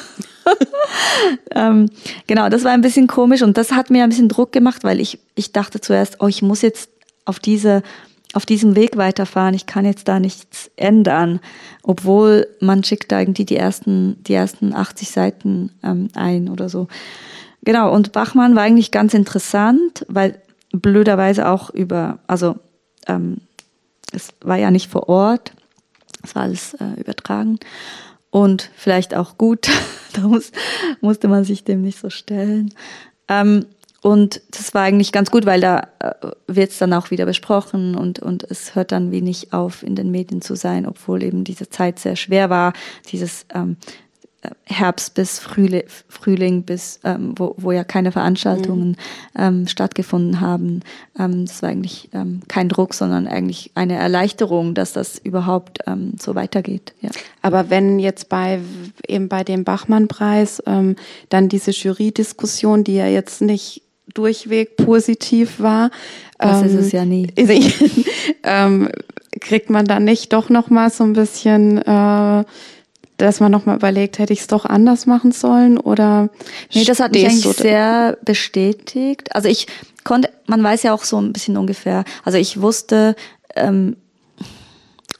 ähm, 1.55 1.89
genau, 2.27 2.49
das 2.49 2.63
war 2.63 2.71
ein 2.71 2.81
bisschen 2.81 3.07
komisch 3.07 3.43
und 3.43 3.57
das 3.57 3.71
hat 3.71 3.89
mir 3.89 4.03
ein 4.03 4.09
bisschen 4.09 4.29
Druck 4.29 4.51
gemacht, 4.51 4.83
weil 4.83 4.99
ich, 4.99 5.19
ich 5.35 5.51
dachte 5.53 5.79
zuerst, 5.79 6.17
oh, 6.19 6.27
ich 6.27 6.41
muss 6.41 6.61
jetzt 6.61 6.89
auf 7.25 7.39
diese 7.39 7.83
auf 8.33 8.45
diesem 8.45 8.75
Weg 8.75 8.97
weiterfahren. 8.97 9.53
Ich 9.53 9.65
kann 9.65 9.85
jetzt 9.85 10.07
da 10.07 10.19
nichts 10.19 10.71
ändern, 10.75 11.39
obwohl 11.83 12.47
man 12.59 12.83
schickt 12.83 13.11
da 13.11 13.19
irgendwie 13.19 13.45
die 13.45 13.57
ersten, 13.57 14.23
die 14.23 14.33
ersten 14.33 14.73
80 14.73 15.09
Seiten 15.09 15.71
ähm, 15.83 16.09
ein 16.15 16.49
oder 16.49 16.69
so. 16.69 16.87
Genau, 17.63 17.93
und 17.93 18.11
Bachmann 18.11 18.55
war 18.55 18.63
eigentlich 18.63 18.91
ganz 18.91 19.13
interessant, 19.13 20.05
weil 20.07 20.41
blöderweise 20.71 21.47
auch 21.47 21.69
über, 21.69 22.19
also 22.27 22.55
ähm, 23.07 23.37
es 24.13 24.29
war 24.41 24.57
ja 24.57 24.71
nicht 24.71 24.89
vor 24.89 25.09
Ort, 25.09 25.51
es 26.23 26.35
war 26.35 26.43
alles 26.43 26.73
äh, 26.75 26.99
übertragen 26.99 27.59
und 28.29 28.69
vielleicht 28.75 29.13
auch 29.13 29.37
gut, 29.37 29.69
da 30.13 30.21
muss, 30.21 30.51
musste 31.01 31.27
man 31.27 31.43
sich 31.43 31.63
dem 31.63 31.81
nicht 31.81 31.99
so 31.99 32.09
stellen. 32.09 32.73
Ähm, 33.27 33.65
und 34.01 34.41
das 34.49 34.73
war 34.73 34.81
eigentlich 34.81 35.11
ganz 35.11 35.29
gut, 35.29 35.45
weil 35.45 35.61
da 35.61 35.87
äh, 35.99 36.11
wird 36.47 36.71
es 36.71 36.79
dann 36.79 36.93
auch 36.93 37.11
wieder 37.11 37.25
besprochen 37.25 37.95
und, 37.95 38.19
und 38.19 38.43
es 38.49 38.73
hört 38.73 38.91
dann 38.91 39.11
wenig 39.11 39.53
auf, 39.53 39.83
in 39.83 39.95
den 39.95 40.09
Medien 40.09 40.41
zu 40.41 40.55
sein, 40.55 40.87
obwohl 40.87 41.21
eben 41.21 41.43
diese 41.43 41.69
Zeit 41.69 41.99
sehr 41.99 42.15
schwer 42.15 42.49
war, 42.49 42.73
dieses 43.11 43.45
ähm, 43.53 43.77
äh, 44.41 44.49
Herbst 44.65 45.13
bis 45.13 45.37
Frühling, 45.37 45.83
Frühling 46.07 46.63
bis, 46.63 46.99
ähm, 47.03 47.35
wo, 47.37 47.53
wo 47.57 47.71
ja 47.71 47.83
keine 47.83 48.11
Veranstaltungen 48.11 48.89
mhm. 48.89 48.95
ähm, 49.37 49.67
stattgefunden 49.67 50.41
haben. 50.41 50.79
Ähm, 51.19 51.45
das 51.45 51.61
war 51.61 51.69
eigentlich 51.69 52.09
ähm, 52.11 52.41
kein 52.47 52.69
Druck, 52.69 52.95
sondern 52.95 53.27
eigentlich 53.27 53.69
eine 53.75 53.97
Erleichterung, 53.97 54.73
dass 54.73 54.93
das 54.93 55.19
überhaupt 55.19 55.77
ähm, 55.85 56.13
so 56.19 56.33
weitergeht. 56.33 56.95
Ja. 57.01 57.11
Aber 57.43 57.69
wenn 57.69 57.99
jetzt 57.99 58.29
bei 58.29 58.61
eben 59.07 59.29
bei 59.29 59.43
dem 59.43 59.63
Bachmann-Preis 59.63 60.63
ähm, 60.65 60.95
dann 61.29 61.49
diese 61.49 61.69
Jury-Diskussion, 61.69 62.83
die 62.83 62.95
ja 62.95 63.05
jetzt 63.05 63.43
nicht 63.43 63.83
durchweg 64.13 64.77
positiv 64.77 65.59
war. 65.59 65.91
Das 66.37 66.61
ähm, 66.61 66.67
ist 66.67 66.73
es 66.73 66.91
ja 66.91 67.05
nie. 67.05 67.27
ähm, 68.43 68.89
kriegt 69.39 69.69
man 69.69 69.85
dann 69.85 70.03
nicht 70.03 70.33
doch 70.33 70.49
noch 70.49 70.69
mal 70.69 70.89
so 70.89 71.03
ein 71.03 71.13
bisschen, 71.13 71.77
äh, 71.79 72.43
dass 73.17 73.39
man 73.39 73.51
noch 73.51 73.65
mal 73.65 73.75
überlegt, 73.75 74.19
hätte 74.19 74.33
ich 74.33 74.41
es 74.41 74.47
doch 74.47 74.65
anders 74.65 75.05
machen 75.05 75.31
sollen 75.31 75.77
oder? 75.77 76.29
Nee, 76.73 76.83
das 76.85 76.99
hat 76.99 77.13
mich 77.13 77.25
eigentlich 77.25 77.55
sehr 77.57 78.17
bestätigt. 78.25 79.35
Also 79.35 79.47
ich 79.47 79.67
konnte, 80.03 80.29
man 80.47 80.63
weiß 80.63 80.83
ja 80.83 80.93
auch 80.93 81.03
so 81.03 81.19
ein 81.19 81.31
bisschen 81.31 81.57
ungefähr. 81.57 82.03
Also 82.23 82.37
ich 82.37 82.61
wusste, 82.61 83.15
ähm, 83.55 83.95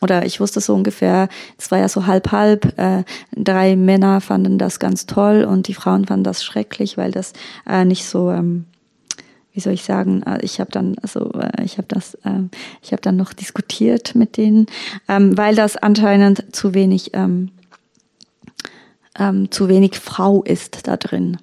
oder 0.01 0.25
ich 0.25 0.39
wusste 0.39 0.61
so 0.61 0.73
ungefähr, 0.73 1.29
es 1.57 1.69
war 1.69 1.77
ja 1.77 1.87
so 1.87 2.07
halb 2.07 2.31
halb, 2.31 2.77
äh, 2.79 3.03
drei 3.33 3.75
Männer 3.75 4.19
fanden 4.19 4.57
das 4.57 4.79
ganz 4.79 5.05
toll 5.05 5.43
und 5.43 5.67
die 5.67 5.75
Frauen 5.75 6.05
fanden 6.05 6.23
das 6.23 6.43
schrecklich, 6.43 6.97
weil 6.97 7.11
das 7.11 7.33
äh, 7.69 7.85
nicht 7.85 8.05
so 8.05 8.31
ähm, 8.31 8.65
wie 9.53 9.59
soll 9.59 9.73
ich 9.73 9.83
sagen, 9.83 10.23
äh, 10.23 10.39
ich 10.41 10.59
habe 10.59 10.71
dann, 10.71 10.95
also 11.01 11.31
äh, 11.33 11.63
ich 11.63 11.77
habe 11.77 11.87
das, 11.87 12.17
ähm, 12.25 12.49
ich 12.81 12.91
habe 12.91 13.01
dann 13.01 13.17
noch 13.17 13.33
diskutiert 13.33 14.15
mit 14.15 14.37
denen, 14.37 14.67
ähm, 15.07 15.37
weil 15.37 15.55
das 15.55 15.77
anscheinend 15.77 16.55
zu 16.55 16.73
wenig, 16.73 17.11
ähm, 17.13 17.51
zu 19.51 19.67
wenig 19.67 19.99
Frau 19.99 20.41
ist 20.41 20.87
da 20.87 20.97
drin. 20.97 21.37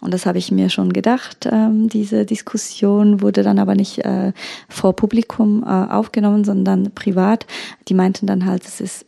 Und 0.00 0.14
das 0.14 0.24
habe 0.24 0.38
ich 0.38 0.52
mir 0.52 0.70
schon 0.70 0.92
gedacht. 0.92 1.48
diese 1.50 2.24
Diskussion 2.24 3.22
wurde 3.22 3.42
dann 3.42 3.58
aber 3.58 3.74
nicht 3.74 4.04
äh, 4.04 4.32
vor 4.68 4.94
Publikum 4.94 5.64
aufgenommen, 5.64 6.44
sondern 6.44 6.92
privat. 6.94 7.46
Die 7.88 7.94
meinten 7.94 8.26
dann 8.26 8.44
halt, 8.44 8.64
es 8.64 8.80
ist 8.80 9.06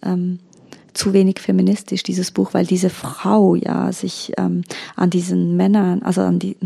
zu 0.94 1.12
wenig 1.12 1.40
feministisch, 1.40 2.02
dieses 2.02 2.30
Buch, 2.30 2.54
weil 2.54 2.66
diese 2.66 2.90
Frau 2.90 3.54
ja 3.54 3.92
sich 3.92 4.32
ähm, 4.38 4.62
an 4.96 5.10
diesen 5.10 5.56
Männern, 5.56 6.02
also 6.02 6.22
an 6.22 6.38
die, 6.38 6.56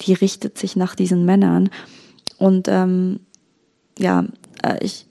die 0.00 0.14
richtet 0.14 0.58
sich 0.58 0.76
nach 0.76 0.94
diesen 0.94 1.24
Männern. 1.24 1.70
Und 2.38 2.68
ähm, 2.68 3.20
ja, 3.98 4.24
äh, 4.62 4.84
ich 4.84 5.06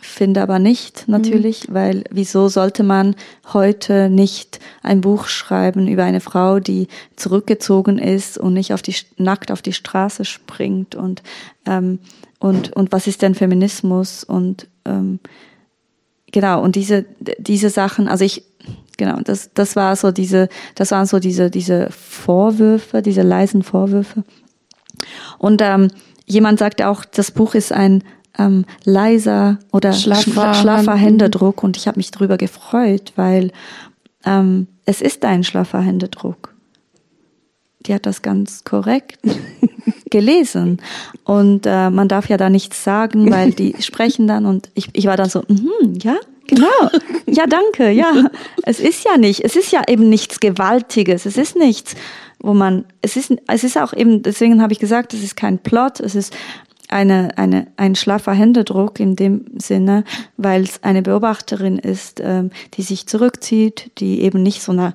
finde 0.00 0.42
aber 0.42 0.58
nicht 0.58 1.08
natürlich, 1.08 1.68
mhm. 1.68 1.74
weil 1.74 2.04
wieso 2.10 2.48
sollte 2.48 2.84
man 2.84 3.16
heute 3.52 4.08
nicht 4.10 4.60
ein 4.82 5.00
Buch 5.00 5.26
schreiben 5.26 5.88
über 5.88 6.04
eine 6.04 6.20
Frau, 6.20 6.60
die 6.60 6.86
zurückgezogen 7.16 7.98
ist 7.98 8.38
und 8.38 8.54
nicht 8.54 8.72
auf 8.72 8.82
die 8.82 8.94
nackt 9.16 9.50
auf 9.50 9.60
die 9.60 9.72
Straße 9.72 10.24
springt 10.24 10.94
und 10.94 11.22
ähm, 11.66 11.98
und 12.38 12.72
und 12.74 12.92
was 12.92 13.08
ist 13.08 13.22
denn 13.22 13.34
Feminismus 13.34 14.22
und 14.22 14.68
ähm, 14.84 15.18
genau, 16.32 16.62
und 16.62 16.76
diese, 16.76 17.04
diese 17.38 17.70
Sachen, 17.70 18.08
also 18.08 18.24
ich, 18.24 18.44
genau, 18.96 19.20
das, 19.22 19.50
das 19.54 19.76
war 19.76 19.96
so 19.96 20.10
diese, 20.10 20.48
das 20.74 20.90
waren 20.90 21.06
so 21.06 21.18
diese, 21.18 21.50
diese 21.50 21.88
Vorwürfe, 21.90 23.02
diese 23.02 23.22
leisen 23.22 23.62
Vorwürfe. 23.62 24.24
Und 25.38 25.62
ähm, 25.62 25.88
jemand 26.26 26.58
sagte 26.58 26.88
auch, 26.88 27.04
das 27.04 27.30
Buch 27.30 27.54
ist 27.54 27.72
ein 27.72 28.02
ähm, 28.38 28.64
leiser 28.84 29.58
oder 29.72 29.92
schlaffer, 29.92 30.54
schlaffer 30.54 30.94
Händedruck 30.94 31.62
und 31.62 31.76
ich 31.76 31.86
habe 31.88 31.98
mich 31.98 32.10
darüber 32.10 32.36
gefreut, 32.36 33.12
weil 33.16 33.52
ähm, 34.24 34.68
es 34.84 35.00
ist 35.00 35.24
ein 35.24 35.44
schlaffer 35.44 35.80
Händedruck. 35.80 36.54
Die 37.80 37.94
hat 37.94 38.06
das 38.06 38.22
ganz 38.22 38.64
korrekt 38.64 39.20
gelesen. 40.10 40.80
Und 41.24 41.66
äh, 41.66 41.90
man 41.90 42.08
darf 42.08 42.28
ja 42.28 42.36
da 42.36 42.50
nichts 42.50 42.84
sagen, 42.84 43.30
weil 43.30 43.52
die 43.52 43.74
sprechen 43.80 44.26
dann 44.26 44.46
und 44.46 44.70
ich, 44.74 44.88
ich 44.92 45.06
war 45.06 45.16
dann 45.16 45.28
so, 45.28 45.40
mm, 45.40 45.98
ja, 46.02 46.16
genau, 46.46 46.66
ja, 47.26 47.46
danke, 47.46 47.90
ja. 47.90 48.30
Es 48.62 48.80
ist 48.80 49.04
ja 49.04 49.16
nicht, 49.16 49.44
es 49.44 49.56
ist 49.56 49.72
ja 49.72 49.82
eben 49.88 50.08
nichts 50.08 50.40
Gewaltiges, 50.40 51.26
es 51.26 51.36
ist 51.36 51.56
nichts, 51.56 51.94
wo 52.40 52.54
man, 52.54 52.84
es 53.02 53.16
ist, 53.16 53.34
es 53.46 53.64
ist 53.64 53.78
auch 53.78 53.92
eben, 53.92 54.22
deswegen 54.22 54.62
habe 54.62 54.72
ich 54.72 54.78
gesagt, 54.78 55.14
es 55.14 55.22
ist 55.22 55.36
kein 55.36 55.58
Plot, 55.58 56.00
es 56.00 56.14
ist 56.14 56.34
eine, 56.88 57.36
eine, 57.36 57.66
ein 57.76 57.94
schlaffer 57.94 58.32
Händedruck 58.32 58.98
in 58.98 59.14
dem 59.14 59.44
Sinne, 59.58 60.04
weil 60.36 60.62
es 60.62 60.82
eine 60.82 61.02
Beobachterin 61.02 61.78
ist, 61.78 62.20
ähm, 62.24 62.50
die 62.74 62.82
sich 62.82 63.06
zurückzieht, 63.06 63.90
die 63.98 64.22
eben 64.22 64.42
nicht 64.42 64.62
so 64.62 64.72
einer 64.72 64.94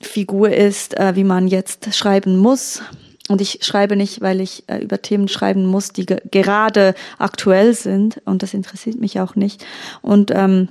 Figur 0.00 0.50
ist, 0.50 0.96
äh, 0.98 1.14
wie 1.16 1.24
man 1.24 1.48
jetzt 1.48 1.94
schreiben 1.94 2.38
muss. 2.38 2.82
Und 3.28 3.40
ich 3.40 3.58
schreibe 3.62 3.96
nicht, 3.96 4.20
weil 4.20 4.40
ich 4.40 4.64
äh, 4.68 4.78
über 4.78 5.02
Themen 5.02 5.28
schreiben 5.28 5.66
muss, 5.66 5.90
die 5.90 6.06
ge 6.06 6.20
gerade 6.30 6.94
aktuell 7.18 7.74
sind. 7.74 8.20
Und 8.24 8.42
das 8.42 8.54
interessiert 8.54 9.00
mich 9.00 9.18
auch 9.20 9.34
nicht. 9.34 9.64
Und 10.00 10.30
ähm, 10.32 10.68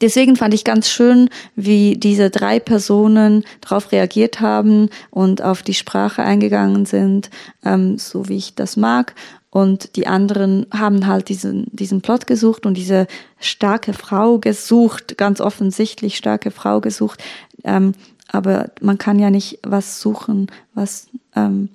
deswegen 0.00 0.36
fand 0.36 0.52
ich 0.52 0.64
ganz 0.64 0.88
schön, 0.90 1.30
wie 1.54 1.96
diese 1.96 2.30
drei 2.30 2.60
Personen 2.60 3.44
darauf 3.62 3.92
reagiert 3.92 4.40
haben 4.40 4.90
und 5.10 5.42
auf 5.42 5.62
die 5.62 5.74
Sprache 5.74 6.22
eingegangen 6.22 6.84
sind, 6.84 7.30
ähm, 7.64 7.98
so 7.98 8.28
wie 8.28 8.36
ich 8.36 8.54
das 8.54 8.76
mag. 8.76 9.14
Und 9.48 9.96
die 9.96 10.06
anderen 10.06 10.66
haben 10.70 11.06
halt 11.06 11.30
diesen, 11.30 11.66
diesen 11.72 12.02
Plot 12.02 12.26
gesucht 12.26 12.66
und 12.66 12.74
diese 12.74 13.06
starke 13.38 13.94
Frau 13.94 14.38
gesucht, 14.38 15.16
ganz 15.16 15.40
offensichtlich 15.40 16.18
starke 16.18 16.50
Frau 16.50 16.82
gesucht. 16.82 17.22
Ähm, 17.64 17.92
aber 18.28 18.70
man 18.82 18.98
kann 18.98 19.18
ja 19.18 19.30
nicht 19.30 19.60
was 19.62 20.00
suchen, 20.02 20.48
was 20.74 21.06
ähm, 21.34 21.70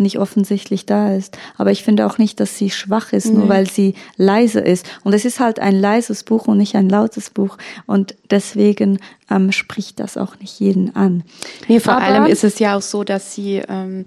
nicht 0.00 0.18
offensichtlich 0.18 0.86
da 0.86 1.14
ist. 1.14 1.36
Aber 1.56 1.70
ich 1.70 1.82
finde 1.82 2.06
auch 2.06 2.18
nicht, 2.18 2.40
dass 2.40 2.56
sie 2.58 2.70
schwach 2.70 3.12
ist, 3.12 3.32
nur 3.32 3.48
weil 3.48 3.68
sie 3.68 3.94
leise 4.16 4.60
ist. 4.60 4.86
Und 5.04 5.12
es 5.12 5.24
ist 5.24 5.40
halt 5.40 5.58
ein 5.58 5.78
leises 5.78 6.24
Buch 6.24 6.46
und 6.46 6.58
nicht 6.58 6.76
ein 6.76 6.88
lautes 6.88 7.30
Buch. 7.30 7.56
Und 7.86 8.14
deswegen 8.30 8.98
ähm, 9.30 9.52
spricht 9.52 10.00
das 10.00 10.16
auch 10.16 10.38
nicht 10.38 10.60
jeden 10.60 10.94
an. 10.94 11.24
Nee, 11.68 11.80
vor 11.80 11.94
Aber 11.94 12.04
allem 12.04 12.26
ist 12.26 12.44
es 12.44 12.58
ja 12.58 12.76
auch 12.76 12.82
so, 12.82 13.04
dass 13.04 13.34
sie 13.34 13.62
ähm, 13.68 14.04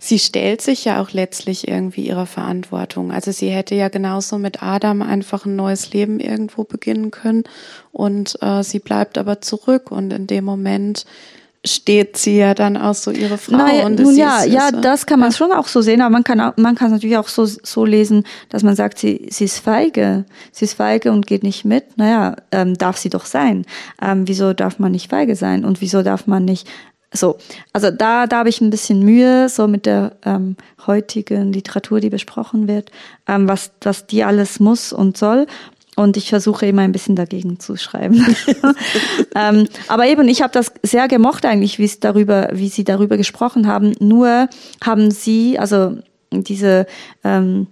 sie 0.00 0.18
stellt 0.18 0.62
sich 0.62 0.86
ja 0.86 1.00
auch 1.00 1.12
letztlich 1.12 1.68
irgendwie 1.68 2.06
ihrer 2.06 2.26
Verantwortung. 2.26 3.12
Also 3.12 3.30
sie 3.30 3.50
hätte 3.50 3.74
ja 3.74 3.88
genauso 3.88 4.38
mit 4.38 4.62
Adam 4.62 5.02
einfach 5.02 5.44
ein 5.44 5.54
neues 5.54 5.92
Leben 5.92 6.18
irgendwo 6.18 6.64
beginnen 6.64 7.10
können 7.10 7.44
und 7.92 8.36
äh, 8.42 8.64
sie 8.64 8.80
bleibt 8.80 9.18
aber 9.18 9.40
zurück 9.42 9.92
und 9.92 10.12
in 10.12 10.26
dem 10.26 10.44
Moment 10.44 11.04
steht 11.64 12.16
sie 12.16 12.38
ja 12.38 12.54
dann 12.54 12.76
auch 12.76 12.94
so 12.94 13.10
ihre 13.10 13.36
Frau. 13.36 13.56
Naja, 13.56 13.84
und 13.84 13.98
nun 13.98 14.16
ja, 14.16 14.38
ist, 14.38 14.52
ja, 14.52 14.70
das 14.70 15.04
kann 15.04 15.20
man 15.20 15.30
ja. 15.30 15.36
schon 15.36 15.52
auch 15.52 15.66
so 15.66 15.82
sehen, 15.82 16.00
aber 16.00 16.10
man 16.10 16.24
kann 16.24 16.40
auch, 16.40 16.56
man 16.56 16.74
kann 16.74 16.88
es 16.88 16.92
natürlich 16.94 17.18
auch 17.18 17.28
so, 17.28 17.44
so 17.44 17.84
lesen, 17.84 18.24
dass 18.48 18.62
man 18.62 18.74
sagt, 18.74 18.98
sie, 18.98 19.28
sie 19.30 19.44
ist 19.44 19.58
feige, 19.58 20.24
sie 20.52 20.64
ist 20.64 20.74
feige 20.74 21.12
und 21.12 21.26
geht 21.26 21.42
nicht 21.42 21.66
mit. 21.66 21.98
Naja, 21.98 22.36
ähm, 22.50 22.78
darf 22.78 22.96
sie 22.96 23.10
doch 23.10 23.26
sein. 23.26 23.66
Ähm, 24.00 24.26
wieso 24.26 24.54
darf 24.54 24.78
man 24.78 24.92
nicht 24.92 25.10
feige 25.10 25.36
sein 25.36 25.64
und 25.64 25.82
wieso 25.82 26.02
darf 26.02 26.26
man 26.26 26.46
nicht 26.46 26.66
so, 27.12 27.38
also 27.72 27.90
da, 27.90 28.28
da 28.28 28.38
habe 28.38 28.48
ich 28.48 28.60
ein 28.60 28.70
bisschen 28.70 29.02
Mühe, 29.04 29.48
so 29.48 29.66
mit 29.66 29.84
der 29.84 30.12
ähm, 30.24 30.56
heutigen 30.86 31.52
Literatur, 31.52 31.98
die 31.98 32.08
besprochen 32.08 32.68
wird, 32.68 32.92
ähm, 33.26 33.48
was, 33.48 33.72
was 33.82 34.06
die 34.06 34.22
alles 34.22 34.60
muss 34.60 34.92
und 34.92 35.16
soll. 35.16 35.46
Und 36.00 36.16
ich 36.16 36.30
versuche 36.30 36.64
immer 36.64 36.80
ein 36.80 36.92
bisschen 36.92 37.14
dagegen 37.14 37.60
zu 37.60 37.76
schreiben. 37.76 38.24
ähm, 39.34 39.68
aber 39.86 40.06
eben, 40.06 40.28
ich 40.28 40.40
habe 40.40 40.52
das 40.52 40.72
sehr 40.82 41.08
gemocht 41.08 41.44
eigentlich, 41.44 41.78
wie 41.78 41.84
es 41.84 42.00
darüber, 42.00 42.48
wie 42.54 42.70
Sie 42.70 42.84
darüber 42.84 43.18
gesprochen 43.18 43.66
haben. 43.66 43.92
Nur 44.00 44.48
haben 44.82 45.10
Sie, 45.10 45.58
also 45.58 45.98
diese 46.32 46.86
ähm, 47.22 47.66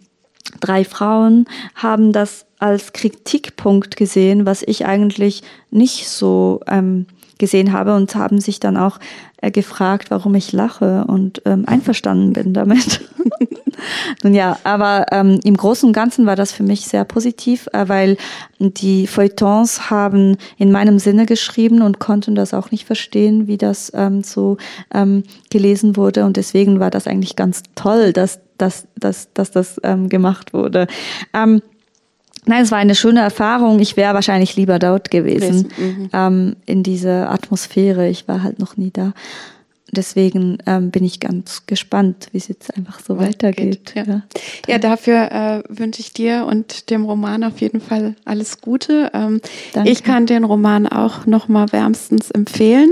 drei 0.60 0.84
Frauen, 0.84 1.46
haben 1.74 2.12
das 2.12 2.44
als 2.58 2.92
Kritikpunkt 2.92 3.96
gesehen, 3.96 4.44
was 4.44 4.62
ich 4.62 4.84
eigentlich 4.84 5.42
nicht 5.70 6.06
so 6.06 6.60
ähm, 6.66 7.06
gesehen 7.38 7.72
habe 7.72 7.94
und 7.94 8.14
haben 8.14 8.40
sich 8.40 8.60
dann 8.60 8.76
auch 8.76 8.98
äh, 9.40 9.50
gefragt, 9.50 10.10
warum 10.10 10.34
ich 10.34 10.52
lache 10.52 11.04
und 11.06 11.42
ähm, 11.44 11.64
einverstanden 11.66 12.32
bin 12.32 12.52
damit. 12.52 13.00
Nun 14.22 14.34
ja, 14.34 14.58
aber 14.64 15.06
ähm, 15.12 15.38
im 15.44 15.56
Großen 15.56 15.86
und 15.86 15.92
Ganzen 15.92 16.26
war 16.26 16.36
das 16.36 16.52
für 16.52 16.64
mich 16.64 16.86
sehr 16.86 17.04
positiv, 17.04 17.68
äh, 17.72 17.88
weil 17.88 18.16
die 18.58 19.06
Feuilletons 19.06 19.90
haben 19.90 20.36
in 20.56 20.72
meinem 20.72 20.98
Sinne 20.98 21.26
geschrieben 21.26 21.82
und 21.82 22.00
konnten 22.00 22.34
das 22.34 22.54
auch 22.54 22.70
nicht 22.70 22.84
verstehen, 22.84 23.46
wie 23.46 23.56
das 23.58 23.92
ähm, 23.94 24.22
so 24.22 24.56
ähm, 24.92 25.22
gelesen 25.50 25.96
wurde. 25.96 26.24
Und 26.24 26.36
deswegen 26.36 26.80
war 26.80 26.90
das 26.90 27.06
eigentlich 27.06 27.36
ganz 27.36 27.62
toll, 27.74 28.12
dass, 28.12 28.40
dass, 28.58 28.88
dass, 28.96 29.32
dass 29.32 29.50
das 29.50 29.80
ähm, 29.84 30.08
gemacht 30.08 30.52
wurde. 30.52 30.88
Ähm, 31.32 31.62
Nein, 32.48 32.62
es 32.62 32.70
war 32.70 32.78
eine 32.78 32.94
schöne 32.94 33.20
Erfahrung. 33.20 33.78
Ich 33.78 33.98
wäre 33.98 34.14
wahrscheinlich 34.14 34.56
lieber 34.56 34.78
dort 34.78 35.10
gewesen, 35.10 35.68
mhm. 35.76 36.10
ähm, 36.14 36.56
in 36.64 36.82
dieser 36.82 37.30
Atmosphäre. 37.30 38.08
Ich 38.08 38.26
war 38.26 38.42
halt 38.42 38.58
noch 38.58 38.78
nie 38.78 38.90
da. 38.90 39.12
Deswegen 39.90 40.58
ähm, 40.66 40.90
bin 40.90 41.04
ich 41.04 41.20
ganz 41.20 41.66
gespannt, 41.66 42.28
wie 42.32 42.38
es 42.38 42.48
jetzt 42.48 42.74
einfach 42.76 43.00
so 43.00 43.18
weitergeht. 43.18 43.92
Ja, 43.94 44.02
ja. 44.02 44.22
ja 44.66 44.78
dafür 44.78 45.30
äh, 45.30 45.62
wünsche 45.68 46.00
ich 46.00 46.12
dir 46.12 46.46
und 46.46 46.90
dem 46.90 47.04
Roman 47.04 47.44
auf 47.44 47.60
jeden 47.60 47.80
Fall 47.80 48.14
alles 48.24 48.60
Gute. 48.60 49.10
Ähm, 49.14 49.40
ich 49.84 50.04
kann 50.04 50.26
den 50.26 50.44
Roman 50.44 50.86
auch 50.86 51.26
noch 51.26 51.48
mal 51.48 51.70
wärmstens 51.72 52.30
empfehlen. 52.30 52.90